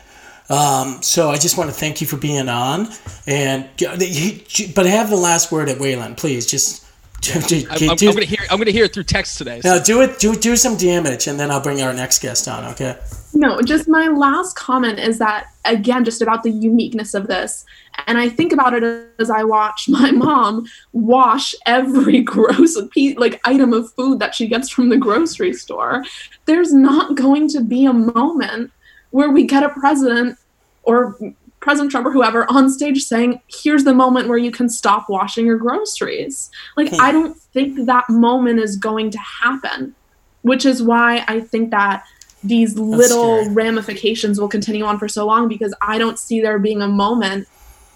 Um, 0.49 1.01
so 1.01 1.29
I 1.29 1.37
just 1.37 1.57
want 1.57 1.69
to 1.69 1.75
thank 1.75 2.01
you 2.01 2.07
for 2.07 2.17
being 2.17 2.49
on, 2.49 2.87
and 3.27 3.69
but 3.77 4.85
have 4.87 5.09
the 5.09 5.15
last 5.15 5.51
word 5.51 5.69
at 5.69 5.77
Waylon, 5.77 6.17
please. 6.17 6.47
Just 6.47 6.82
do, 7.47 7.61
do, 7.61 7.67
I'm, 7.69 7.91
I'm, 7.91 7.97
gonna 7.97 8.25
hear 8.25 8.39
i'm 8.49 8.57
gonna 8.57 8.71
hear 8.71 8.83
it 8.83 8.93
through 8.93 9.03
text 9.03 9.37
today 9.37 9.61
so 9.61 9.77
now 9.77 9.83
do 9.83 10.01
it. 10.01 10.19
Do 10.19 10.35
do 10.35 10.55
some 10.55 10.77
damage, 10.77 11.27
and 11.27 11.39
then 11.39 11.51
I'll 11.51 11.61
bring 11.61 11.81
our 11.81 11.93
next 11.93 12.21
guest 12.21 12.47
on. 12.47 12.65
Okay. 12.73 12.97
No, 13.33 13.61
just 13.61 13.87
my 13.87 14.07
last 14.07 14.55
comment 14.55 14.99
is 14.99 15.19
that 15.19 15.47
again, 15.65 16.03
just 16.03 16.21
about 16.21 16.43
the 16.43 16.51
uniqueness 16.51 17.13
of 17.13 17.27
this. 17.27 17.65
And 18.07 18.17
I 18.17 18.27
think 18.27 18.51
about 18.51 18.73
it 18.73 18.83
as 19.19 19.29
I 19.29 19.43
watch 19.43 19.87
my 19.87 20.11
mom 20.25 20.65
wash 20.91 21.55
every 21.65 22.21
gross 22.33 22.77
piece, 22.91 23.17
like 23.17 23.39
item 23.45 23.73
of 23.73 23.91
food 23.93 24.19
that 24.19 24.35
she 24.35 24.47
gets 24.47 24.69
from 24.69 24.89
the 24.89 24.97
grocery 24.97 25.53
store. 25.53 26.03
There's 26.45 26.73
not 26.73 27.15
going 27.15 27.47
to 27.49 27.61
be 27.61 27.85
a 27.85 27.93
moment 27.93 28.71
where 29.11 29.29
we 29.29 29.45
get 29.45 29.63
a 29.63 29.69
president 29.69 30.37
or 30.83 31.17
President 31.63 31.91
Trump 31.91 32.05
or 32.05 32.11
whoever 32.11 32.45
on 32.51 32.69
stage 32.69 33.03
saying, 33.03 33.41
here's 33.47 33.85
the 33.85 33.93
moment 33.93 34.27
where 34.27 34.37
you 34.37 34.51
can 34.51 34.69
stop 34.69 35.09
washing 35.09 35.45
your 35.45 35.57
groceries. 35.57 36.51
Like, 36.77 36.89
hmm. 36.89 37.01
I 37.01 37.11
don't 37.11 37.37
think 37.37 37.85
that 37.85 38.09
moment 38.09 38.59
is 38.59 38.77
going 38.77 39.11
to 39.11 39.17
happen, 39.19 39.95
which 40.41 40.65
is 40.65 40.83
why 40.83 41.23
I 41.27 41.39
think 41.39 41.71
that 41.71 42.03
these 42.43 42.75
That's 42.75 42.85
little 42.85 43.41
scary. 43.41 43.55
ramifications 43.55 44.39
will 44.39 44.49
continue 44.49 44.83
on 44.83 44.99
for 44.99 45.07
so 45.07 45.25
long 45.25 45.47
because 45.47 45.73
I 45.81 45.97
don't 45.97 46.19
see 46.19 46.41
there 46.41 46.59
being 46.59 46.81
a 46.81 46.87
moment 46.87 47.47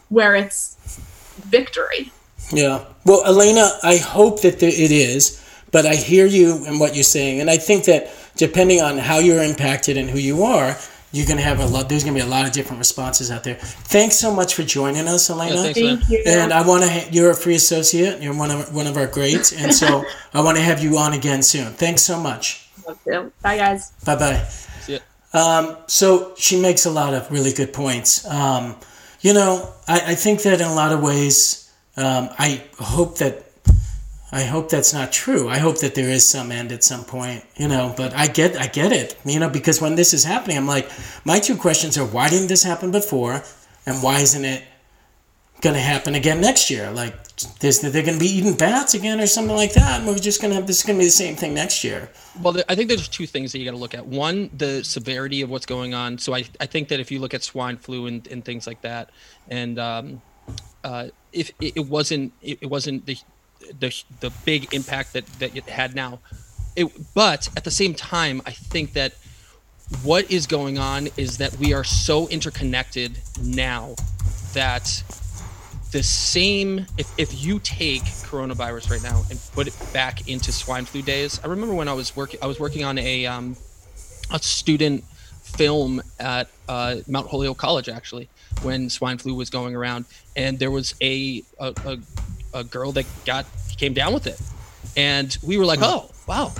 where 0.09 0.35
it's 0.35 0.97
victory. 1.49 2.11
Yeah. 2.51 2.85
Well, 3.05 3.25
Elena, 3.25 3.69
I 3.83 3.97
hope 3.97 4.41
that 4.43 4.63
it 4.63 4.91
is, 4.91 5.43
but 5.71 5.85
I 5.85 5.95
hear 5.95 6.25
you 6.25 6.63
and 6.65 6.79
what 6.79 6.95
you're 6.95 7.03
saying. 7.03 7.41
And 7.41 7.49
I 7.49 7.57
think 7.57 7.83
that 7.85 8.09
depending 8.37 8.81
on 8.81 8.97
how 8.97 9.19
you're 9.19 9.43
impacted 9.43 9.97
and 9.97 10.09
who 10.09 10.19
you 10.19 10.43
are, 10.43 10.77
you're 11.11 11.25
going 11.25 11.37
to 11.37 11.43
have 11.43 11.59
a 11.59 11.65
lot 11.65 11.89
there's 11.89 12.03
going 12.03 12.15
to 12.15 12.21
be 12.21 12.27
a 12.27 12.29
lot 12.29 12.45
of 12.45 12.51
different 12.51 12.79
responses 12.79 13.31
out 13.31 13.43
there. 13.43 13.55
Thanks 13.55 14.15
so 14.15 14.33
much 14.33 14.53
for 14.53 14.63
joining 14.63 15.07
us 15.07 15.29
elena. 15.29 15.55
yeah, 15.55 15.61
thanks, 15.61 15.79
Thank 15.79 16.09
you. 16.09 16.23
and 16.25 16.51
i 16.51 16.65
want 16.65 16.83
to 16.83 17.07
you're 17.11 17.31
a 17.31 17.35
free 17.35 17.55
associate. 17.55 18.21
You're 18.21 18.35
one 18.35 18.51
of 18.51 18.73
one 18.73 18.87
of 18.87 18.97
our 18.97 19.07
greats. 19.07 19.51
And 19.53 19.73
so 19.73 20.05
i 20.33 20.41
want 20.41 20.57
to 20.57 20.63
have 20.63 20.83
you 20.83 20.97
on 20.97 21.13
again 21.13 21.41
soon. 21.41 21.73
Thanks 21.73 22.03
so 22.03 22.19
much. 22.19 22.69
Bye 23.41 23.57
guys. 23.57 23.91
Bye 24.05 24.15
bye 24.15 24.47
um, 25.33 25.77
so 25.87 26.33
she 26.37 26.59
makes 26.59 26.85
a 26.85 26.89
lot 26.89 27.13
of 27.13 27.29
really 27.29 27.51
good 27.51 27.73
points. 27.73 28.25
Um, 28.25 28.77
you 29.21 29.33
know 29.33 29.73
I, 29.87 30.11
I 30.11 30.15
think 30.15 30.43
that 30.43 30.61
in 30.61 30.67
a 30.67 30.73
lot 30.73 30.91
of 30.91 31.01
ways 31.01 31.71
um, 31.95 32.29
i 32.37 32.63
hope 32.79 33.17
that 33.17 33.46
I 34.31 34.43
hope 34.43 34.69
that's 34.69 34.93
not 34.93 35.13
true. 35.13 35.47
I 35.47 35.57
hope 35.57 35.79
that 35.79 35.95
there 35.95 36.09
is 36.09 36.27
some 36.27 36.51
end 36.51 36.71
at 36.73 36.83
some 36.83 37.05
point, 37.05 37.45
you 37.55 37.67
know, 37.67 37.93
but 37.95 38.13
I 38.13 38.27
get 38.27 38.57
I 38.57 38.67
get 38.67 38.91
it, 38.91 39.17
you 39.25 39.39
know, 39.39 39.49
because 39.49 39.81
when 39.81 39.95
this 39.95 40.13
is 40.13 40.23
happening, 40.25 40.57
I'm 40.57 40.67
like 40.67 40.89
my 41.23 41.39
two 41.39 41.55
questions 41.55 41.97
are 41.97 42.05
why 42.05 42.29
didn't 42.29 42.47
this 42.47 42.63
happen 42.63 42.91
before 42.91 43.43
and 43.85 44.03
why 44.03 44.19
isn't 44.19 44.43
it 44.43 44.63
going 45.61 45.75
to 45.75 45.81
happen 45.81 46.13
again 46.15 46.41
next 46.41 46.69
year? 46.69 46.91
Like 46.91 47.13
there's 47.59 47.79
they're 47.79 48.03
going 48.03 48.15
to 48.15 48.19
be 48.19 48.27
eating 48.27 48.55
bats 48.55 48.93
again 48.93 49.19
or 49.19 49.27
something 49.27 49.55
like 49.55 49.73
that. 49.73 49.99
And 49.99 50.07
we're 50.07 50.17
just 50.17 50.41
going 50.41 50.51
to 50.51 50.55
have 50.55 50.67
this 50.67 50.79
is 50.79 50.83
going 50.83 50.97
to 50.97 51.01
be 51.01 51.05
the 51.05 51.11
same 51.11 51.35
thing 51.35 51.53
next 51.53 51.83
year. 51.83 52.09
Well, 52.41 52.57
I 52.67 52.75
think 52.75 52.89
there's 52.89 53.07
two 53.07 53.27
things 53.27 53.51
that 53.51 53.59
you 53.59 53.65
got 53.65 53.71
to 53.71 53.77
look 53.77 53.93
at. 53.93 54.05
One, 54.05 54.49
the 54.57 54.83
severity 54.83 55.41
of 55.41 55.49
what's 55.49 55.65
going 55.65 55.93
on. 55.93 56.17
So 56.17 56.35
I, 56.35 56.43
I 56.59 56.65
think 56.65 56.89
that 56.89 56.99
if 56.99 57.11
you 57.11 57.19
look 57.19 57.33
at 57.33 57.43
swine 57.43 57.77
flu 57.77 58.07
and, 58.07 58.27
and 58.27 58.43
things 58.43 58.67
like 58.67 58.81
that, 58.81 59.11
and 59.47 59.79
um, 59.79 60.21
uh, 60.83 61.07
if 61.31 61.51
it, 61.61 61.77
it 61.77 61.87
wasn't 61.87 62.33
it, 62.41 62.59
it 62.61 62.69
wasn't 62.69 63.05
the 63.05 63.17
the 63.79 64.03
the 64.19 64.31
big 64.45 64.73
impact 64.73 65.13
that 65.13 65.25
that 65.39 65.55
it 65.55 65.69
had 65.69 65.95
now. 65.95 66.19
It, 66.75 66.91
but 67.13 67.49
at 67.57 67.63
the 67.63 67.71
same 67.71 67.93
time, 67.93 68.41
I 68.45 68.51
think 68.51 68.93
that 68.93 69.13
what 70.03 70.29
is 70.29 70.47
going 70.47 70.77
on 70.77 71.07
is 71.17 71.37
that 71.37 71.55
we 71.57 71.73
are 71.73 71.83
so 71.83 72.27
interconnected 72.27 73.17
now 73.41 73.95
that 74.53 75.03
the 75.91 76.03
same 76.03 76.85
if, 76.97 77.07
if 77.17 77.43
you 77.43 77.59
take 77.59 78.03
coronavirus 78.03 78.91
right 78.91 79.03
now 79.03 79.23
and 79.29 79.39
put 79.53 79.67
it 79.67 79.75
back 79.93 80.27
into 80.27 80.51
swine 80.51 80.83
flu 80.83 81.01
days 81.01 81.39
i 81.43 81.47
remember 81.47 81.73
when 81.73 81.87
i 81.87 81.93
was 81.93 82.15
working 82.15 82.39
i 82.43 82.45
was 82.45 82.59
working 82.59 82.83
on 82.83 82.97
a 82.97 83.25
um, 83.25 83.55
a 84.31 84.39
student 84.39 85.03
film 85.41 86.01
at 86.19 86.49
uh, 86.67 86.97
mount 87.07 87.27
holyoke 87.27 87.57
college 87.57 87.87
actually 87.87 88.27
when 88.63 88.89
swine 88.89 89.17
flu 89.17 89.33
was 89.33 89.49
going 89.49 89.75
around 89.75 90.03
and 90.35 90.59
there 90.59 90.71
was 90.71 90.93
a, 91.01 91.41
a, 91.59 91.73
a 91.85 91.97
a 92.57 92.63
girl 92.63 92.91
that 92.93 93.05
got 93.25 93.45
came 93.77 93.93
down 93.93 94.13
with 94.13 94.27
it, 94.27 94.39
and 94.95 95.37
we 95.43 95.57
were 95.57 95.65
like, 95.65 95.79
oh 95.81 96.11
wow, 96.27 96.53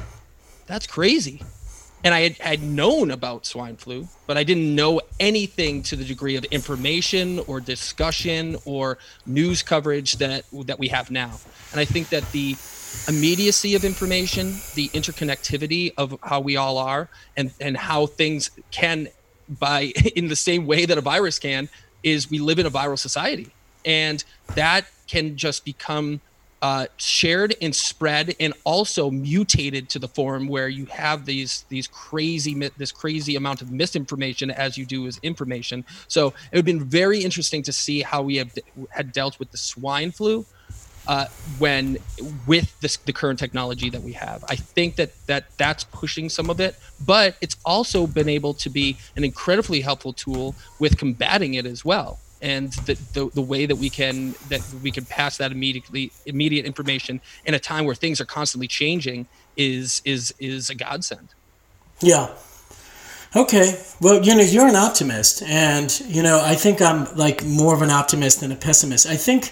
that's 0.66 0.88
crazy. 0.88 1.42
And 2.04 2.14
I 2.14 2.22
had, 2.22 2.38
had 2.38 2.64
known 2.64 3.10
about 3.10 3.46
swine 3.46 3.76
flu, 3.76 4.08
but 4.28 4.38
I 4.38 4.44
didn't 4.44 4.74
know 4.76 5.02
anything 5.20 5.82
to 5.84 5.96
the 5.96 6.06
degree 6.06 6.36
of 6.36 6.46
information 6.46 7.40
or 7.48 7.60
discussion 7.60 8.56
or 8.66 9.00
news 9.26 9.64
coverage 9.64 10.18
that 10.18 10.46
that 10.66 10.80
we 10.80 10.90
have 10.90 11.10
now. 11.10 11.40
And 11.72 11.82
I 11.82 11.86
think 11.86 12.10
that 12.10 12.32
the 12.32 12.56
immediacy 13.08 13.76
of 13.76 13.84
information, 13.84 14.54
the 14.76 14.90
interconnectivity 14.90 15.94
of 15.98 16.18
how 16.24 16.40
we 16.40 16.56
all 16.56 16.78
are, 16.78 17.10
and 17.36 17.52
and 17.60 17.76
how 17.76 18.06
things 18.06 18.52
can, 18.72 19.08
by 19.50 19.82
in 20.16 20.28
the 20.28 20.36
same 20.36 20.68
way 20.68 20.86
that 20.86 20.98
a 20.98 21.02
virus 21.02 21.40
can, 21.40 21.68
is 22.04 22.30
we 22.30 22.40
live 22.40 22.60
in 22.60 22.66
a 22.66 22.72
viral 22.72 23.00
society, 23.00 23.52
and 23.86 24.24
that 24.56 24.86
can 25.08 25.36
just 25.38 25.66
become 25.66 26.22
uh, 26.62 26.88
shared 26.98 27.56
and 27.62 27.76
spread 27.76 28.36
and 28.40 28.54
also 28.64 29.12
mutated 29.12 29.90
to 29.90 30.00
the 30.00 30.08
form 30.08 30.48
where 30.48 30.68
you 30.68 30.86
have 30.86 31.26
these 31.26 31.66
these 31.70 31.88
crazy 31.88 32.56
this 32.78 32.92
crazy 32.92 33.36
amount 33.36 33.62
of 33.62 33.72
misinformation 33.72 34.50
as 34.50 34.78
you 34.78 34.86
do 34.86 35.06
as 35.06 35.20
information. 35.22 35.86
So 36.08 36.28
it 36.28 36.34
would 36.54 36.58
have 36.58 36.66
been 36.66 36.84
very 36.84 37.20
interesting 37.20 37.62
to 37.64 37.72
see 37.72 38.02
how 38.02 38.24
we 38.24 38.38
have 38.38 38.52
had 38.90 39.12
dealt 39.12 39.38
with 39.38 39.52
the 39.52 39.58
swine 39.58 40.12
flu 40.12 40.46
uh, 41.08 41.26
when 41.60 41.98
with 42.48 42.78
this, 42.82 42.98
the 42.98 43.14
current 43.14 43.40
technology 43.40 43.90
that 43.92 44.02
we 44.02 44.14
have. 44.14 44.44
I 44.50 44.56
think 44.56 44.96
that 44.96 45.12
that 45.28 45.46
that's 45.58 45.84
pushing 45.84 46.28
some 46.28 46.50
of 46.50 46.60
it 46.60 46.76
but 47.06 47.36
it's 47.42 47.56
also 47.66 48.08
been 48.08 48.28
able 48.28 48.54
to 48.56 48.70
be 48.70 48.98
an 49.16 49.24
incredibly 49.24 49.82
helpful 49.82 50.14
tool 50.14 50.56
with 50.80 50.98
combating 50.98 51.54
it 51.54 51.66
as 51.66 51.86
well 51.86 52.20
and 52.42 52.72
the, 52.86 52.94
the, 53.14 53.30
the 53.34 53.42
way 53.42 53.66
that 53.66 53.76
we 53.76 53.90
can 53.90 54.36
that 54.50 54.62
we 54.84 54.92
can 54.92 55.06
pass 55.06 55.38
that 55.38 55.52
immediately 55.52 56.12
immediate 56.26 56.66
information 56.66 57.22
in 57.46 57.54
a 57.54 57.60
time 57.60 57.86
where 57.86 57.96
things 57.96 58.22
are 58.22 58.26
constantly 58.26 58.68
changing 58.68 59.28
is 59.56 60.02
is 60.06 60.34
is 60.40 60.70
a 60.70 60.76
godsend. 60.76 61.30
Yeah. 62.02 62.30
Okay. 63.36 63.80
Well 64.02 64.24
you 64.24 64.36
know 64.36 64.42
you're 64.42 64.68
an 64.68 64.76
optimist 64.76 65.44
and 65.44 66.00
you 66.08 66.24
know 66.24 66.42
i 66.44 66.56
think 66.56 66.82
i'm 66.82 67.14
like 67.16 67.44
more 67.44 67.74
of 67.74 67.82
an 67.82 67.90
optimist 67.90 68.42
than 68.42 68.52
a 68.52 68.56
pessimist. 68.56 69.06
I 69.06 69.16
think 69.16 69.52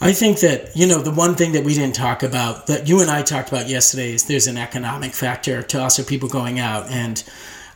i 0.00 0.12
think 0.12 0.40
that 0.40 0.76
you 0.76 0.86
know 0.86 1.00
the 1.00 1.10
one 1.10 1.34
thing 1.34 1.52
that 1.52 1.64
we 1.64 1.74
didn't 1.74 1.94
talk 1.94 2.22
about 2.22 2.66
that 2.66 2.88
you 2.88 3.00
and 3.00 3.10
i 3.10 3.22
talked 3.22 3.48
about 3.48 3.68
yesterday 3.68 4.12
is 4.12 4.24
there's 4.26 4.46
an 4.46 4.56
economic 4.58 5.12
factor 5.12 5.62
to 5.62 5.80
also 5.80 6.02
people 6.02 6.28
going 6.28 6.58
out 6.58 6.90
and 6.90 7.24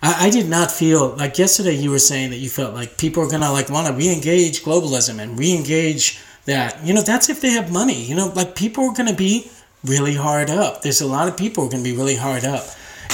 I, 0.02 0.26
I 0.26 0.30
did 0.30 0.48
not 0.48 0.70
feel 0.70 1.10
like 1.16 1.38
yesterday 1.38 1.74
you 1.74 1.90
were 1.90 1.98
saying 1.98 2.30
that 2.30 2.38
you 2.38 2.48
felt 2.48 2.74
like 2.74 2.98
people 2.98 3.22
are 3.22 3.30
gonna 3.30 3.52
like 3.52 3.70
want 3.70 3.86
to 3.86 3.92
re-engage 3.92 4.62
globalism 4.62 5.18
and 5.18 5.38
re-engage 5.38 6.20
that. 6.46 6.84
You 6.84 6.94
know, 6.94 7.02
that's 7.02 7.28
if 7.28 7.40
they 7.40 7.50
have 7.50 7.72
money. 7.72 8.02
You 8.02 8.14
know, 8.14 8.28
like 8.28 8.54
people 8.54 8.84
are 8.84 8.94
gonna 8.94 9.14
be 9.14 9.50
really 9.84 10.14
hard 10.14 10.50
up. 10.50 10.82
There's 10.82 11.00
a 11.00 11.06
lot 11.06 11.28
of 11.28 11.36
people 11.36 11.64
who 11.64 11.68
are 11.68 11.72
gonna 11.72 11.84
be 11.84 11.96
really 11.96 12.16
hard 12.16 12.44
up, 12.44 12.64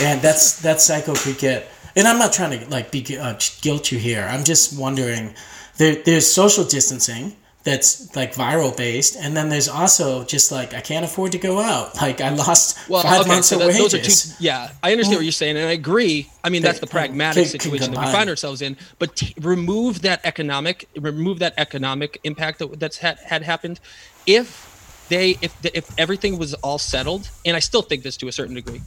and 0.01 0.21
that's 0.21 0.61
that 0.63 0.81
cycle 0.81 1.15
could 1.15 1.39
get. 1.39 1.69
And 1.95 2.07
I'm 2.07 2.19
not 2.19 2.33
trying 2.33 2.59
to 2.59 2.69
like 2.71 2.91
be 2.91 3.19
uh, 3.19 3.39
guilt 3.63 3.91
you 3.91 3.99
here. 3.99 4.27
I'm 4.31 4.45
just 4.45 4.79
wondering. 4.79 5.35
There, 5.79 5.97
there's 5.97 6.27
social 6.27 6.65
distancing 6.65 7.37
that's 7.67 8.15
like 8.15 8.33
viral 8.33 8.75
based, 8.75 9.17
and 9.17 9.37
then 9.37 9.49
there's 9.49 9.69
also 9.69 10.23
just 10.25 10.53
like 10.53 10.73
I 10.73 10.81
can't 10.81 11.05
afford 11.05 11.33
to 11.33 11.39
go 11.39 11.61
out. 11.61 11.95
Like 12.07 12.21
I 12.21 12.29
lost 12.29 12.89
well, 12.89 13.03
five 13.03 13.23
okay, 13.23 13.29
months 13.29 13.49
so 13.49 13.57
of 13.57 13.67
wages. 13.67 13.79
Those 13.79 13.95
are 13.95 14.37
two, 14.37 14.45
yeah, 14.45 14.71
I 14.81 14.93
understand 14.93 15.17
what 15.17 15.25
you're 15.25 15.33
saying, 15.33 15.57
and 15.57 15.67
I 15.67 15.73
agree. 15.73 16.31
I 16.45 16.51
mean, 16.51 16.63
that's 16.63 16.79
the 16.79 16.87
pragmatic 16.87 17.49
situation 17.49 17.93
that 17.93 18.07
we 18.07 18.13
find 18.13 18.31
ourselves 18.31 18.63
in. 18.63 18.77
But 19.01 19.17
t- 19.17 19.35
remove 19.41 20.03
that 20.03 20.21
economic, 20.23 20.89
remove 20.97 21.41
that 21.41 21.55
economic 21.59 22.21
impact 22.23 22.61
that, 22.61 22.79
that's 22.79 22.99
had, 22.99 23.19
had 23.19 23.43
happened. 23.43 23.81
If 24.25 25.05
they, 25.09 25.31
if 25.43 25.53
if 25.65 25.91
everything 25.99 26.39
was 26.39 26.55
all 26.55 26.79
settled, 26.79 27.29
and 27.45 27.57
I 27.57 27.61
still 27.61 27.83
think 27.83 28.05
this 28.05 28.17
to 28.19 28.29
a 28.29 28.33
certain 28.33 28.55
degree, 28.55 28.83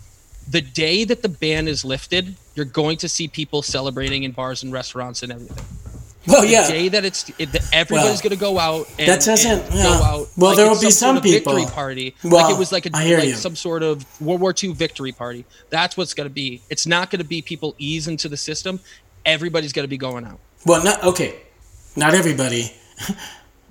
the 0.50 0.62
day 0.62 1.04
that 1.04 1.22
the 1.22 1.30
ban 1.30 1.68
is 1.68 1.84
lifted, 1.84 2.38
you're 2.56 2.66
going 2.66 2.96
to 2.98 3.10
see 3.10 3.28
people 3.28 3.62
celebrating 3.62 4.24
in 4.24 4.32
bars 4.32 4.64
and 4.64 4.72
restaurants 4.72 5.24
and 5.24 5.34
everything. 5.34 5.66
Well, 6.28 6.46
yeah. 6.46 6.68
The 6.68 6.74
day 6.74 6.90
that 6.90 7.06
it's 7.06 7.30
it, 7.40 7.50
everybody's 7.74 7.90
well, 7.92 8.18
going 8.18 8.30
to 8.32 8.36
go 8.36 8.60
out 8.60 8.88
and, 9.00 9.08
that 9.08 9.22
doesn't 9.22 9.74
yeah. 9.74 9.84
go 9.84 9.90
out. 9.90 10.28
Well, 10.38 10.50
like 10.50 10.58
there 10.58 10.70
will 10.70 10.80
be 10.80 10.92
some, 10.92 11.16
some 11.16 11.22
people 11.22 11.54
victory 11.54 11.74
party. 11.74 12.16
Well, 12.24 12.34
like 12.44 12.54
it 12.54 12.60
was 12.60 12.72
like 12.72 12.86
a 12.86 12.90
like 12.90 13.28
you. 13.28 13.34
some 13.36 13.56
sort 13.56 13.84
of 13.84 14.06
World 14.22 14.42
War 14.42 14.54
II 14.62 14.74
victory 14.74 15.12
party. 15.12 15.46
That's 15.70 15.96
what's 15.96 16.14
going 16.14 16.28
to 16.28 16.34
be. 16.34 16.62
It's 16.70 16.86
not 16.86 17.10
going 17.10 17.22
to 17.22 17.28
be 17.28 17.42
people 17.42 17.74
ease 17.78 18.08
into 18.08 18.28
the 18.28 18.38
system. 18.38 18.80
Everybody's 19.26 19.74
going 19.74 19.86
to 19.86 19.90
be 19.90 19.98
going 19.98 20.26
out. 20.26 20.40
Well, 20.66 20.84
not 20.84 21.04
okay. 21.04 21.40
Not 21.96 22.14
everybody. 22.14 22.72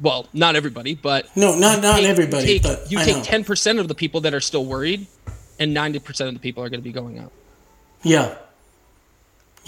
well, 0.00 0.26
not 0.32 0.56
everybody, 0.56 0.94
but 0.94 1.34
no, 1.36 1.56
not 1.56 1.82
not 1.82 1.96
take, 1.96 2.06
everybody. 2.06 2.46
Take, 2.46 2.62
but 2.62 2.90
you 2.90 2.98
take 2.98 3.22
ten 3.22 3.44
percent 3.44 3.78
of 3.78 3.88
the 3.88 3.94
people 3.94 4.22
that 4.22 4.34
are 4.34 4.40
still 4.40 4.64
worried, 4.64 5.06
and 5.58 5.74
ninety 5.74 5.98
percent 5.98 6.28
of 6.28 6.34
the 6.34 6.40
people 6.40 6.62
are 6.62 6.68
going 6.68 6.80
to 6.80 6.84
be 6.84 6.92
going 6.92 7.18
out. 7.18 7.32
Yeah, 8.02 8.36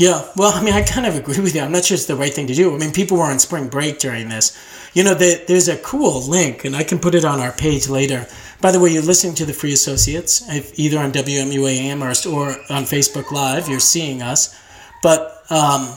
yeah, 0.00 0.26
well, 0.34 0.50
I 0.54 0.62
mean, 0.62 0.72
I 0.72 0.80
kind 0.80 1.04
of 1.04 1.14
agree 1.14 1.40
with 1.40 1.54
you. 1.54 1.60
I'm 1.60 1.72
not 1.72 1.84
sure 1.84 1.94
it's 1.94 2.06
the 2.06 2.16
right 2.16 2.32
thing 2.32 2.46
to 2.46 2.54
do. 2.54 2.74
I 2.74 2.78
mean, 2.78 2.90
people 2.90 3.18
were 3.18 3.24
on 3.24 3.38
spring 3.38 3.68
break 3.68 3.98
during 3.98 4.30
this. 4.30 4.56
You 4.94 5.04
know, 5.04 5.12
the, 5.12 5.44
there's 5.46 5.68
a 5.68 5.76
cool 5.76 6.22
link, 6.22 6.64
and 6.64 6.74
I 6.74 6.84
can 6.84 6.98
put 6.98 7.14
it 7.14 7.22
on 7.22 7.38
our 7.38 7.52
page 7.52 7.86
later. 7.86 8.26
By 8.62 8.72
the 8.72 8.80
way, 8.80 8.88
you're 8.88 9.02
listening 9.02 9.34
to 9.34 9.44
the 9.44 9.52
Free 9.52 9.74
Associates, 9.74 10.42
either 10.78 10.98
on 10.98 11.12
WMUAM 11.12 12.00
or, 12.00 12.34
or 12.34 12.48
on 12.74 12.84
Facebook 12.84 13.30
Live. 13.30 13.68
You're 13.68 13.78
seeing 13.78 14.22
us. 14.22 14.58
But 15.02 15.44
um, 15.50 15.94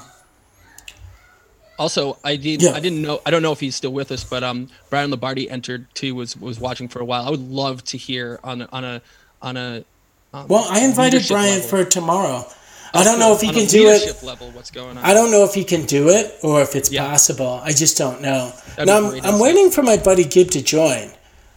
also, 1.79 2.17
I 2.25 2.35
did. 2.35 2.61
Yeah. 2.61 2.71
I 2.71 2.81
didn't 2.81 3.03
know. 3.03 3.21
I 3.25 3.31
don't 3.31 3.41
know 3.41 3.53
if 3.53 3.61
he's 3.61 3.77
still 3.77 3.93
with 3.93 4.11
us, 4.11 4.25
but 4.25 4.43
um, 4.43 4.67
Brian 4.89 5.11
Lombardi 5.11 5.49
entered 5.49 5.87
too. 5.95 6.13
Was 6.13 6.35
was 6.35 6.59
watching 6.59 6.89
for 6.89 6.99
a 6.99 7.05
while. 7.05 7.25
I 7.25 7.29
would 7.29 7.49
love 7.49 7.85
to 7.85 7.97
hear 7.97 8.41
on 8.43 8.63
a, 8.63 8.69
on 8.69 8.83
a 8.83 9.01
on 9.41 9.55
a. 9.55 9.85
Um, 10.33 10.47
well, 10.49 10.67
I 10.69 10.81
invited 10.81 11.23
Brian 11.29 11.61
level. 11.61 11.69
for 11.69 11.85
tomorrow. 11.85 12.45
I 12.93 13.03
don't 13.03 13.17
know 13.19 13.33
if 13.33 13.41
he 13.41 13.47
can 13.51 13.65
do 13.67 13.87
it. 13.89 14.21
Level, 14.23 14.51
what's 14.51 14.69
going 14.69 14.97
on? 14.97 15.03
I 15.03 15.13
don't 15.13 15.31
know 15.31 15.43
if 15.43 15.53
he 15.53 15.63
can 15.63 15.85
do 15.85 16.09
it 16.09 16.37
or 16.43 16.61
if 16.61 16.75
it's 16.75 16.91
Yeah. 16.91 17.07
possible. 17.09 17.59
I 17.63 17.71
just 17.71 17.97
don't 17.97 18.21
know. 18.21 18.53
That'd 18.75 18.87
now 18.87 19.09
I'm, 19.09 19.25
I'm 19.25 19.39
waiting 19.39 19.71
for 19.71 19.81
my 19.81 19.97
buddy 19.97 20.23
Gib 20.25 20.51
to 20.51 20.61
join. 20.61 21.09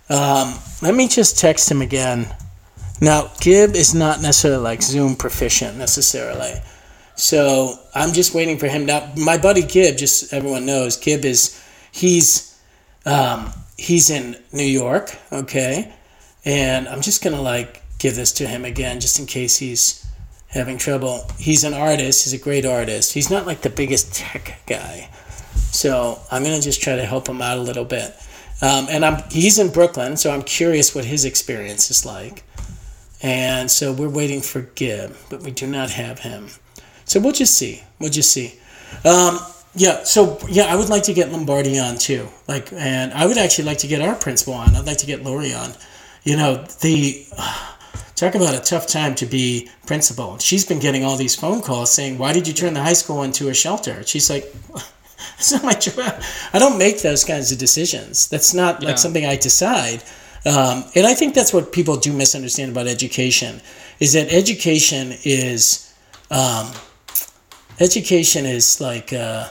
Um, 0.09 0.55
let 0.82 0.95
me 0.95 1.09
just 1.09 1.39
text 1.39 1.70
him 1.70 1.82
again. 1.82 2.34
Now 3.01 3.30
Gib 3.41 3.74
is 3.76 3.95
not 3.95 4.22
necessarily 4.22 4.62
like 4.62 4.80
Zoom 4.82 5.16
proficient 5.16 5.76
necessarily, 5.76 6.55
so 7.16 7.78
I'm 7.95 8.12
just 8.12 8.32
waiting 8.34 8.57
for 8.57 8.68
him. 8.68 8.87
Now 8.87 9.12
my 9.18 9.37
buddy 9.37 9.62
Gib, 9.62 9.99
just 9.99 10.32
everyone 10.32 10.64
knows, 10.64 10.97
Gib 10.97 11.24
is 11.26 11.61
he's 11.93 12.59
um, 13.05 13.53
he's 13.76 14.09
in 14.09 14.37
New 14.53 14.64
York, 14.64 15.14
okay, 15.30 15.93
and 16.47 16.89
I'm 16.89 17.03
just 17.03 17.22
gonna 17.22 17.43
like 17.43 17.82
give 17.99 18.14
this 18.16 18.32
to 18.34 18.47
him 18.47 18.64
again 18.64 19.01
just 19.01 19.18
in 19.18 19.26
case 19.26 19.59
he's 19.59 20.06
having 20.57 20.79
trouble. 20.79 21.27
He's 21.39 21.63
an 21.65 21.75
artist. 21.75 22.25
He's 22.25 22.33
a 22.33 22.43
great 22.43 22.65
artist. 22.65 23.13
He's 23.13 23.31
not 23.31 23.47
like 23.47 23.61
the 23.61 23.71
biggest 23.71 24.15
tech 24.15 24.61
guy. 24.67 25.09
So 25.71 26.19
I'm 26.31 26.43
gonna 26.43 26.61
just 26.61 26.83
try 26.83 26.97
to 26.97 27.05
help 27.05 27.29
him 27.29 27.43
out 27.43 27.59
a 27.59 27.63
little 27.63 27.85
bit. 27.85 28.15
Um, 28.63 28.87
and 28.89 29.05
I'm 29.05 29.23
he's 29.31 29.59
in 29.59 29.71
Brooklyn, 29.71 30.17
so 30.17 30.33
I'm 30.33 30.43
curious 30.43 30.95
what 30.95 31.05
his 31.05 31.25
experience 31.25 31.91
is 31.91 32.07
like. 32.07 32.43
And 33.23 33.71
so 33.71 33.93
we're 33.93 34.09
waiting 34.09 34.41
for 34.41 34.63
Gib, 34.63 35.15
but 35.31 35.43
we 35.43 35.51
do 35.51 35.67
not 35.67 35.91
have 35.91 36.21
him. 36.21 36.49
So 37.05 37.21
we'll 37.21 37.33
just 37.33 37.55
see. 37.55 37.83
We'll 37.99 38.11
just 38.11 38.33
see. 38.33 38.59
Um, 39.05 39.39
yeah. 39.75 40.05
So 40.05 40.39
yeah, 40.49 40.65
I 40.65 40.77
would 40.77 40.89
like 40.89 41.05
to 41.05 41.15
get 41.15 41.31
Lombardi 41.31 41.79
on 41.79 41.99
too. 41.99 42.29
Like, 42.49 42.73
and 42.73 43.13
I 43.13 43.27
would 43.27 43.39
actually 43.39 43.65
like 43.65 43.79
to 43.79 43.87
get 43.87 44.01
our 44.01 44.15
principal 44.15 44.55
on. 44.55 44.75
I'd 44.75 44.87
like 44.87 44.99
to 44.99 45.07
get 45.07 45.23
Lori 45.23 45.53
on. 45.53 45.73
You 46.25 46.37
know, 46.37 46.57
the 46.81 47.27
talk 48.17 48.35
about 48.35 48.55
a 48.55 48.61
tough 48.61 48.87
time 48.87 49.14
to 49.17 49.27
be 49.27 49.69
principal. 49.87 50.39
She's 50.39 50.64
been 50.64 50.81
getting 50.81 51.05
all 51.05 51.17
these 51.17 51.35
phone 51.37 51.61
calls 51.62 51.93
saying, 51.93 52.19
"Why 52.19 52.33
did 52.33 52.49
you 52.49 52.55
turn 52.55 52.75
the 52.75 52.83
high 52.83 52.95
school 52.95 53.23
into 53.23 53.49
a 53.49 53.55
shelter?" 53.55 54.03
She's 54.05 54.29
like, 54.29 54.53
"It's 55.39 55.53
not 55.53 55.62
my 55.64 55.75
job. 55.75 56.21
I 56.53 56.59
don't 56.59 56.79
make 56.79 57.03
those 57.03 57.25
kinds 57.25 57.53
of 57.53 57.59
decisions. 57.59 58.27
That's 58.29 58.53
not 58.55 58.83
Yeah. 58.83 58.89
like 58.89 58.99
something 58.99 59.25
I 59.27 59.37
decide." 59.37 60.03
Um, 60.45 60.85
and 60.95 61.07
I 61.07 61.14
think 61.14 61.35
that's 61.35 61.53
what 61.53 61.73
people 61.73 61.97
do 61.97 62.12
misunderstand 62.12 62.71
about 62.73 62.87
education 62.87 63.61
is 63.99 64.12
that 64.12 64.33
education 64.33 65.14
is 65.25 65.93
um, 66.31 66.71
education 67.81 68.47
is 68.47 68.81
like 68.81 69.12
uh, 69.12 69.49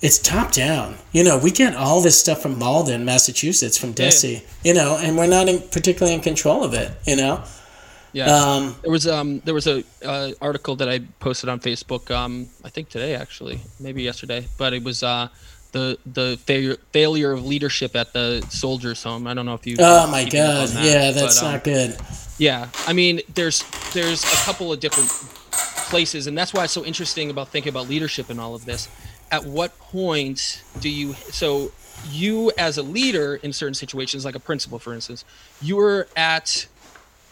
it's 0.00 0.18
top 0.18 0.52
down. 0.52 0.96
You 1.12 1.24
know, 1.24 1.38
we 1.38 1.50
get 1.50 1.74
all 1.74 2.00
this 2.00 2.18
stuff 2.20 2.40
from 2.40 2.58
Malden, 2.58 3.04
Massachusetts, 3.04 3.76
from 3.76 3.90
Yeah. 3.90 4.10
DESE. 4.10 4.42
You 4.64 4.74
know, 4.74 4.96
and 5.00 5.16
we're 5.18 5.26
not 5.26 5.48
in, 5.48 5.60
particularly 5.60 6.14
in 6.14 6.20
control 6.20 6.64
of 6.64 6.72
it. 6.74 6.92
You 7.06 7.16
know. 7.16 7.42
Yeah. 8.12 8.26
Um, 8.34 8.74
There 8.82 8.90
was 8.90 9.06
um 9.06 9.40
there 9.44 9.54
was 9.54 9.66
a 9.66 9.84
uh, 10.04 10.32
article 10.40 10.76
that 10.76 10.88
I 10.88 11.00
posted 11.20 11.48
on 11.48 11.60
Facebook 11.60 12.10
um 12.10 12.48
I 12.64 12.70
think 12.70 12.88
today 12.88 13.14
actually 13.14 13.60
maybe 13.80 14.02
yesterday 14.02 14.46
but 14.56 14.72
it 14.72 14.82
was 14.82 15.02
uh 15.02 15.28
the 15.72 15.98
the 16.06 16.38
failure 16.46 16.76
failure 16.92 17.32
of 17.32 17.44
leadership 17.44 17.94
at 17.94 18.12
the 18.14 18.44
soldiers 18.48 19.02
home 19.02 19.26
I 19.26 19.34
don't 19.34 19.44
know 19.46 19.54
if 19.54 19.66
you 19.66 19.76
Oh 19.78 20.06
my 20.10 20.24
keeping 20.24 20.40
up 20.40 20.48
on 20.48 20.54
god, 20.54 20.68
that, 20.68 20.84
yeah, 20.84 21.10
that's 21.12 21.40
but, 21.40 21.46
um, 21.46 21.52
not 21.52 21.64
good. 21.64 21.96
yeah 22.38 22.68
I 22.86 22.92
mean 22.94 23.20
there's 23.34 23.62
there's 23.92 24.24
a 24.24 24.36
couple 24.46 24.72
of 24.72 24.80
different 24.80 25.10
places 25.90 26.26
and 26.26 26.36
that's 26.36 26.52
why 26.54 26.64
it's 26.64 26.72
so 26.72 26.84
interesting 26.84 27.30
about 27.30 27.48
thinking 27.48 27.70
about 27.70 27.88
leadership 27.88 28.30
and 28.30 28.40
all 28.40 28.54
of 28.54 28.64
this 28.64 28.88
at 29.30 29.44
what 29.44 29.78
point 29.78 30.62
do 30.80 30.88
you 30.88 31.12
so 31.30 31.70
you 32.10 32.50
as 32.56 32.78
a 32.78 32.82
leader 32.82 33.36
in 33.36 33.52
certain 33.52 33.74
situations 33.74 34.24
like 34.24 34.34
a 34.34 34.40
principal 34.40 34.78
for 34.78 34.92
instance 34.94 35.24
you're 35.60 36.06
at 36.16 36.66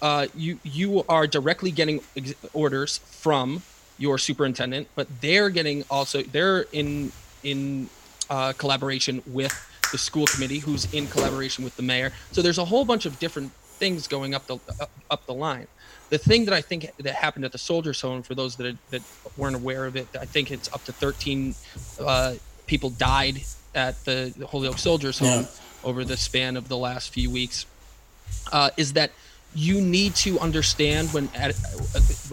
uh, 0.02 0.26
you 0.34 0.58
you 0.62 1.04
are 1.08 1.26
directly 1.26 1.70
getting 1.70 2.00
ex- 2.16 2.34
orders 2.52 2.98
from 2.98 3.62
your 3.98 4.18
superintendent, 4.18 4.88
but 4.94 5.06
they're 5.20 5.50
getting 5.50 5.84
also 5.90 6.22
they're 6.22 6.66
in 6.72 7.12
in 7.42 7.88
uh, 8.28 8.52
collaboration 8.58 9.22
with 9.26 9.52
the 9.92 9.98
school 9.98 10.26
committee, 10.26 10.58
who's 10.58 10.92
in 10.92 11.06
collaboration 11.06 11.64
with 11.64 11.76
the 11.76 11.82
mayor. 11.82 12.12
So 12.32 12.42
there's 12.42 12.58
a 12.58 12.64
whole 12.64 12.84
bunch 12.84 13.06
of 13.06 13.18
different 13.18 13.52
things 13.78 14.06
going 14.08 14.34
up 14.34 14.46
the 14.46 14.56
up, 14.80 14.90
up 15.10 15.26
the 15.26 15.34
line. 15.34 15.66
The 16.10 16.18
thing 16.18 16.44
that 16.44 16.54
I 16.54 16.60
think 16.60 16.90
that 16.98 17.14
happened 17.14 17.44
at 17.44 17.52
the 17.52 17.58
Soldiers 17.58 18.00
Home, 18.00 18.22
for 18.22 18.34
those 18.34 18.56
that 18.56 18.76
that 18.90 19.02
weren't 19.36 19.56
aware 19.56 19.86
of 19.86 19.96
it, 19.96 20.08
I 20.20 20.24
think 20.26 20.50
it's 20.50 20.72
up 20.72 20.84
to 20.84 20.92
13 20.92 21.54
uh, 22.00 22.34
people 22.66 22.90
died 22.90 23.42
at 23.74 24.04
the, 24.04 24.32
the 24.36 24.46
Holyoke 24.46 24.78
Soldiers 24.78 25.18
Home 25.20 25.42
Yeah. 25.42 25.46
over 25.84 26.04
the 26.04 26.16
span 26.16 26.56
of 26.56 26.68
the 26.68 26.76
last 26.76 27.12
few 27.12 27.30
weeks 27.30 27.66
uh, 28.52 28.70
is 28.76 28.92
that 28.94 29.10
you 29.56 29.80
need 29.80 30.14
to 30.14 30.38
understand 30.38 31.08
when 31.14 31.28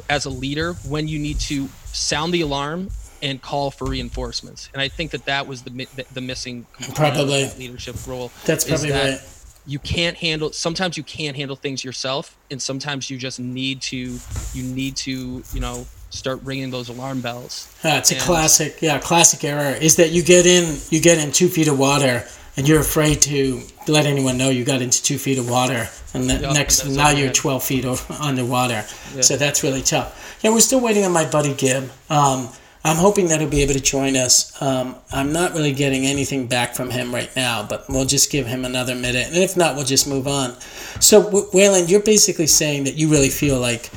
as 0.09 0.25
a 0.25 0.29
leader 0.29 0.73
when 0.87 1.07
you 1.07 1.17
need 1.17 1.39
to 1.39 1.67
sound 1.85 2.33
the 2.33 2.41
alarm 2.41 2.89
and 3.21 3.41
call 3.41 3.71
for 3.71 3.85
reinforcements 3.85 4.69
and 4.73 4.81
i 4.81 4.87
think 4.89 5.11
that 5.11 5.23
that 5.25 5.47
was 5.47 5.63
the 5.63 5.69
the, 6.13 6.21
missing 6.21 6.65
Probably. 6.95 7.45
that 7.45 7.57
leadership 7.57 7.95
role 8.05 8.31
That's 8.45 8.65
probably 8.65 8.89
that 8.89 9.11
right. 9.19 9.29
you 9.65 9.79
can't 9.79 10.17
handle 10.17 10.51
sometimes 10.51 10.97
you 10.97 11.03
can't 11.03 11.37
handle 11.37 11.55
things 11.55 11.83
yourself 11.83 12.35
and 12.51 12.61
sometimes 12.61 13.09
you 13.09 13.17
just 13.17 13.39
need 13.39 13.81
to 13.83 14.19
you 14.53 14.63
need 14.63 14.97
to 14.97 15.43
you 15.53 15.59
know 15.61 15.85
start 16.09 16.41
ringing 16.43 16.69
those 16.71 16.89
alarm 16.89 17.21
bells 17.21 17.73
Yeah, 17.83 17.97
it's 17.99 18.11
a 18.11 18.15
And- 18.15 18.23
classic, 18.23 18.81
yeah, 18.81 18.99
classic 18.99 19.43
error 19.45 19.71
is 19.73 19.95
that 19.95 20.11
you 20.11 20.21
get 20.21 20.45
in, 20.45 20.77
you 20.91 21.01
get 21.01 21.17
in 21.17 21.31
two 21.31 21.47
feet 21.47 21.67
of 21.67 21.79
water, 21.79 22.23
and 22.55 22.67
you're 22.67 22.79
afraid 22.79 23.21
to 23.23 23.61
let 23.87 24.05
anyone 24.05 24.37
know 24.37 24.49
you 24.49 24.63
got 24.63 24.81
into 24.81 25.01
two 25.01 25.17
feet 25.17 25.37
of 25.37 25.49
water, 25.49 25.87
and 26.13 26.29
the 26.29 26.35
Yeah, 26.35 26.53
next 26.53 26.85
now 26.87 27.09
you're 27.09 27.19
your 27.19 27.27
head. 27.27 27.35
12 27.35 27.63
feet 27.63 27.85
underwater. 28.19 28.85
Yeah. 29.15 29.21
So 29.21 29.37
that's 29.37 29.63
really 29.63 29.81
tough. 29.81 30.37
Yeah, 30.41 30.51
we're 30.51 30.59
still 30.59 30.81
waiting 30.81 31.05
on 31.05 31.11
my 31.11 31.25
buddy 31.29 31.53
Gib. 31.53 31.89
Um, 32.09 32.49
I'm 32.85 32.97
hoping 32.97 33.29
that 33.29 33.39
he'll 33.39 33.49
be 33.49 33.61
able 33.61 33.73
to 33.75 33.79
join 33.79 34.17
us. 34.17 34.61
Um, 34.61 34.95
I'm 35.11 35.31
not 35.31 35.53
really 35.53 35.71
getting 35.71 36.05
anything 36.05 36.47
back 36.47 36.75
from 36.75 36.89
him 36.89 37.13
right 37.15 37.33
now, 37.33 37.65
but 37.65 37.85
we'll 37.87 38.03
just 38.05 38.29
give 38.29 38.45
him 38.45 38.65
another 38.65 38.93
minute, 38.93 39.27
and 39.27 39.37
if 39.37 39.55
not, 39.55 39.75
we'll 39.75 39.85
just 39.85 40.07
move 40.07 40.27
on. 40.27 40.59
So, 40.99 41.23
Waylon, 41.23 41.89
you're 41.89 42.01
basically 42.03 42.47
saying 42.47 42.83
that 42.83 42.95
you 42.95 43.09
really 43.09 43.29
feel 43.29 43.57
like 43.59 43.89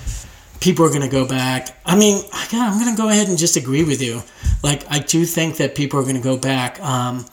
people 0.61 0.85
are 0.85 0.89
going 0.89 1.03
to 1.03 1.09
go 1.09 1.27
back. 1.27 1.77
I 1.85 1.97
mean, 1.97 2.25
I 2.33 2.47
I'm 2.53 2.81
going 2.81 2.95
to 2.95 3.01
go 3.01 3.09
ahead 3.09 3.29
and 3.29 3.37
just 3.37 3.57
agree 3.57 3.83
with 3.85 4.01
you. 4.01 4.23
Like, 4.63 4.89
I 4.91 5.01
do 5.01 5.25
think 5.25 5.57
that 5.57 5.75
people 5.75 5.99
are 5.99 6.05
going 6.05 6.17
to 6.17 6.23
go 6.23 6.37
back. 6.37 6.81
Um, 6.81 7.27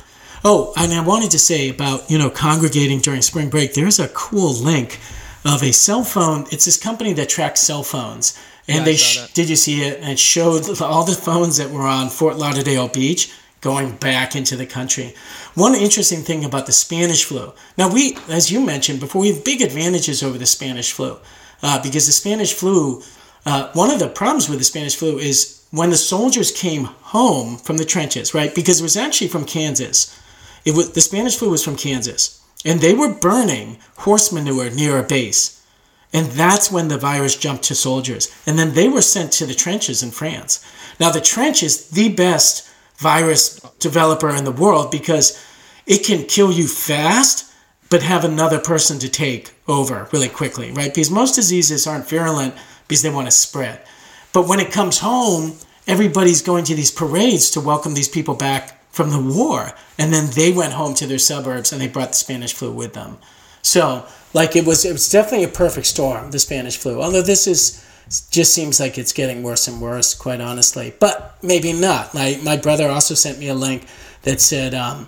oh, 0.43 0.73
and 0.77 0.93
I 0.93 1.01
wanted 1.01 1.31
to 1.31 1.39
say 1.39 1.69
about, 1.69 2.09
you 2.09 2.17
know, 2.17 2.29
congregating 2.29 2.99
during 2.99 3.21
spring 3.21 3.49
break, 3.49 3.73
there's 3.73 3.99
a 3.99 4.09
cool 4.09 4.53
link 4.53 4.99
of 5.45 5.63
a 5.63 5.71
cell 5.71 6.03
phone. 6.03 6.45
It's 6.51 6.65
this 6.65 6.77
company 6.77 7.13
that 7.13 7.29
tracks 7.29 7.61
cell 7.61 7.83
phones. 7.83 8.37
And 8.67 8.79
Yeah, 8.79 8.83
they 8.83 8.95
sh- 8.95 9.31
did 9.33 9.49
you 9.49 9.55
see 9.55 9.83
it? 9.83 9.99
And 9.99 10.11
it 10.11 10.19
showed 10.19 10.81
all 10.81 11.03
the 11.03 11.13
phones 11.15 11.57
that 11.57 11.69
were 11.69 11.81
on 11.87 12.09
Fort 12.09 12.37
Lauderdale 12.37 12.87
Beach 12.87 13.31
going 13.61 13.91
back 13.95 14.35
into 14.35 14.55
the 14.55 14.65
country. 14.65 15.13
One 15.55 15.73
interesting 15.73 16.21
thing 16.21 16.43
about 16.43 16.65
the 16.65 16.71
Spanish 16.73 17.23
flu. 17.23 17.53
Now, 17.77 17.91
we, 17.91 18.17
as 18.27 18.51
you 18.51 18.59
mentioned 18.59 18.99
before, 18.99 19.21
we 19.21 19.33
have 19.33 19.45
big 19.45 19.61
advantages 19.61 20.21
over 20.21 20.37
the 20.37 20.45
Spanish 20.45 20.91
flu 20.91 21.17
uh, 21.61 21.81
because 21.81 22.05
the 22.05 22.11
Spanish 22.11 22.53
flu, 22.53 23.01
uh, 23.45 23.71
one 23.73 23.89
of 23.89 23.99
the 23.99 24.09
problems 24.09 24.49
with 24.49 24.59
the 24.59 24.65
Spanish 24.65 24.95
flu 24.95 25.17
is 25.17 25.65
when 25.71 25.89
the 25.89 25.97
soldiers 25.97 26.51
came 26.51 26.83
home 26.83 27.57
from 27.57 27.77
the 27.77 27.85
trenches, 27.85 28.33
right? 28.33 28.53
Because 28.53 28.79
it 28.79 28.83
was 28.83 28.97
actually 28.97 29.29
from 29.29 29.45
Kansas. 29.45 30.19
It 30.65 30.75
was 30.75 30.91
the 30.91 31.01
Spanish 31.01 31.37
flu 31.37 31.49
was 31.49 31.63
from 31.63 31.75
Kansas, 31.75 32.41
and 32.65 32.79
they 32.79 32.93
were 32.93 33.13
burning 33.13 33.77
horse 33.97 34.31
manure 34.31 34.69
near 34.69 34.97
a 34.97 35.03
base. 35.03 35.61
And 36.13 36.27
that's 36.27 36.71
when 36.71 36.89
the 36.89 36.97
virus 36.97 37.35
jumped 37.35 37.63
to 37.65 37.75
soldiers. 37.75 38.33
And 38.45 38.57
then 38.57 38.75
they 38.75 38.87
were 38.87 39.01
sent 39.01 39.31
to 39.33 39.47
the 39.47 39.55
trenches 39.55 40.03
in 40.03 40.11
France. 40.11 40.63
Now, 40.99 41.09
the 41.09 41.19
trench 41.19 41.63
is 41.63 41.89
the 41.89 42.13
best 42.13 42.69
virus 42.97 43.59
developer 43.79 44.29
in 44.29 44.43
the 44.43 44.51
world 44.51 44.91
because 44.91 45.43
it 45.87 46.05
can 46.05 46.25
kill 46.25 46.51
you 46.51 46.67
fast, 46.67 47.51
but 47.89 48.03
have 48.03 48.23
another 48.23 48.59
person 48.59 48.99
to 48.99 49.09
take 49.09 49.53
over 49.67 50.07
really 50.13 50.29
quickly, 50.29 50.71
right? 50.71 50.93
Because 50.93 51.09
most 51.09 51.33
diseases 51.33 51.87
aren't 51.87 52.07
virulent 52.07 52.53
because 52.87 53.01
they 53.01 53.09
want 53.09 53.27
to 53.27 53.31
spread. 53.31 53.81
But 54.33 54.47
when 54.47 54.59
it 54.59 54.71
comes 54.71 54.99
home, 54.99 55.57
everybody's 55.87 56.43
going 56.43 56.65
to 56.65 56.75
these 56.75 56.91
parades 56.91 57.49
to 57.51 57.59
welcome 57.59 57.95
these 57.95 58.07
people 58.07 58.35
back 58.35 58.82
from 58.93 59.09
the 59.09 59.19
war. 59.19 59.73
And 59.97 60.13
then 60.13 60.29
they 60.33 60.53
went 60.53 60.73
home 60.73 60.93
to 60.95 61.05
their 61.05 61.19
suburbs 61.19 61.73
and 61.73 61.81
they 61.81 61.87
brought 61.87 62.09
the 62.09 62.15
Spanish 62.15 62.53
flu 62.53 62.71
with 62.71 62.93
them. 62.93 63.17
So, 63.61 64.05
like 64.33 64.55
it 64.55 64.65
was, 64.65 64.85
it 64.85 64.93
was 64.93 65.09
definitely 65.09 65.43
a 65.43 65.49
perfect 65.49 65.87
storm, 65.87 66.31
the 66.31 66.39
Spanish 66.39 66.77
flu. 66.77 67.01
Although 67.01 67.21
this 67.21 67.47
is 67.47 67.83
just 68.29 68.53
seems 68.53 68.79
like 68.79 68.97
it's 68.97 69.13
getting 69.13 69.43
worse 69.43 69.67
and 69.67 69.81
worse, 69.81 70.13
quite 70.13 70.41
honestly. 70.41 70.93
But 70.99 71.37
maybe 71.41 71.73
not. 71.73 72.13
My 72.13 72.39
my 72.43 72.57
brother 72.57 72.89
also 72.89 73.15
sent 73.15 73.39
me 73.39 73.47
a 73.47 73.55
link 73.55 73.87
that 74.23 74.41
said 74.41 74.73
um, 74.73 75.07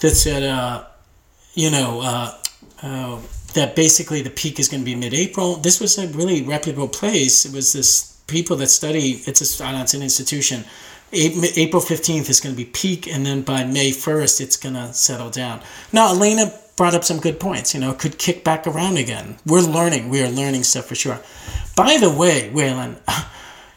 that 0.00 0.10
said 0.10 0.42
uh, 0.42 0.84
you 1.54 1.70
know 1.70 2.00
uh, 2.00 2.38
uh, 2.82 3.20
that 3.54 3.74
basically 3.74 4.22
the 4.22 4.30
peak 4.30 4.58
is 4.58 4.68
going 4.68 4.80
to 4.80 4.84
be 4.84 4.94
mid-April. 4.94 5.56
This 5.56 5.80
was 5.80 5.98
a 5.98 6.06
really 6.08 6.42
reputable 6.42 6.88
place. 6.88 7.44
It 7.44 7.52
was 7.52 7.72
this 7.72 8.20
people 8.26 8.56
that 8.56 8.68
study. 8.68 9.22
It's 9.26 9.60
a, 9.60 9.72
know, 9.72 9.82
it's 9.82 9.94
an 9.94 10.02
institution. 10.02 10.64
April 11.12 11.80
fifteenth 11.80 12.28
is 12.28 12.40
going 12.40 12.54
to 12.54 12.56
be 12.56 12.70
peak, 12.70 13.06
and 13.06 13.24
then 13.24 13.42
by 13.42 13.64
May 13.64 13.92
first, 13.92 14.40
it's 14.40 14.56
going 14.56 14.74
to 14.74 14.92
settle 14.92 15.30
down. 15.30 15.60
Now, 15.92 16.10
Elena 16.10 16.52
brought 16.76 16.94
up 16.94 17.04
some 17.04 17.18
good 17.18 17.40
points. 17.40 17.74
You 17.74 17.80
know, 17.80 17.90
it 17.90 17.98
could 17.98 18.18
kick 18.18 18.44
back 18.44 18.66
around 18.66 18.96
again. 18.96 19.36
We're 19.44 19.60
learning. 19.60 20.08
We 20.08 20.22
are 20.22 20.28
learning 20.28 20.62
stuff 20.62 20.86
for 20.86 20.94
sure. 20.94 21.20
By 21.76 21.98
the 21.98 22.10
way, 22.10 22.50
Waylon, 22.54 22.96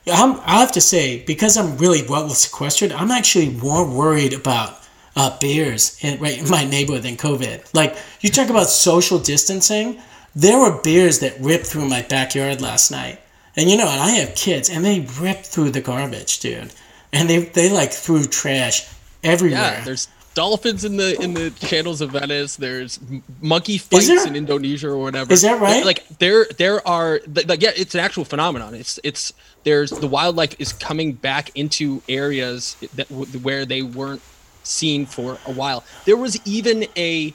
I'm, 0.08 0.40
I 0.46 0.60
have 0.60 0.72
to 0.74 0.82
say 0.82 1.24
because 1.26 1.58
I'm 1.58 1.78
really 1.78 2.06
well 2.08 2.30
sequestered, 2.30 2.92
I'm 2.92 3.12
actually 3.12 3.50
more 3.50 3.86
worried 3.88 4.34
about 4.34 4.78
uh, 5.16 5.38
bears 5.40 5.98
in, 6.02 6.20
right 6.20 6.40
in 6.40 6.50
my 6.50 6.64
neighborhood 6.64 7.04
than 7.04 7.18
COVID. 7.18 7.74
Like 7.74 7.98
you 8.22 8.30
talk 8.30 8.50
about 8.50 8.68
social 8.68 9.20
distancing, 9.20 10.00
there 10.36 10.60
were 10.60 10.82
bears 10.82 11.20
that 11.20 11.40
ripped 11.40 11.66
through 11.66 11.90
my 11.90 12.02
backyard 12.04 12.62
last 12.62 12.92
night, 12.92 13.20
and 13.56 13.70
you 13.70 13.78
know, 13.78 13.88
and 13.88 14.02
I 14.02 14.12
have 14.12 14.36
kids, 14.36 14.70
and 14.70 14.86
they 14.86 15.02
ripped 15.20 15.46
through 15.46 15.72
the 15.72 15.82
garbage, 15.82 16.40
dude, 16.40 16.72
and 17.14 17.30
they 17.30 17.40
they 17.40 17.72
like 17.72 17.92
threw 17.92 18.24
trash 18.24 18.88
everywhere. 19.24 19.60
Yeah, 19.60 19.84
there's 19.84 20.08
dolphins 20.34 20.86
in 20.86 20.98
the 20.98 21.20
in 21.22 21.34
the 21.34 21.52
channels 21.52 22.02
of 22.02 22.12
Venice. 22.12 22.56
There's 22.56 23.00
monkey 23.42 23.78
fights 23.78 24.08
there? 24.08 24.26
in 24.28 24.36
Indonesia 24.36 24.90
or 24.90 24.98
whatever. 24.98 25.32
Is 25.32 25.42
that 25.42 25.60
right? 25.60 25.86
Like 25.86 26.08
there 26.20 26.46
there 26.58 26.86
are 26.88 27.20
like 27.28 27.62
yeah, 27.62 27.72
it's 27.76 27.96
an 27.96 28.02
actual 28.02 28.26
phenomenon. 28.26 28.74
It's 28.74 29.00
it's 29.04 29.34
there's 29.64 29.92
the 29.92 30.08
wildlife 30.08 30.56
is 30.60 30.74
coming 30.74 31.14
back 31.14 31.52
into 31.56 32.02
areas 32.08 32.76
that 32.96 33.10
where 33.12 33.66
they 33.66 33.82
weren't 33.82 34.22
seen 34.64 35.06
for 35.06 35.38
a 35.46 35.52
while. 35.52 35.84
There 36.06 36.18
was 36.18 36.40
even 36.46 36.86
a 36.96 37.34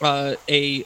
uh, 0.00 0.34
a 0.48 0.84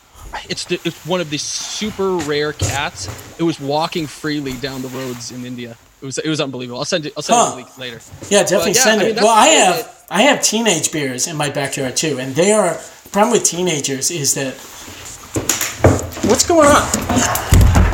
it's 0.49 0.65
the, 0.65 0.81
it's 0.85 1.05
one 1.07 1.21
of 1.21 1.31
the 1.31 1.39
super 1.39 2.17
rare 2.17 2.53
cats. 2.53 3.09
It 3.39 3.43
was 3.43 3.61
walking 3.61 4.07
freely 4.07 4.55
down 4.55 4.83
the 4.83 4.89
roads 4.89 5.31
in 5.31 5.45
India. 5.45 5.77
It 6.03 6.05
was 6.05 6.19
it 6.19 6.29
was 6.29 6.41
unbelievable. 6.41 6.81
I'll 6.81 6.85
send 6.85 7.07
it. 7.07 7.13
I'll 7.17 7.23
send 7.23 7.39
Huh. 7.39 7.47
you 7.51 7.55
a 7.55 7.57
link 7.63 7.79
later. 7.79 8.01
Yeah, 8.29 8.41
definitely 8.43 8.73
But 8.73 8.77
yeah, 8.77 8.83
send 8.83 9.01
I 9.01 9.05
it. 9.05 9.07
mean, 9.07 9.15
that's 9.15 9.25
well, 9.25 9.35
I 9.35 9.47
kind 9.47 9.71
of 9.71 9.77
have 9.87 10.05
I 10.11 10.23
have 10.23 10.43
teenage 10.43 10.91
bears 10.93 11.29
in 11.29 11.37
my 11.37 11.49
backyard 11.49 11.97
too, 11.97 12.19
and 12.19 12.35
they 12.35 12.51
are 12.53 12.77
problem 13.13 13.31
with 13.33 13.45
teenagers 13.45 14.11
is 14.11 14.35
that 14.35 14.55
what's 16.29 16.45
going 16.47 16.67
on? 16.67 17.93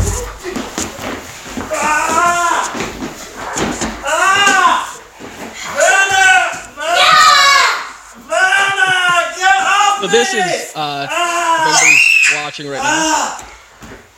So 10.01 10.07
this 10.07 10.33
is 10.33 10.73
uh, 10.77 11.07
if 11.11 11.83
anybody's 11.83 12.45
watching 12.45 12.69
right 12.69 12.81
now. 12.83 13.39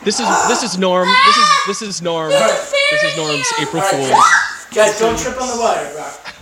This 0.04 0.20
is 0.20 0.28
this 0.48 0.62
is 0.62 0.78
Norm. 0.78 1.08
This 1.26 1.36
is 1.36 1.48
this 1.66 1.82
is 1.82 2.02
Norm. 2.02 2.30
This 2.90 3.02
is 3.04 3.16
Norm's 3.16 3.46
April 3.60 3.82
Fool's. 3.82 4.10
Guys, 4.74 4.98
don't 4.98 5.18
trip 5.18 5.40
on 5.40 5.48
the 5.56 5.62
wire, 5.62 5.96
Rock. 5.96 6.34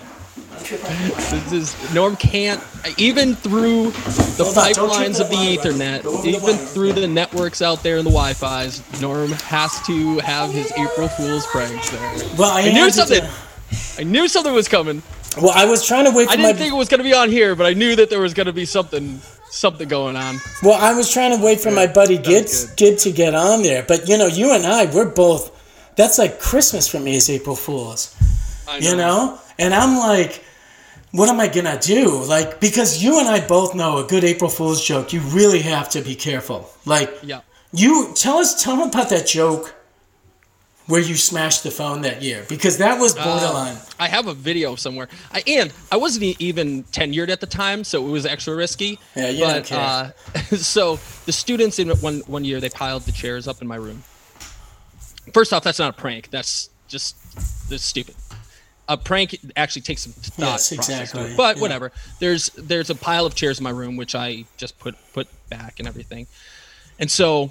Don't 0.51 0.65
trip 0.65 0.85
on 0.85 0.93
the 0.97 1.13
wire. 1.13 1.31
This 1.31 1.53
is 1.53 1.95
Norm 1.95 2.17
can't 2.17 2.63
even 2.99 3.35
through 3.35 3.91
the 4.37 4.45
Hold 4.45 4.59
on, 4.59 4.73
don't 4.73 4.93
trip 4.93 5.09
pipelines 5.09 5.21
of 5.21 5.31
the 5.31 5.37
wire, 5.37 5.57
Rock. 5.57 5.65
Ethernet, 5.65 6.03
the 6.23 6.29
even 6.29 6.43
wire. 6.43 6.57
through 6.57 6.93
the 6.95 7.07
networks 7.09 7.63
out 7.63 7.83
there 7.83 7.99
and 7.99 8.07
the 8.07 8.11
Wi-Fi's. 8.11 8.83
Norm 9.01 9.33
has 9.33 9.81
to 9.87 10.19
have 10.21 10.51
his 10.51 10.73
April 10.73 11.09
Fool's 11.09 11.47
pranks 11.47 11.91
there. 11.91 12.15
Well, 12.39 12.51
I, 12.51 12.63
I 12.63 12.73
knew 12.73 12.85
had 12.85 12.93
to 12.95 13.07
something. 13.07 13.25
I 13.99 14.05
knew 14.05 14.29
something 14.29 14.53
was 14.55 14.69
coming. 14.69 15.03
Well, 15.41 15.53
I 15.55 15.67
was 15.67 15.87
trying 15.87 16.07
to 16.07 16.11
wait 16.17 16.27
for 16.29 16.35
I 16.35 16.37
my. 16.37 16.43
didn't 16.49 16.59
think 16.59 16.73
it 16.73 16.77
was 16.77 16.89
gonna 16.89 17.03
be 17.05 17.15
on 17.15 17.31
here, 17.31 17.55
but 17.55 17.67
I 17.67 17.75
knew 17.75 17.97
that 17.97 18.11
there 18.11 18.21
was 18.21 18.35
gonna 18.35 18.53
be 18.53 18.65
something 18.65 19.21
something 19.51 19.89
going 19.89 20.17
on. 20.17 20.37
Well, 20.63 20.81
I 20.81 20.95
was 20.95 21.11
trying 21.13 21.37
to 21.37 21.45
wait 21.45 21.61
for 21.61 21.71
my 21.71 21.87
buddy 21.87 22.17
Gid, 22.19 22.47
good. 22.47 22.77
Gid 22.77 22.99
to 23.01 23.13
get 23.13 23.35
on 23.35 23.63
there, 23.63 23.85
but 23.87 24.09
you 24.09 24.19
know, 24.19 24.27
you 24.27 24.53
and 24.55 24.67
I, 24.67 24.87
we're 24.87 25.11
both. 25.11 25.53
That's 25.99 26.17
like 26.23 26.41
Christmas 26.41 26.89
for 26.89 27.01
me 27.01 27.17
is 27.17 27.29
April 27.29 27.57
Fools. 27.57 28.15
I 28.69 28.79
you 28.79 28.95
know 28.97 29.39
and 29.59 29.75
i'm 29.75 29.97
like 29.99 30.45
what 31.13 31.29
am 31.29 31.41
i 31.41 31.49
gonna 31.49 31.79
do 31.81 32.23
like 32.25 32.61
because 32.61 33.03
you 33.03 33.19
and 33.19 33.29
i 33.29 33.41
both 33.41 33.75
know 33.75 33.99
a 33.99 34.07
good 34.07 34.25
april 34.25 34.51
fool's 34.51 34.85
joke 34.85 35.13
you 35.13 35.21
really 35.21 35.61
have 35.61 35.89
to 35.91 36.03
be 36.03 36.15
careful 36.15 36.69
like 36.85 37.11
Yeah. 37.23 37.41
you 37.73 38.13
tell 38.15 38.39
us 38.39 38.63
tell 38.63 38.77
them 38.77 38.89
about 38.91 39.09
that 39.09 39.27
joke 39.27 39.75
where 40.87 41.01
you 41.01 41.17
smashed 41.17 41.63
the 41.63 41.71
phone 41.71 42.03
that 42.03 42.21
year 42.23 42.45
because 42.49 42.79
that 42.79 43.01
was 43.01 43.15
borderline 43.15 43.77
I 43.99 44.09
have 44.09 44.29
a 44.29 44.35
video 44.35 44.77
somewhere. 44.77 45.09
I 45.33 45.43
and 45.47 45.73
I 45.91 45.97
wasn't 45.97 46.41
even 46.41 46.85
tenured 46.85 47.31
at 47.31 47.41
the 47.41 47.49
time, 47.49 47.83
so 47.83 48.07
it 48.07 48.11
was 48.11 48.25
extra 48.25 48.55
risky. 48.55 49.01
Yeah, 49.17 49.29
you 49.31 49.41
don't 49.41 49.67
care. 49.67 49.79
Uh, 49.81 50.11
so 50.57 51.01
the 51.27 51.33
students 51.33 51.81
in 51.81 51.89
one 51.91 52.21
one 52.29 52.45
year 52.45 52.61
they 52.61 52.69
piled 52.69 53.03
the 53.03 53.13
chairs 53.13 53.49
up 53.49 53.61
in 53.61 53.67
my 53.67 53.75
room. 53.75 54.05
First 55.33 55.53
off, 55.53 55.63
that's 55.63 55.79
not 55.79 55.91
a 55.91 56.01
prank. 56.01 56.31
That's 56.31 56.71
just 56.89 57.17
that's 57.69 57.85
stupid. 57.85 58.15
A 58.89 58.97
prank 58.97 59.39
actually 59.57 59.83
takes 59.83 60.03
some 60.03 60.13
thought 60.13 60.53
Yes, 60.53 60.73
exactly, 60.73 61.35
But 61.37 61.57
yeah. 61.57 61.63
whatever. 61.63 61.93
There's 62.21 62.49
there's 62.51 62.91
a 62.91 62.95
pile 62.95 63.27
of 63.27 63.35
chairs 63.35 63.59
in 63.59 63.65
my 63.65 63.71
room 63.71 63.97
which 63.97 64.15
I 64.15 64.45
just 64.57 64.79
put 64.79 64.97
put 65.13 65.29
back 65.51 65.79
and 65.79 65.87
everything. 65.87 66.27
And 66.99 67.11
so 67.11 67.51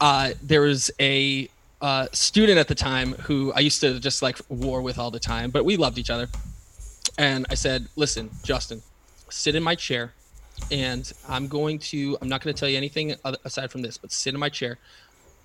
uh, 0.00 0.32
there 0.42 0.60
was 0.62 0.90
a 1.00 1.48
uh, 1.80 2.06
student 2.12 2.58
at 2.58 2.68
the 2.68 2.74
time 2.74 3.12
who 3.14 3.52
I 3.54 3.60
used 3.60 3.80
to 3.80 3.98
just 4.00 4.22
like 4.22 4.38
war 4.48 4.82
with 4.82 4.98
all 4.98 5.10
the 5.10 5.20
time, 5.20 5.50
but 5.50 5.64
we 5.64 5.76
loved 5.76 5.98
each 5.98 6.10
other. 6.10 6.28
And 7.18 7.46
I 7.50 7.54
said, 7.54 7.88
"Listen, 7.96 8.30
Justin, 8.44 8.82
sit 9.28 9.54
in 9.56 9.62
my 9.62 9.74
chair, 9.74 10.12
and 10.70 11.10
I'm 11.28 11.48
going 11.48 11.78
to. 11.90 12.16
I'm 12.20 12.28
not 12.28 12.42
going 12.42 12.54
to 12.54 12.58
tell 12.58 12.68
you 12.68 12.76
anything 12.76 13.14
aside 13.44 13.70
from 13.70 13.82
this, 13.82 13.96
but 13.98 14.12
sit 14.12 14.34
in 14.34 14.40
my 14.40 14.48
chair. 14.48 14.78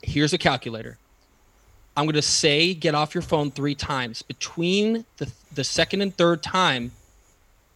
Here's 0.04 0.34
a 0.34 0.38
calculator. 0.38 0.98
I'm 1.96 2.06
going 2.06 2.16
to 2.16 2.22
say 2.22 2.74
get 2.74 2.96
off 2.96 3.14
your 3.14 3.22
phone 3.22 3.52
three 3.52 3.76
times. 3.76 4.22
Between 4.22 5.06
the 5.18 5.32
the 5.54 5.64
second 5.64 6.02
and 6.02 6.16
third 6.16 6.42
time, 6.42 6.92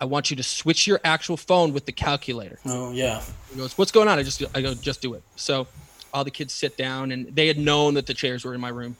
I 0.01 0.05
want 0.05 0.29
you 0.29 0.35
to 0.37 0.43
switch 0.43 0.87
your 0.87 0.99
actual 1.03 1.37
phone 1.37 1.73
with 1.73 1.85
the 1.85 1.91
calculator." 1.91 2.59
oh 2.65 2.91
yeah 2.91 3.21
He 3.51 3.57
goes, 3.57 3.77
"What's 3.77 3.91
going 3.91 4.07
on?" 4.07 4.17
I 4.17 4.23
just 4.23 4.43
I 4.55 4.61
go, 4.61 4.73
"Just 4.73 5.01
do 5.01 5.13
it." 5.13 5.23
So 5.35 5.67
all 6.13 6.23
the 6.23 6.31
kids 6.31 6.53
sit 6.53 6.77
down, 6.77 7.11
and 7.11 7.35
they 7.35 7.47
had 7.47 7.57
known 7.57 7.93
that 7.95 8.07
the 8.07 8.13
chairs 8.13 8.43
were 8.43 8.53
in 8.55 8.61
my 8.61 8.69
room. 8.69 8.97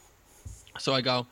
So 0.77 0.93
I 0.93 1.01
go, 1.01 1.25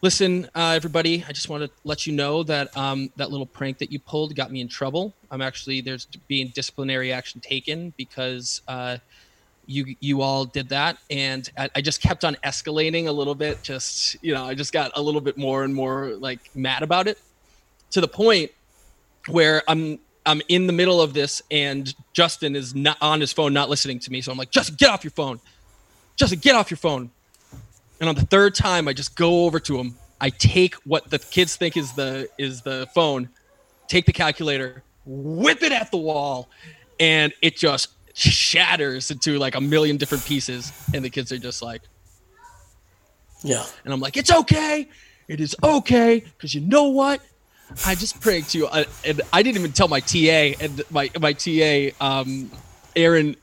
"Listen, 0.00 0.48
uh, 0.54 0.72
everybody, 0.74 1.22
I 1.28 1.32
just 1.32 1.50
want 1.50 1.64
to 1.64 1.70
let 1.84 2.06
you 2.06 2.14
know 2.14 2.42
that 2.44 2.74
um, 2.76 3.10
that 3.16 3.30
little 3.30 3.46
prank 3.46 3.78
that 3.78 3.92
you 3.92 3.98
pulled 3.98 4.34
got 4.34 4.50
me 4.50 4.62
in 4.62 4.68
trouble. 4.68 5.12
I'm 5.30 5.42
actually 5.42 5.82
there's 5.82 6.06
being 6.28 6.48
disciplinary 6.48 7.12
action 7.12 7.42
taken 7.42 7.92
because 7.98 8.62
uh, 8.68 8.96
you 9.66 9.96
you 10.00 10.22
all 10.22 10.44
did 10.44 10.68
that, 10.70 10.98
and 11.10 11.48
I, 11.56 11.70
I 11.76 11.80
just 11.80 12.00
kept 12.00 12.24
on 12.24 12.36
escalating 12.44 13.06
a 13.06 13.12
little 13.12 13.34
bit. 13.34 13.62
Just 13.62 14.16
you 14.22 14.34
know, 14.34 14.44
I 14.44 14.54
just 14.54 14.72
got 14.72 14.92
a 14.96 15.02
little 15.02 15.20
bit 15.20 15.36
more 15.36 15.64
and 15.64 15.74
more 15.74 16.14
like 16.14 16.54
mad 16.54 16.82
about 16.82 17.08
it 17.08 17.18
to 17.92 18.00
the 18.00 18.08
point 18.08 18.50
where 19.28 19.62
I'm 19.68 19.98
I'm 20.26 20.42
in 20.48 20.66
the 20.66 20.72
middle 20.72 21.00
of 21.00 21.14
this 21.14 21.42
and 21.50 21.94
Justin 22.12 22.54
is 22.54 22.74
not 22.74 22.96
on 23.00 23.20
his 23.20 23.32
phone, 23.32 23.52
not 23.52 23.68
listening 23.68 23.98
to 24.00 24.10
me. 24.10 24.20
So 24.20 24.30
I'm 24.30 24.38
like, 24.38 24.50
Justin, 24.50 24.76
get 24.78 24.90
off 24.90 25.04
your 25.04 25.10
phone. 25.10 25.40
Justin, 26.16 26.38
get 26.38 26.54
off 26.54 26.70
your 26.70 26.78
phone. 26.78 27.10
And 28.00 28.08
on 28.08 28.14
the 28.14 28.26
third 28.26 28.54
time, 28.54 28.88
I 28.88 28.92
just 28.92 29.16
go 29.16 29.44
over 29.44 29.60
to 29.60 29.78
him. 29.78 29.96
I 30.20 30.30
take 30.30 30.74
what 30.86 31.10
the 31.10 31.18
kids 31.18 31.56
think 31.56 31.76
is 31.76 31.92
the 31.92 32.28
is 32.38 32.62
the 32.62 32.88
phone, 32.94 33.28
take 33.88 34.06
the 34.06 34.12
calculator, 34.12 34.82
whip 35.04 35.62
it 35.62 35.72
at 35.72 35.90
the 35.90 35.96
wall, 35.96 36.48
and 37.00 37.32
it 37.42 37.56
just 37.56 37.88
shatters 38.14 39.10
into 39.10 39.38
like 39.38 39.54
a 39.54 39.60
million 39.60 39.96
different 39.96 40.24
pieces. 40.24 40.72
And 40.94 41.04
the 41.04 41.10
kids 41.10 41.32
are 41.32 41.38
just 41.38 41.62
like, 41.62 41.82
yeah 43.42 43.64
and 43.84 43.92
I'm 43.92 44.00
like, 44.00 44.16
it's 44.16 44.30
okay. 44.30 44.88
It 45.28 45.40
is 45.40 45.56
okay. 45.62 46.20
Because 46.20 46.54
you 46.54 46.60
know 46.60 46.88
what? 46.88 47.20
I 47.86 47.94
just 47.94 48.20
pranked 48.20 48.54
you. 48.54 48.68
I, 48.68 48.86
and 49.04 49.22
I 49.32 49.42
didn't 49.42 49.58
even 49.58 49.72
tell 49.72 49.88
my 49.88 50.00
TA 50.00 50.54
and 50.60 50.82
my, 50.90 51.10
my 51.18 51.32
TA, 51.32 51.88
um, 52.00 52.50
Aaron, 52.94 53.36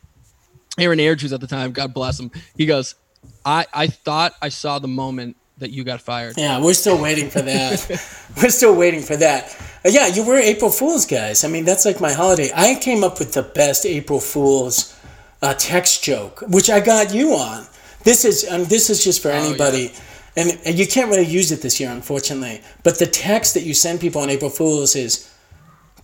Aaron 0.77 0.99
Andrews 0.99 1.33
at 1.33 1.41
the 1.41 1.47
time, 1.47 1.71
God 1.71 1.93
bless 1.93 2.19
him. 2.19 2.31
He 2.55 2.65
goes, 2.65 2.95
I, 3.43 3.65
I 3.73 3.87
thought 3.87 4.33
I 4.41 4.49
saw 4.49 4.79
the 4.79 4.87
moment 4.87 5.35
that 5.59 5.71
you 5.71 5.83
got 5.83 6.01
fired. 6.01 6.35
yeah 6.37 6.59
we're 6.59 6.73
still 6.73 6.99
waiting 7.01 7.29
for 7.29 7.41
that. 7.41 7.87
We're 8.41 8.49
still 8.49 8.75
waiting 8.75 9.01
for 9.01 9.17
that. 9.17 9.55
Uh, 9.85 9.89
yeah 9.89 10.07
you 10.07 10.25
were 10.25 10.37
april 10.37 10.71
fools 10.71 11.05
guys. 11.05 11.43
I 11.43 11.47
mean 11.47 11.65
that's 11.65 11.85
like 11.85 11.99
my 12.01 12.13
holiday. 12.13 12.49
I 12.55 12.75
came 12.75 13.03
up 13.03 13.19
with 13.19 13.33
the 13.33 13.43
best 13.43 13.85
april 13.85 14.19
fools 14.19 14.95
uh, 15.41 15.53
text 15.53 16.03
joke 16.03 16.43
which 16.47 16.69
i 16.69 16.79
got 16.79 17.13
you 17.13 17.33
on. 17.33 17.65
This 18.03 18.25
is 18.25 18.49
um, 18.49 18.65
this 18.65 18.89
is 18.89 19.03
just 19.03 19.21
for 19.21 19.29
yeah. 19.29 19.43
anybody. 19.43 19.93
And, 20.35 20.57
and 20.63 20.79
you 20.79 20.87
can't 20.87 21.09
really 21.09 21.25
use 21.25 21.51
it 21.51 21.61
this 21.61 21.79
year 21.79 21.91
unfortunately. 21.91 22.61
But 22.83 22.99
the 22.99 23.07
text 23.07 23.53
that 23.55 23.63
you 23.63 23.73
send 23.73 23.99
people 23.99 24.21
on 24.21 24.29
april 24.29 24.49
fools 24.49 24.95
is 24.95 25.29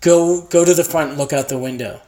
go 0.01 0.45
go 0.47 0.65
to 0.65 0.73
the 0.73 0.83
front 0.83 1.11
and 1.11 1.17
look 1.17 1.33
out 1.33 1.49
the 1.49 1.57
window. 1.57 2.01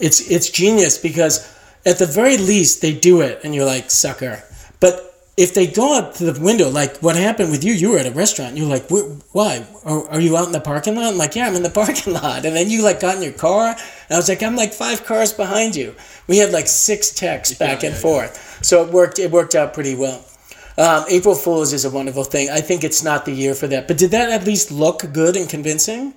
It's 0.00 0.30
it's 0.30 0.50
genius 0.50 0.98
because 0.98 1.50
at 1.86 1.98
the 1.98 2.06
very 2.06 2.36
least 2.36 2.82
they 2.82 2.92
do 2.92 3.20
it 3.20 3.40
and 3.44 3.54
you're 3.54 3.66
like 3.66 3.90
sucker. 3.90 4.42
But 4.80 5.13
if 5.36 5.52
they 5.54 5.66
go 5.66 5.98
out 5.98 6.14
to 6.14 6.30
the 6.30 6.40
window 6.40 6.68
like 6.68 6.96
what 6.98 7.16
happened 7.16 7.50
with 7.50 7.64
you 7.64 7.72
you 7.72 7.90
were 7.90 7.98
at 7.98 8.06
a 8.06 8.10
restaurant 8.12 8.56
you're 8.56 8.68
like 8.68 8.88
why 9.32 9.66
are, 9.84 10.08
are 10.08 10.20
you 10.20 10.36
out 10.36 10.46
in 10.46 10.52
the 10.52 10.60
parking 10.60 10.94
lot 10.94 11.04
i'm 11.12 11.18
like 11.18 11.34
yeah 11.34 11.46
i'm 11.46 11.54
in 11.56 11.62
the 11.62 11.70
parking 11.82 12.12
lot 12.12 12.44
and 12.44 12.54
then 12.54 12.70
you 12.70 12.82
like 12.82 13.00
got 13.00 13.16
in 13.16 13.22
your 13.22 13.32
car 13.32 13.68
and 13.70 14.10
i 14.12 14.16
was 14.16 14.28
like 14.28 14.42
i'm 14.42 14.56
like 14.56 14.72
five 14.72 15.04
cars 15.04 15.32
behind 15.32 15.74
you 15.74 15.94
we 16.28 16.38
had 16.38 16.52
like 16.52 16.68
six 16.68 17.10
texts 17.10 17.58
back 17.58 17.82
and 17.82 17.94
forth 17.96 18.58
so 18.64 18.84
it 18.84 18.92
worked 18.92 19.18
it 19.18 19.30
worked 19.30 19.54
out 19.54 19.74
pretty 19.74 19.94
well 19.96 20.24
Um, 20.76 21.04
April 21.08 21.36
Fools 21.36 21.72
is 21.72 21.84
a 21.84 21.90
wonderful 21.90 22.24
thing. 22.24 22.50
I 22.50 22.60
think 22.60 22.82
it's 22.82 23.02
not 23.04 23.24
the 23.24 23.30
year 23.32 23.54
for 23.54 23.68
that. 23.68 23.86
But 23.86 23.96
did 23.96 24.10
that 24.10 24.28
at 24.36 24.42
least 24.44 24.72
look 24.72 25.06
good 25.12 25.36
and 25.36 25.48
convincing? 25.48 26.14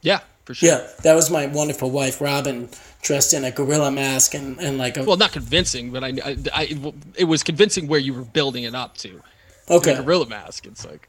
Yeah, 0.00 0.20
for 0.46 0.54
sure. 0.54 0.68
Yeah, 0.70 0.80
that 1.04 1.12
was 1.14 1.28
my 1.30 1.44
wonderful 1.44 1.90
wife, 1.90 2.18
Robin, 2.18 2.70
dressed 3.02 3.34
in 3.34 3.44
a 3.44 3.50
gorilla 3.50 3.90
mask 3.90 4.34
and, 4.34 4.58
and 4.58 4.78
like 4.78 4.96
a. 4.96 5.04
Well, 5.04 5.16
not 5.16 5.32
convincing, 5.32 5.90
but 5.90 6.02
I, 6.02 6.08
I, 6.24 6.36
I, 6.54 6.92
it 7.16 7.24
was 7.24 7.42
convincing 7.42 7.88
where 7.88 8.00
you 8.00 8.14
were 8.14 8.22
building 8.24 8.62
it 8.64 8.74
up 8.74 8.96
to. 8.98 9.20
okay. 9.68 9.94
The 9.94 10.02
gorilla 10.02 10.26
mask. 10.26 10.66
It's 10.66 10.86
like, 10.86 11.08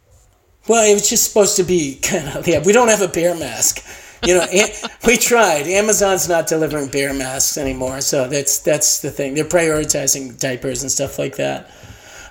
Well, 0.67 0.83
it 0.89 0.93
was 0.93 1.07
just 1.09 1.23
supposed 1.27 1.55
to 1.57 1.63
be 1.63 1.95
kind 2.01 2.27
of. 2.29 2.47
Yeah, 2.47 2.61
we 2.63 2.73
don't 2.73 2.89
have 2.89 3.01
a 3.01 3.07
bear 3.07 3.35
mask. 3.35 3.85
You 4.25 4.35
know, 4.35 4.45
we 5.07 5.17
tried. 5.17 5.67
Amazon's 5.67 6.27
not 6.27 6.47
delivering 6.47 6.89
bear 6.89 7.13
masks 7.13 7.57
anymore, 7.57 8.01
so 8.01 8.27
that's 8.27 8.59
that's 8.59 9.01
the 9.01 9.11
thing. 9.11 9.35
They're 9.35 9.45
prioritizing 9.45 10.39
diapers 10.39 10.81
and 10.81 10.91
stuff 10.91 11.19
like 11.19 11.35
that. 11.37 11.69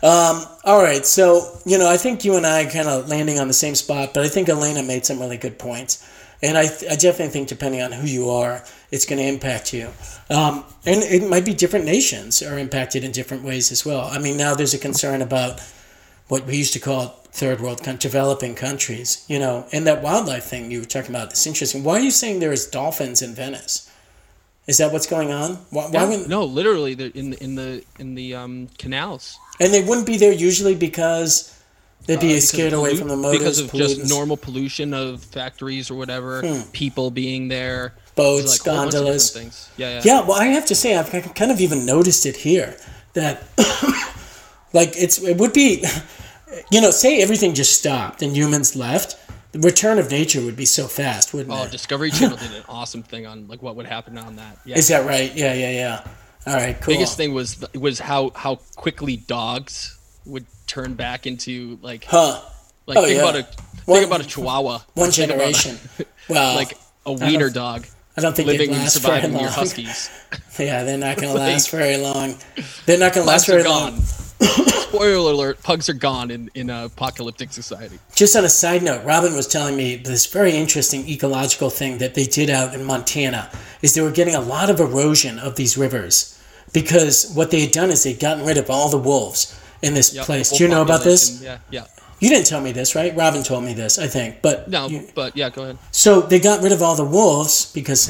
Um, 0.02 0.44
all 0.64 0.82
right, 0.82 1.06
so 1.06 1.60
you 1.64 1.78
know, 1.78 1.88
I 1.88 1.96
think 1.96 2.24
you 2.24 2.36
and 2.36 2.44
I 2.44 2.64
kind 2.64 2.88
of 2.88 3.08
landing 3.08 3.38
on 3.38 3.46
the 3.46 3.54
same 3.54 3.76
spot, 3.76 4.12
but 4.14 4.24
I 4.24 4.28
think 4.28 4.48
Elena 4.48 4.82
made 4.82 5.06
some 5.06 5.20
really 5.20 5.36
good 5.36 5.60
points, 5.60 6.04
and 6.42 6.58
I, 6.58 6.62
I 6.90 6.96
definitely 6.96 7.28
think 7.28 7.46
depending 7.46 7.82
on 7.82 7.92
who 7.92 8.08
you 8.08 8.28
are, 8.30 8.64
it's 8.92 9.06
going 9.06 9.18
to 9.18 9.26
impact 9.26 9.72
you, 9.72 9.88
um, 10.30 10.64
and 10.86 11.02
it 11.02 11.28
might 11.28 11.44
be 11.44 11.54
different 11.54 11.84
nations 11.86 12.42
are 12.42 12.58
impacted 12.58 13.02
in 13.02 13.10
different 13.10 13.42
ways 13.42 13.72
as 13.72 13.84
well. 13.84 14.02
I 14.02 14.18
mean, 14.18 14.36
now 14.36 14.54
there's 14.54 14.74
a 14.74 14.78
concern 14.78 15.22
about 15.22 15.60
what 16.28 16.46
we 16.46 16.56
used 16.56 16.72
to 16.74 16.78
call 16.78 17.06
third 17.32 17.60
world 17.60 17.82
coun- 17.82 17.96
developing 17.96 18.54
countries, 18.54 19.24
you 19.28 19.38
know, 19.38 19.66
and 19.72 19.86
that 19.86 20.02
wildlife 20.02 20.44
thing 20.44 20.70
you 20.70 20.80
were 20.80 20.84
talking 20.84 21.10
about. 21.10 21.30
It's 21.30 21.46
interesting. 21.46 21.82
Why 21.82 21.94
are 21.96 22.00
you 22.00 22.10
saying 22.10 22.40
there 22.40 22.52
is 22.52 22.66
dolphins 22.66 23.22
in 23.22 23.34
Venice? 23.34 23.90
Is 24.66 24.78
that 24.78 24.92
what's 24.92 25.06
going 25.08 25.32
on? 25.32 25.54
Why, 25.70 25.86
why 25.86 25.90
no, 25.90 26.08
wouldn't- 26.08 26.28
no, 26.28 26.44
literally, 26.44 26.92
in 26.92 27.30
the 27.30 27.42
in 27.42 27.54
the 27.56 27.84
in 27.98 28.14
the 28.14 28.34
um, 28.34 28.68
canals. 28.78 29.38
And 29.58 29.72
they 29.72 29.82
wouldn't 29.82 30.06
be 30.06 30.16
there 30.18 30.32
usually 30.32 30.74
because 30.74 31.58
they'd 32.06 32.20
be 32.20 32.36
Uh, 32.36 32.40
scared 32.40 32.72
away 32.72 32.96
from 32.96 33.08
the 33.08 33.16
motors, 33.16 33.38
because 33.38 33.58
of 33.60 33.70
pollutants, 33.70 33.96
just 33.98 34.08
normal 34.10 34.36
pollution 34.36 34.92
of 34.94 35.22
factories 35.22 35.90
or 35.90 35.94
whatever, 35.94 36.42
people 36.72 37.10
being 37.10 37.48
there, 37.48 37.94
boats, 38.14 38.58
like, 38.60 38.66
a 38.66 38.70
whole 38.70 38.82
bunch 38.84 38.94
of 38.94 39.00
gondolas. 39.00 39.30
things. 39.30 39.68
Yeah, 39.76 39.88
yeah, 39.96 40.00
Yeah, 40.04 40.20
well, 40.26 40.38
I 40.40 40.46
have 40.46 40.66
to 40.66 40.74
say, 40.74 40.96
I've 40.96 41.10
kind 41.34 41.50
of 41.50 41.60
even 41.60 41.86
noticed 41.86 42.26
it 42.26 42.36
here 42.36 42.76
that, 43.14 43.42
like, 44.72 44.92
it's 44.96 45.18
it 45.22 45.36
would 45.38 45.52
be, 45.52 45.84
you 46.70 46.80
know, 46.80 46.90
say 46.90 47.20
everything 47.22 47.54
just 47.54 47.78
stopped 47.78 48.22
and 48.22 48.36
humans 48.36 48.74
left, 48.76 49.16
the 49.52 49.58
return 49.60 49.98
of 49.98 50.10
nature 50.10 50.40
would 50.42 50.56
be 50.56 50.64
so 50.64 50.86
fast, 50.86 51.34
wouldn't 51.34 51.54
Oh, 51.54 51.64
it? 51.64 51.70
Discovery 51.70 52.10
Channel 52.10 52.38
did 52.38 52.52
an 52.56 52.62
awesome 52.68 53.02
thing 53.02 53.26
on 53.26 53.46
like 53.48 53.62
what 53.62 53.76
would 53.76 53.86
happen 53.86 54.16
on 54.16 54.36
that. 54.36 54.58
Yeah. 54.64 54.78
Is 54.78 54.88
that 54.88 55.04
right? 55.06 55.34
Yeah, 55.34 55.52
yeah, 55.52 55.70
yeah. 55.70 56.04
All 56.46 56.54
right, 56.54 56.80
cool. 56.80 56.94
biggest 56.94 57.16
thing 57.18 57.34
was 57.34 57.62
was 57.74 57.98
how 58.00 58.30
how 58.34 58.56
quickly 58.76 59.16
dogs 59.18 59.96
would 60.24 60.46
turn 60.72 60.94
back 60.94 61.26
into 61.26 61.78
like 61.82 62.04
Huh? 62.04 62.40
like 62.86 62.96
Oh, 62.96 63.04
think 63.04 63.16
yeah. 63.16 63.28
about 63.28 63.36
a 63.36 63.46
One- 63.84 63.98
think 64.00 64.06
about 64.10 64.20
a 64.22 64.24
chihuahua 64.28 64.78
One 64.94 65.10
a- 65.10 65.12
generation. 65.12 65.78
Wow. 66.28 66.54
like 66.54 66.78
a 67.04 67.12
wiener 67.12 67.50
dog 67.50 67.84
I 68.16 68.20
don't 68.22 68.34
think 68.34 68.46
living 68.46 68.70
and 68.72 68.88
surviving 68.88 69.32
long. 69.34 69.44
huskies 69.48 70.08
Yeah, 70.58 70.84
they're 70.84 70.96
not 70.96 71.16
going 71.18 71.32
to 71.34 71.38
last 71.38 71.70
very 71.70 71.96
long. 71.98 72.36
They're 72.86 72.98
not 72.98 73.12
going 73.12 73.24
to 73.26 73.30
last 73.30 73.46
very 73.46 73.64
long. 73.64 73.96
gone 73.96 74.02
spoiler 74.92 75.32
alert 75.32 75.62
pugs 75.62 75.88
are 75.88 75.94
gone 75.94 76.30
in 76.30 76.50
in 76.54 76.70
a 76.70 76.86
apocalyptic 76.86 77.52
society 77.52 77.98
Just 78.14 78.34
on 78.36 78.44
a 78.44 78.48
side 78.48 78.82
note, 78.82 79.04
Robin 79.04 79.34
was 79.36 79.46
telling 79.46 79.76
me 79.76 79.96
this 79.96 80.24
very 80.26 80.52
interesting 80.56 81.06
ecological 81.08 81.68
thing 81.70 81.98
that 81.98 82.14
they 82.14 82.24
did 82.24 82.48
out 82.50 82.72
in 82.74 82.84
Montana 82.84 83.50
is 83.82 83.94
they 83.94 84.00
were 84.00 84.10
getting 84.10 84.34
a 84.34 84.40
lot 84.40 84.70
of 84.70 84.80
erosion 84.80 85.38
of 85.38 85.56
these 85.56 85.76
rivers 85.76 86.38
because 86.72 87.30
what 87.34 87.50
they 87.50 87.60
had 87.60 87.72
done 87.72 87.90
is 87.90 88.02
they'd 88.04 88.18
gotten 88.20 88.44
rid 88.46 88.56
of 88.58 88.70
all 88.70 88.88
the 88.88 88.98
wolves 88.98 89.58
in 89.82 89.94
this 89.94 90.14
Yep, 90.14 90.24
place. 90.26 90.50
Do 90.50 90.62
you 90.64 90.70
know 90.70 90.82
about 90.82 91.02
this? 91.04 91.40
yeah 91.42 91.58
yeah 91.70 91.84
You 92.20 92.28
didn't 92.28 92.46
tell 92.46 92.60
me 92.60 92.70
this, 92.72 92.94
right? 92.94 93.12
Robin 93.16 93.42
told 93.42 93.64
me 93.64 93.74
this, 93.74 93.98
I 93.98 94.06
think. 94.06 94.42
But 94.42 94.68
no 94.68 94.86
you- 94.88 95.08
but 95.14 95.36
yeah 95.36 95.50
go 95.50 95.62
ahead 95.64 95.78
so 95.90 96.20
they 96.20 96.38
got 96.38 96.62
rid 96.62 96.72
of 96.72 96.80
all 96.82 96.94
the 96.96 97.04
wolves 97.18 97.72
because 97.74 98.00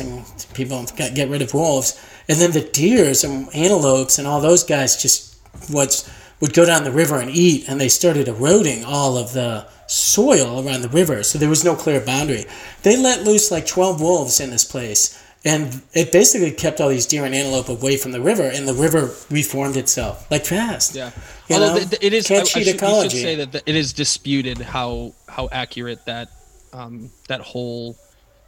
people 0.55 0.85
got 0.97 1.15
get 1.15 1.29
rid 1.29 1.43
of 1.43 1.55
wolves, 1.55 1.99
and 2.29 2.39
then 2.39 2.53
the 2.53 2.61
deers 2.61 3.25
and 3.25 3.49
antelopes 3.55 4.19
and 4.19 4.27
all 4.29 4.41
those 4.41 4.65
guys 4.65 5.01
just 5.01 5.37
what's 5.71 6.09
would 6.41 6.53
go 6.55 6.65
down 6.67 6.83
the 6.85 6.91
river 6.93 7.17
and 7.21 7.31
eat, 7.31 7.69
and 7.69 7.81
they 7.81 7.89
started 7.89 8.27
eroding 8.29 8.85
all 8.85 9.17
of 9.17 9.33
the 9.33 9.65
soil 9.87 10.67
around 10.67 10.83
the 10.83 10.89
river. 10.89 11.23
So 11.23 11.39
there 11.39 11.49
was 11.49 11.63
no 11.65 11.75
clear 11.77 12.01
boundary. 12.01 12.45
They 12.83 12.97
let 12.97 13.23
loose 13.25 13.51
like 13.51 13.65
twelve 13.67 14.01
wolves 14.01 14.41
in 14.41 14.51
this 14.51 14.65
place, 14.65 15.17
and 15.45 15.83
it 15.93 16.13
basically 16.13 16.53
kept 16.53 16.81
all 16.81 16.89
these 16.89 17.07
deer 17.07 17.25
and 17.25 17.35
antelope 17.35 17.69
away 17.69 17.97
from 17.97 18.13
the 18.13 18.21
river, 18.21 18.45
and 18.45 18.67
the 18.69 18.75
river 18.75 19.11
reformed 19.31 19.77
itself 19.77 20.31
like 20.31 20.45
fast. 20.47 20.95
yeah 20.95 21.11
You 21.49 21.57
although 21.57 21.75
know? 21.79 21.87
it 22.01 22.13
is 22.13 22.31
I, 22.31 22.35
I 22.35 22.37
Can't 22.39 22.49
should, 22.49 22.67
should 22.81 23.11
say 23.13 23.35
that 23.37 23.53
th- 23.53 23.65
it 23.67 23.75
is 23.75 23.93
disputed 23.93 24.59
how 24.59 25.15
how 25.29 25.49
accurate 25.51 26.05
that 26.07 26.29
um, 26.73 27.11
that 27.29 27.41
whole 27.41 27.97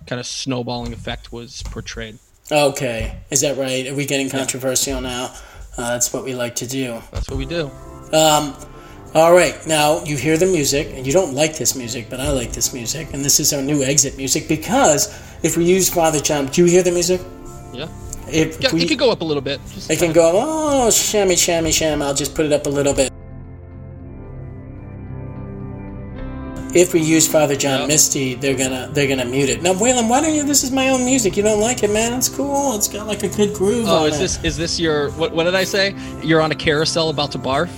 kind 0.07 0.21
of 0.21 0.27
snowballing 0.27 0.93
effect 0.93 1.33
was 1.33 1.63
portrayed 1.65 2.19
Okay, 2.53 3.19
is 3.31 3.41
that 3.41 3.57
right? 3.57 3.89
Are 3.89 3.95
we 3.95 4.05
getting 4.05 4.29
controversial 4.29 5.01
now? 5.01 5.35
Uh, 5.79 5.93
that's 5.93 6.13
what 6.13 6.25
we 6.25 6.35
like 6.35 6.55
to 6.57 6.67
do. 6.67 7.01
that's 7.11 7.29
what 7.31 7.39
we 7.39 7.47
do 7.47 7.71
Um, 8.13 8.55
all 9.15 9.33
right, 9.33 9.55
now 9.67 10.03
you 10.05 10.17
hear 10.17 10.37
the 10.37 10.47
music, 10.47 10.89
and 10.95 11.07
you 11.07 11.13
don't 11.13 11.35
like 11.35 11.57
this 11.57 11.75
music, 11.75 12.09
but 12.11 12.21
I 12.21 12.31
like 12.33 12.53
this 12.53 12.73
music, 12.75 13.15
and 13.15 13.25
this 13.25 13.41
is 13.41 13.53
our 13.53 13.63
new 13.63 13.83
exit 13.83 14.17
music 14.17 14.47
because 14.49 15.09
if 15.45 15.57
we 15.57 15.65
use 15.65 15.89
Father 15.89 16.19
John, 16.21 16.47
do 16.47 16.65
you 16.65 16.67
hear 16.69 16.83
the 16.83 16.91
music? 16.91 17.21
yeah 17.73 17.87
If 18.29 18.61
yeah 18.61 18.73
we, 18.73 18.83
it 18.83 18.89
could 18.89 18.99
go 18.99 19.11
up 19.13 19.21
a 19.21 19.25
little 19.25 19.43
bit 19.43 19.61
just 19.69 19.91
it 19.91 19.99
can 19.99 20.13
go, 20.13 20.33
oh, 20.35 20.89
shammy, 20.91 21.35
shammy, 21.35 21.73
sham. 21.73 22.03
I'll 22.03 22.15
just 22.15 22.35
put 22.35 22.47
it 22.47 22.53
up 22.53 22.67
a 22.67 22.71
little 22.71 22.95
bit. 22.95 23.13
If 26.75 26.93
we 26.93 27.01
use 27.03 27.29
Father 27.29 27.55
John. 27.55 27.87
Misty, 27.87 28.35
they're 28.35 28.57
gonna 28.57 28.91
they're 28.93 29.07
gonna 29.07 29.25
mute 29.25 29.49
it. 29.49 29.63
Now, 29.63 29.75
Waylon, 29.75 30.09
why 30.09 30.21
don't 30.21 30.35
you? 30.35 30.43
This 30.43 30.65
is 30.65 30.73
my 30.73 30.89
own 30.89 31.05
music. 31.05 31.37
You 31.37 31.45
don't 31.45 31.61
like 31.61 31.85
it, 31.85 31.91
man? 31.91 32.15
It's 32.15 32.29
cool. 32.29 32.75
It's 32.75 32.89
got 32.89 33.07
like 33.07 33.23
a 33.23 33.29
good 33.29 33.55
groove. 33.55 33.87
Oh, 33.89 34.07
is 34.07 34.17
it. 34.17 34.19
this 34.19 34.45
is 34.45 34.57
this 34.57 34.81
your 34.81 35.11
what? 35.13 35.33
What 35.33 35.45
did 35.45 35.55
I 35.55 35.63
say? 35.63 35.95
You're 36.25 36.41
on 36.41 36.51
a 36.51 36.57
carousel 36.57 37.11
about 37.11 37.31
to 37.33 37.39
barf. 37.39 37.71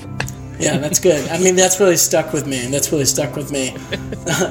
Yeah, 0.58 0.78
that's 0.78 0.98
good. 0.98 1.28
I 1.28 1.38
mean, 1.38 1.54
that's 1.54 1.78
really 1.80 1.96
stuck 1.96 2.32
with 2.32 2.46
me. 2.46 2.66
That's 2.66 2.90
really 2.90 3.04
stuck 3.04 3.36
with 3.36 3.52
me 3.52 3.76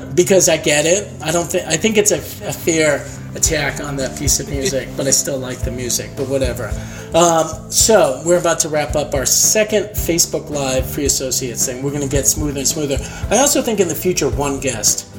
because 0.16 0.50
I 0.50 0.58
get 0.58 0.86
it. 0.86 1.12
I 1.22 1.32
don't 1.32 1.50
think 1.50 1.68
I 1.68 1.78
think 1.78 1.98
it's 1.98 2.12
a, 2.12 2.20
a 2.48 2.54
fair 2.54 3.06
attack 3.36 3.82
on 3.82 3.96
that 3.98 4.18
piece 4.18 4.40
of 4.40 4.50
music, 4.50 4.88
but 4.96 5.08
I 5.08 5.12
still 5.12 5.38
like 5.38 5.60
the 5.60 5.72
music. 5.72 6.12
But 6.16 6.30
whatever. 6.30 6.72
Um, 7.14 7.72
so 7.72 8.22
we're 8.26 8.40
about 8.40 8.60
to 8.60 8.70
wrap 8.70 8.96
up 8.96 9.14
our 9.14 9.26
second 9.26 9.86
Facebook 9.96 10.50
Live 10.50 10.90
Free 10.90 11.06
Associates 11.06 11.66
thing. 11.66 11.82
We're 11.82 11.92
going 11.92 12.04
to 12.04 12.10
get 12.10 12.28
smoother 12.28 12.60
and 12.60 12.68
smoother. 12.68 12.98
I 13.30 13.38
also 13.38 13.62
think 13.62 13.80
in 13.80 13.88
the 13.88 13.96
future, 13.96 14.30
one 14.30 14.60
guest. 14.60 15.15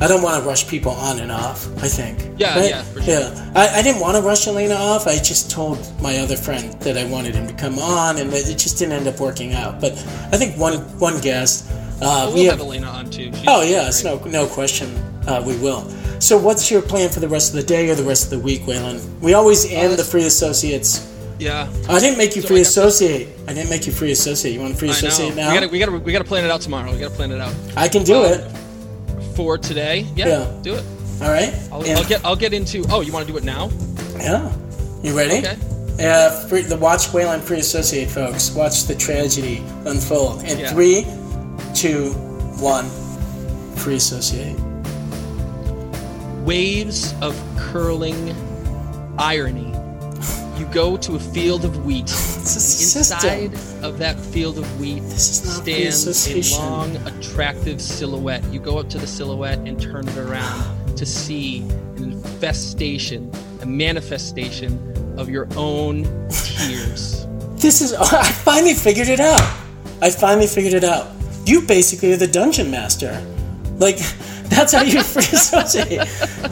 I 0.00 0.06
don't 0.06 0.22
want 0.22 0.40
to 0.42 0.48
rush 0.48 0.68
people 0.68 0.92
on 0.92 1.18
and 1.18 1.32
off. 1.32 1.66
I 1.82 1.88
think. 1.88 2.18
Yeah, 2.38 2.62
yeah, 2.64 2.82
for 2.82 3.02
sure. 3.02 3.14
Yeah, 3.20 3.52
I, 3.56 3.78
I 3.80 3.82
didn't 3.82 4.00
want 4.00 4.16
to 4.16 4.22
rush 4.22 4.46
Elena 4.46 4.74
off. 4.74 5.06
I 5.08 5.16
just 5.18 5.50
told 5.50 5.78
my 6.00 6.18
other 6.18 6.36
friend 6.36 6.72
that 6.82 6.96
I 6.96 7.04
wanted 7.10 7.34
him 7.34 7.46
to 7.48 7.54
come 7.54 7.78
on, 7.78 8.18
and 8.18 8.32
it 8.32 8.58
just 8.58 8.78
didn't 8.78 8.92
end 8.92 9.08
up 9.08 9.18
working 9.18 9.54
out. 9.54 9.80
But 9.80 9.92
I 10.32 10.36
think 10.36 10.56
one 10.56 10.74
one 10.98 11.20
guest. 11.20 11.68
Uh, 12.00 12.26
We'll 12.26 12.34
we 12.34 12.44
have 12.44 12.58
have. 12.58 12.66
Elena 12.66 12.86
on 12.86 13.10
too. 13.10 13.32
She's- 13.32 13.44
Oh 13.48 13.62
yeah, 13.62 13.88
it's 13.88 14.04
no 14.04 14.18
no 14.24 14.46
question. 14.46 14.88
Uh, 15.26 15.42
we 15.44 15.56
will. 15.58 15.82
So, 16.20 16.38
what's 16.38 16.70
your 16.70 16.80
plan 16.82 17.10
for 17.10 17.20
the 17.20 17.28
rest 17.28 17.50
of 17.50 17.56
the 17.56 17.62
day 17.62 17.88
or 17.90 17.94
the 17.94 18.02
rest 18.04 18.24
of 18.24 18.30
the 18.30 18.38
week, 18.38 18.62
Waylon? 18.62 19.00
We 19.20 19.34
always 19.34 19.64
end 19.70 19.92
the 19.94 20.04
free 20.04 20.24
associates. 20.24 21.06
Yeah, 21.40 21.68
I 21.88 21.98
didn't 22.00 22.18
make 22.18 22.34
you 22.34 22.42
So 22.42 22.48
free 22.48 22.58
I 22.58 22.62
associate. 22.62 23.28
I 23.46 23.52
didn't 23.52 23.70
make 23.70 23.86
you 23.86 23.92
free 23.92 24.10
associate. 24.12 24.52
You 24.52 24.60
want 24.60 24.72
to 24.72 24.78
free 24.78 24.90
associate 24.90 25.34
now? 25.36 25.48
We 25.50 25.54
gotta 25.54 25.68
we 25.68 25.78
gotta 25.78 25.92
we 25.92 26.12
gotta 26.12 26.24
plan 26.24 26.44
it 26.44 26.50
out 26.50 26.60
tomorrow. 26.60 26.90
We 26.92 26.98
gotta 26.98 27.14
plan 27.14 27.30
it 27.32 27.40
out 27.40 27.52
I 27.76 27.88
can 27.88 28.02
do 28.04 28.16
Um, 28.24 28.32
it. 28.32 28.44
For 29.38 29.56
today. 29.56 30.04
Yeah, 30.16 30.26
Yeah. 30.26 30.46
do 30.62 30.74
it. 30.74 30.84
All 31.22 31.28
right. 31.30 31.54
I'll, 31.70 31.82
And- 31.82 31.96
I'll 31.96 32.04
get 32.04 32.24
I'll 32.24 32.34
get 32.34 32.52
into. 32.52 32.84
Oh, 32.90 33.02
you 33.02 33.12
want 33.12 33.24
to 33.24 33.32
do 33.32 33.38
it 33.38 33.44
now? 33.44 33.70
Yeah. 34.18 34.50
You 35.00 35.16
ready? 35.16 35.38
Okay. 35.46 35.56
Uh, 36.04 36.30
free, 36.48 36.62
the 36.62 36.76
watch 36.76 37.06
Waylon 37.12 37.40
Free 37.40 37.60
Associate, 37.60 38.10
folks. 38.10 38.50
Watch 38.50 38.86
the 38.86 38.96
tragedy 38.96 39.62
unfold. 39.86 40.42
In 40.42 40.58
Yeah. 40.58 40.72
three, 40.72 41.06
two, 41.72 42.10
one. 42.58 42.86
Free 43.76 43.94
Associate. 43.94 44.56
Waves 46.44 47.14
of 47.20 47.40
curling 47.56 48.34
irony. 49.18 49.67
You 50.58 50.66
go 50.66 50.96
to 50.96 51.14
a 51.14 51.20
field 51.20 51.64
of 51.64 51.86
wheat. 51.86 52.10
It's 52.48 52.56
a 52.56 52.60
system. 52.60 53.28
Inside 53.28 53.84
of 53.84 53.98
that 53.98 54.18
field 54.18 54.56
of 54.58 54.80
wheat 54.80 55.02
This 55.02 55.42
is 55.42 55.56
not 55.58 55.64
free 55.64 55.90
stands 56.42 56.56
a 56.56 56.60
long, 56.60 56.96
attractive 57.06 57.80
silhouette. 57.80 58.42
You 58.44 58.58
go 58.58 58.78
up 58.78 58.88
to 58.88 58.98
the 58.98 59.06
silhouette 59.06 59.58
and 59.58 59.78
turn 59.78 60.08
it 60.08 60.16
around 60.16 60.96
to 60.96 61.04
see 61.04 61.60
an 61.96 62.04
infestation, 62.04 63.30
a 63.60 63.66
manifestation 63.66 64.78
of 65.18 65.28
your 65.28 65.46
own 65.56 66.04
tears. 66.30 67.26
This 67.58 67.80
is. 67.82 67.92
I 67.98 68.22
finally 68.22 68.74
figured 68.74 69.08
it 69.08 69.18
out. 69.18 69.42
I 70.00 70.10
finally 70.10 70.46
figured 70.46 70.74
it 70.74 70.84
out. 70.84 71.08
You 71.44 71.60
basically 71.62 72.12
are 72.12 72.16
the 72.16 72.28
dungeon 72.28 72.70
master. 72.70 73.20
Like, 73.78 73.98
that's 74.44 74.72
how 74.72 74.82
you 74.82 75.02
free 75.02 75.24
associate. 75.24 76.08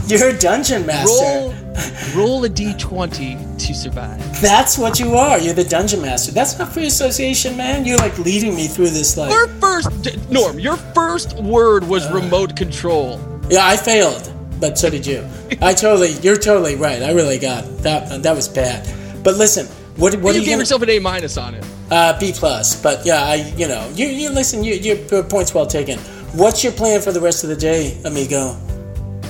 You're 0.09 0.30
a 0.30 0.38
dungeon 0.38 0.84
master. 0.84 1.24
Roll 1.24 1.66
Roll 2.14 2.45
a 2.45 2.49
d20 2.49 3.59
to 3.66 3.74
survive. 3.74 4.41
That's 4.41 4.79
what 4.79 4.99
you 4.99 5.14
are. 5.14 5.39
You're 5.39 5.55
the 5.55 5.64
dungeon 5.64 6.03
master. 6.03 6.33
That's 6.33 6.59
not 6.59 6.72
free 6.72 6.87
association, 6.87 7.57
man. 7.57 7.85
You're 7.85 7.99
like 7.99 8.18
leading 8.18 8.55
me 8.55 8.66
through 8.66 8.91
this 8.91 9.16
like. 9.16 9.31
Your 9.31 9.49
first, 9.61 10.31
Norm, 10.31 10.59
your 10.59 10.77
first 10.77 11.37
word 11.37 11.85
was 11.85 12.11
remote 12.12 12.57
control. 12.57 13.20
Yeah, 13.51 13.66
I 13.66 13.77
failed, 13.77 14.33
but 14.61 14.79
so 14.79 14.91
did 14.91 15.07
you. 15.07 15.27
I 15.61 15.74
totally. 15.74 16.12
You're 16.22 16.37
totally 16.39 16.77
right. 16.77 17.03
I 17.03 17.12
really 17.12 17.39
got 17.39 17.64
that. 17.79 18.22
That 18.22 18.35
was 18.35 18.49
bad. 18.49 18.89
But 19.22 19.37
listen, 19.37 19.66
what 19.97 20.14
what 20.20 20.35
you 20.35 20.41
you 20.41 20.47
gave 20.47 20.53
gonna? 20.53 20.62
yourself 20.62 20.83
an 20.83 20.91
A 20.91 20.99
minus 20.99 21.37
on 21.37 21.55
it. 21.55 21.64
Uh, 21.91 22.18
B 22.18 22.33
plus. 22.35 22.81
But 22.81 23.05
yeah, 23.07 23.22
I 23.22 23.35
you 23.57 23.68
know 23.68 23.91
you 23.95 24.07
you 24.07 24.31
listen. 24.31 24.64
You 24.64 24.74
your 24.74 25.22
points 25.24 25.55
well 25.55 25.66
taken. 25.66 25.99
What's 26.33 26.62
your 26.64 26.72
plan 26.72 27.01
for 27.01 27.12
the 27.12 27.20
rest 27.20 27.45
of 27.45 27.51
the 27.51 27.57
day, 27.57 27.99
amigo? 28.05 28.57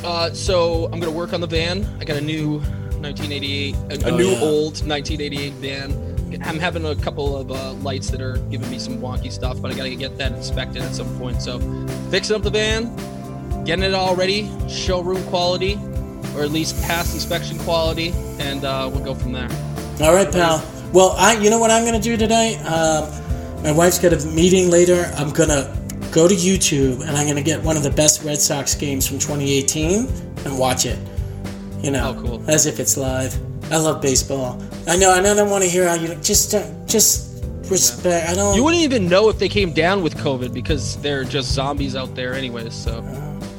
Uh, 0.05 0.33
so 0.33 0.87
I'm 0.93 1.01
gonna 1.01 1.11
work 1.11 1.33
on 1.33 1.41
the 1.41 1.47
van. 1.47 1.85
I 2.01 2.05
got 2.05 2.17
a 2.17 2.21
new 2.21 2.59
1988, 3.01 3.75
a, 3.75 3.79
a 4.09 4.13
Oh, 4.13 4.17
new 4.17 4.29
yeah. 4.31 4.41
old 4.41 4.87
1988 4.87 5.53
van. 5.55 6.41
I'm 6.45 6.59
having 6.59 6.85
a 6.85 6.95
couple 6.97 7.37
of 7.37 7.51
uh, 7.51 7.73
lights 7.75 8.11
that 8.11 8.21
are 8.21 8.37
giving 8.51 8.71
me 8.71 8.79
some 8.79 8.99
wonky 8.99 9.31
stuff, 9.33 9.61
but 9.63 9.71
I 9.73 9.75
gotta 9.75 9.95
get 9.95 10.17
that 10.19 10.33
inspected 10.33 10.83
at 10.83 10.95
some 10.95 11.17
point. 11.19 11.41
So 11.43 11.59
fixing 12.11 12.37
up 12.37 12.43
the 12.43 12.51
van, 12.51 12.95
getting 13.65 13.85
it 13.85 13.95
all 13.95 14.15
ready, 14.17 14.51
showroom 14.69 15.23
quality, 15.25 15.75
or 16.35 16.43
at 16.43 16.51
least 16.51 16.81
past 16.85 17.15
inspection 17.15 17.59
quality, 17.61 18.13
and 18.39 18.65
uh, 18.65 18.89
we'll 18.93 19.05
go 19.05 19.15
from 19.15 19.33
there. 19.33 19.49
All 20.01 20.15
right, 20.15 20.31
pal. 20.31 20.65
Well, 20.93 21.15
I 21.17 21.35
you 21.35 21.49
know 21.51 21.59
what 21.59 21.71
I'm 21.71 21.85
gonna 21.85 22.01
do 22.01 22.17
today? 22.17 22.57
Um, 22.59 23.11
my 23.63 23.73
wife's 23.73 23.99
got 23.99 24.13
a 24.13 24.25
meeting 24.27 24.71
later. 24.71 25.11
I'm 25.17 25.31
gonna 25.31 25.75
go 26.17 26.27
to 26.27 26.35
YouTube 26.35 27.03
and 27.07 27.11
I'm 27.15 27.27
gonna 27.29 27.43
get 27.43 27.63
one 27.63 27.77
of 27.77 27.83
the 27.83 27.91
best 27.91 28.25
Red 28.25 28.39
Sox 28.41 28.75
games 28.75 29.07
from 29.07 29.19
2018 29.19 30.07
and 30.47 30.59
watch 30.59 30.87
it. 30.87 30.99
You 31.83 31.91
know, 31.91 32.17
Oh, 32.17 32.23
cool. 32.23 32.51
as 32.51 32.65
if 32.65 32.81
it's 32.81 32.97
live. 32.97 33.37
I 33.71 33.77
love 33.77 34.01
baseball. 34.01 34.61
I 34.89 34.97
know. 34.97 35.13
I 35.13 35.21
know. 35.21 35.33
I 35.33 35.35
don't 35.37 35.51
want 35.51 35.63
to 35.65 35.69
hear 35.69 35.87
how 35.87 35.95
you 35.95 36.15
just 36.17 36.53
don't, 36.53 36.89
just 36.89 37.45
respect. 37.71 38.31
I 38.31 38.35
don't. 38.35 38.57
You 38.57 38.65
wouldn't 38.65 38.83
even 38.83 39.09
know 39.09 39.29
if 39.29 39.39
they 39.39 39.49
came 39.51 39.73
down 39.75 40.03
with 40.03 40.17
COVID 40.17 40.55
because 40.55 40.97
they're 41.03 41.23
just 41.25 41.53
zombies 41.53 41.95
out 41.95 42.15
there, 42.15 42.33
anyways. 42.33 42.73
So 42.75 43.03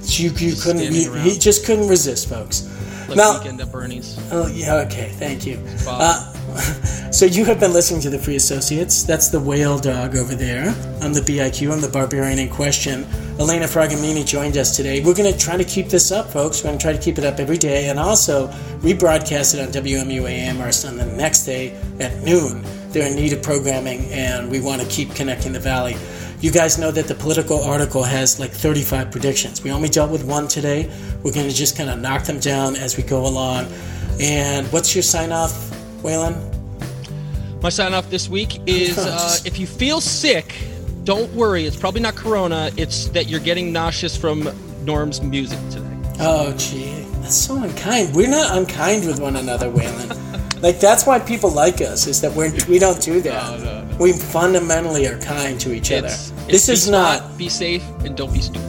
you, 0.05 0.29
you 0.31 0.49
just 0.51 0.63
couldn't. 0.63 0.81
You, 0.93 1.13
he 1.13 1.37
just 1.37 1.63
couldn't 1.65 1.87
resist, 1.89 2.27
folks. 2.27 2.63
like 3.07 3.17
Now- 3.17 3.37
weekend 3.37 3.61
at 3.61 3.71
Bernie's. 3.71 4.17
Oh, 4.31 4.47
yeah, 4.47 4.75
okay, 4.87 5.09
thank 5.19 5.45
you. 5.45 5.61
Uh, 5.85 6.33
so 7.11 7.25
you 7.25 7.45
have 7.45 7.59
been 7.59 7.73
listening 7.73 8.01
to 8.01 8.09
the 8.09 8.17
Free 8.17 8.35
Associates. 8.35 9.03
That's 9.03 9.29
the 9.29 9.39
whale 9.39 9.77
dog 9.77 10.15
over 10.15 10.35
there. 10.35 10.69
I'm 11.01 11.13
the 11.13 11.21
BIQ. 11.21 11.71
I'm 11.71 11.81
the 11.81 11.89
barbarian 11.89 12.39
in 12.39 12.49
question. 12.49 13.05
Elena 13.39 13.65
Frogameni 13.65 14.25
joined 14.25 14.57
us 14.57 14.75
today. 14.75 15.03
We're 15.03 15.13
going 15.13 15.31
to 15.31 15.37
try 15.37 15.57
to 15.57 15.63
keep 15.63 15.89
this 15.89 16.11
up, 16.11 16.31
folks. 16.31 16.63
We're 16.63 16.69
going 16.69 16.79
to 16.79 16.83
try 16.83 16.93
to 16.93 16.99
keep 16.99 17.17
it 17.17 17.23
up 17.23 17.39
every 17.39 17.57
day 17.57 17.89
and 17.89 17.99
also 17.99 18.47
rebroadcast 18.79 19.53
it 19.53 19.61
on 19.61 19.83
WMUA 19.83 20.29
Amherst 20.29 20.85
on 20.85 20.97
the 20.97 21.05
next 21.05 21.45
day 21.45 21.75
at 21.99 22.23
noon. 22.23 22.63
They're 22.89 23.07
in 23.07 23.15
need 23.15 23.33
of 23.33 23.43
programming, 23.43 24.05
and 24.11 24.49
we 24.49 24.59
want 24.59 24.81
to 24.81 24.87
keep 24.87 25.13
connecting 25.13 25.53
the 25.53 25.59
Valley. 25.59 25.95
You 26.39 26.51
guys 26.51 26.77
know 26.77 26.91
that 26.91 27.07
the 27.07 27.15
political 27.15 27.63
article 27.63 28.03
has 28.03 28.39
like 28.39 28.51
35 28.51 29.11
predictions. 29.11 29.63
We 29.63 29.71
only 29.71 29.89
dealt 29.89 30.11
with 30.11 30.23
one 30.23 30.47
today. 30.47 30.91
We're 31.23 31.33
going 31.33 31.49
to 31.49 31.55
just 31.55 31.77
kind 31.77 31.89
of 31.89 31.99
knock 31.99 32.25
them 32.25 32.39
down 32.39 32.75
as 32.75 32.95
we 32.95 33.03
go 33.03 33.25
along. 33.25 33.67
And 34.19 34.65
what's 34.67 34.95
your 34.95 35.03
sign 35.03 35.31
off, 35.31 35.66
Waylon? 36.03 36.53
My 37.61 37.69
sign 37.69 37.93
off 37.93 38.09
this 38.09 38.29
week 38.29 38.61
is 38.67 38.97
uh, 38.99 39.37
if 39.45 39.59
you 39.59 39.67
feel 39.67 40.01
sick, 40.01 40.55
don't 41.03 41.31
worry. 41.33 41.65
It's 41.65 41.75
probably 41.75 42.01
not 42.01 42.15
corona. 42.15 42.71
It's 42.77 43.07
that 43.09 43.27
you're 43.27 43.39
getting 43.39 43.71
nauseous 43.71 44.15
from 44.15 44.49
Norm's 44.83 45.21
music 45.21 45.59
today. 45.69 45.85
Oh, 46.19 46.53
gee, 46.57 47.01
that's 47.21 47.35
so 47.35 47.61
unkind. 47.61 48.15
We're 48.15 48.29
not 48.29 48.57
unkind 48.57 49.05
with 49.05 49.19
one 49.19 49.35
another, 49.35 49.69
Waylon. 49.69 50.61
like 50.61 50.79
that's 50.79 51.05
why 51.05 51.19
people 51.19 51.51
like 51.51 51.81
us 51.81 52.07
is 52.07 52.21
that 52.21 52.33
we're 52.33 52.51
we 52.67 52.79
don't 52.79 53.01
do 53.01 53.21
that. 53.21 53.59
No, 53.59 53.83
no, 53.85 53.97
We 53.97 54.13
fundamentally 54.13 55.07
are 55.07 55.19
kind 55.19 55.59
to 55.61 55.73
each 55.73 55.91
other. 55.91 56.07
It's, 56.07 56.31
This 56.47 56.69
it's 56.69 56.81
is 56.81 56.85
be 56.85 56.91
not. 56.91 57.37
Be 57.37 57.49
safe 57.49 57.83
and 57.99 58.15
don't 58.15 58.33
be 58.33 58.41
stupid. 58.41 58.61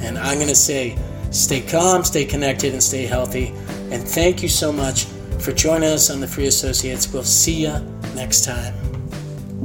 And 0.00 0.18
I'm 0.18 0.36
going 0.36 0.48
to 0.48 0.54
say, 0.54 0.96
stay 1.30 1.60
calm, 1.62 2.04
stay 2.04 2.24
connected, 2.24 2.72
and 2.72 2.82
stay 2.82 3.06
healthy. 3.06 3.48
And 3.90 4.06
thank 4.06 4.42
you 4.42 4.48
so 4.48 4.70
much 4.70 5.06
for 5.40 5.52
joining 5.52 5.90
us 5.90 6.10
on 6.10 6.20
the 6.20 6.26
Free 6.28 6.46
Associates. 6.46 7.12
We'll 7.12 7.22
see 7.24 7.62
you 7.62 7.78
next 8.14 8.44
time. 8.44 8.74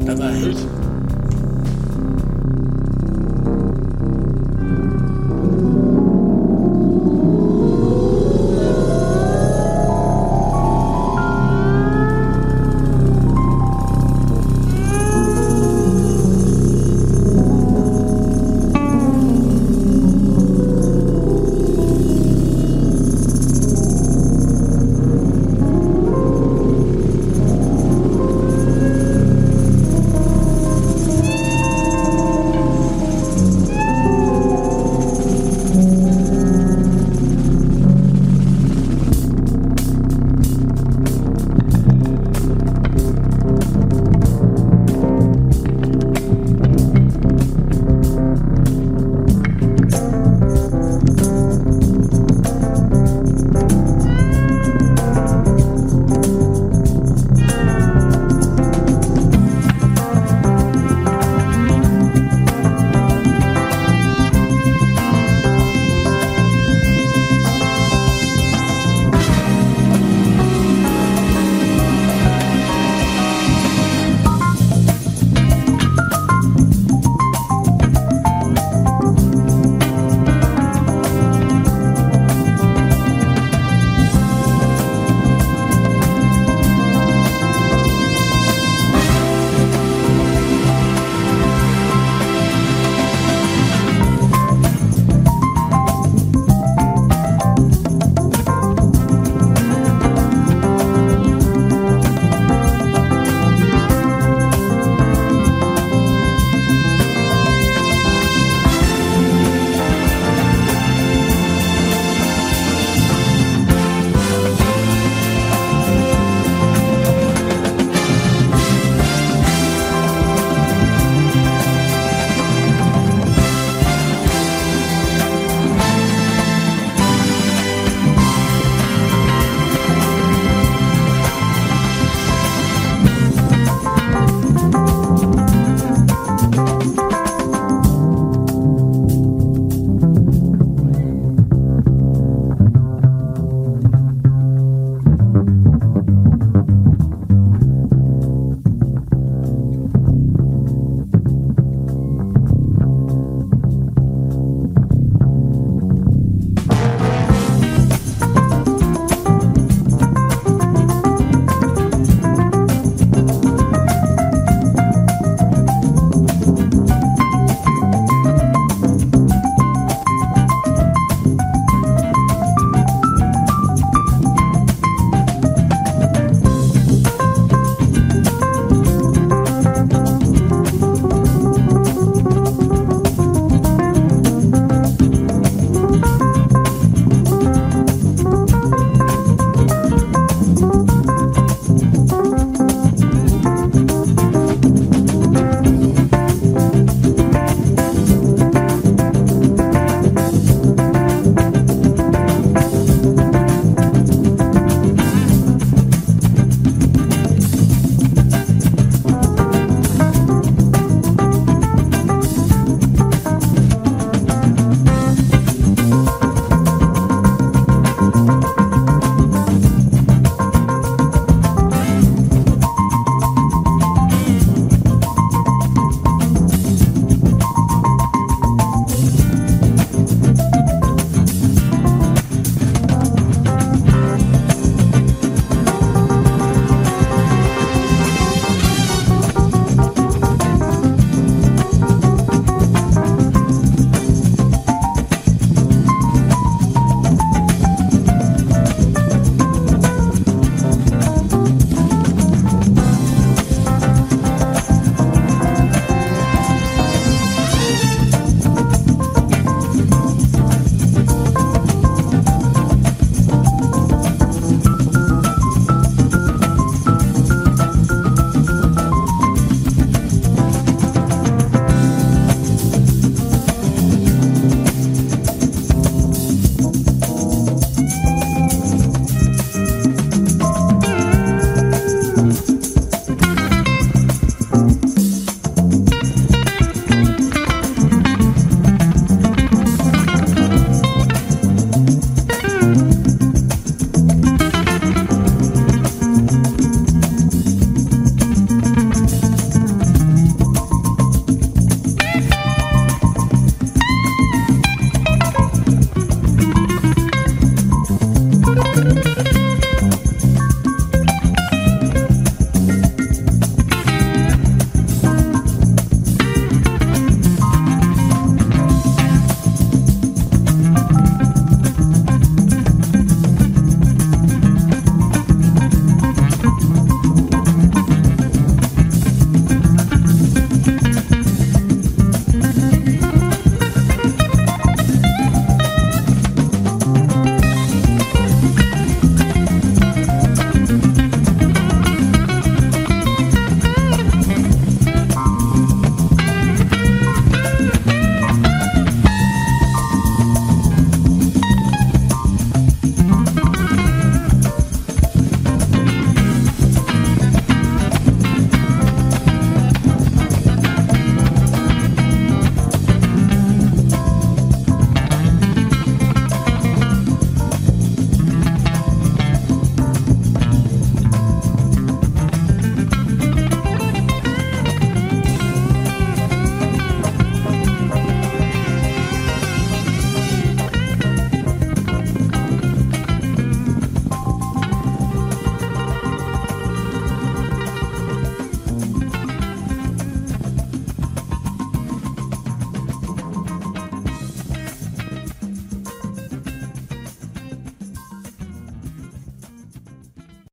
Bye 0.06 0.16
bye. 0.16 0.81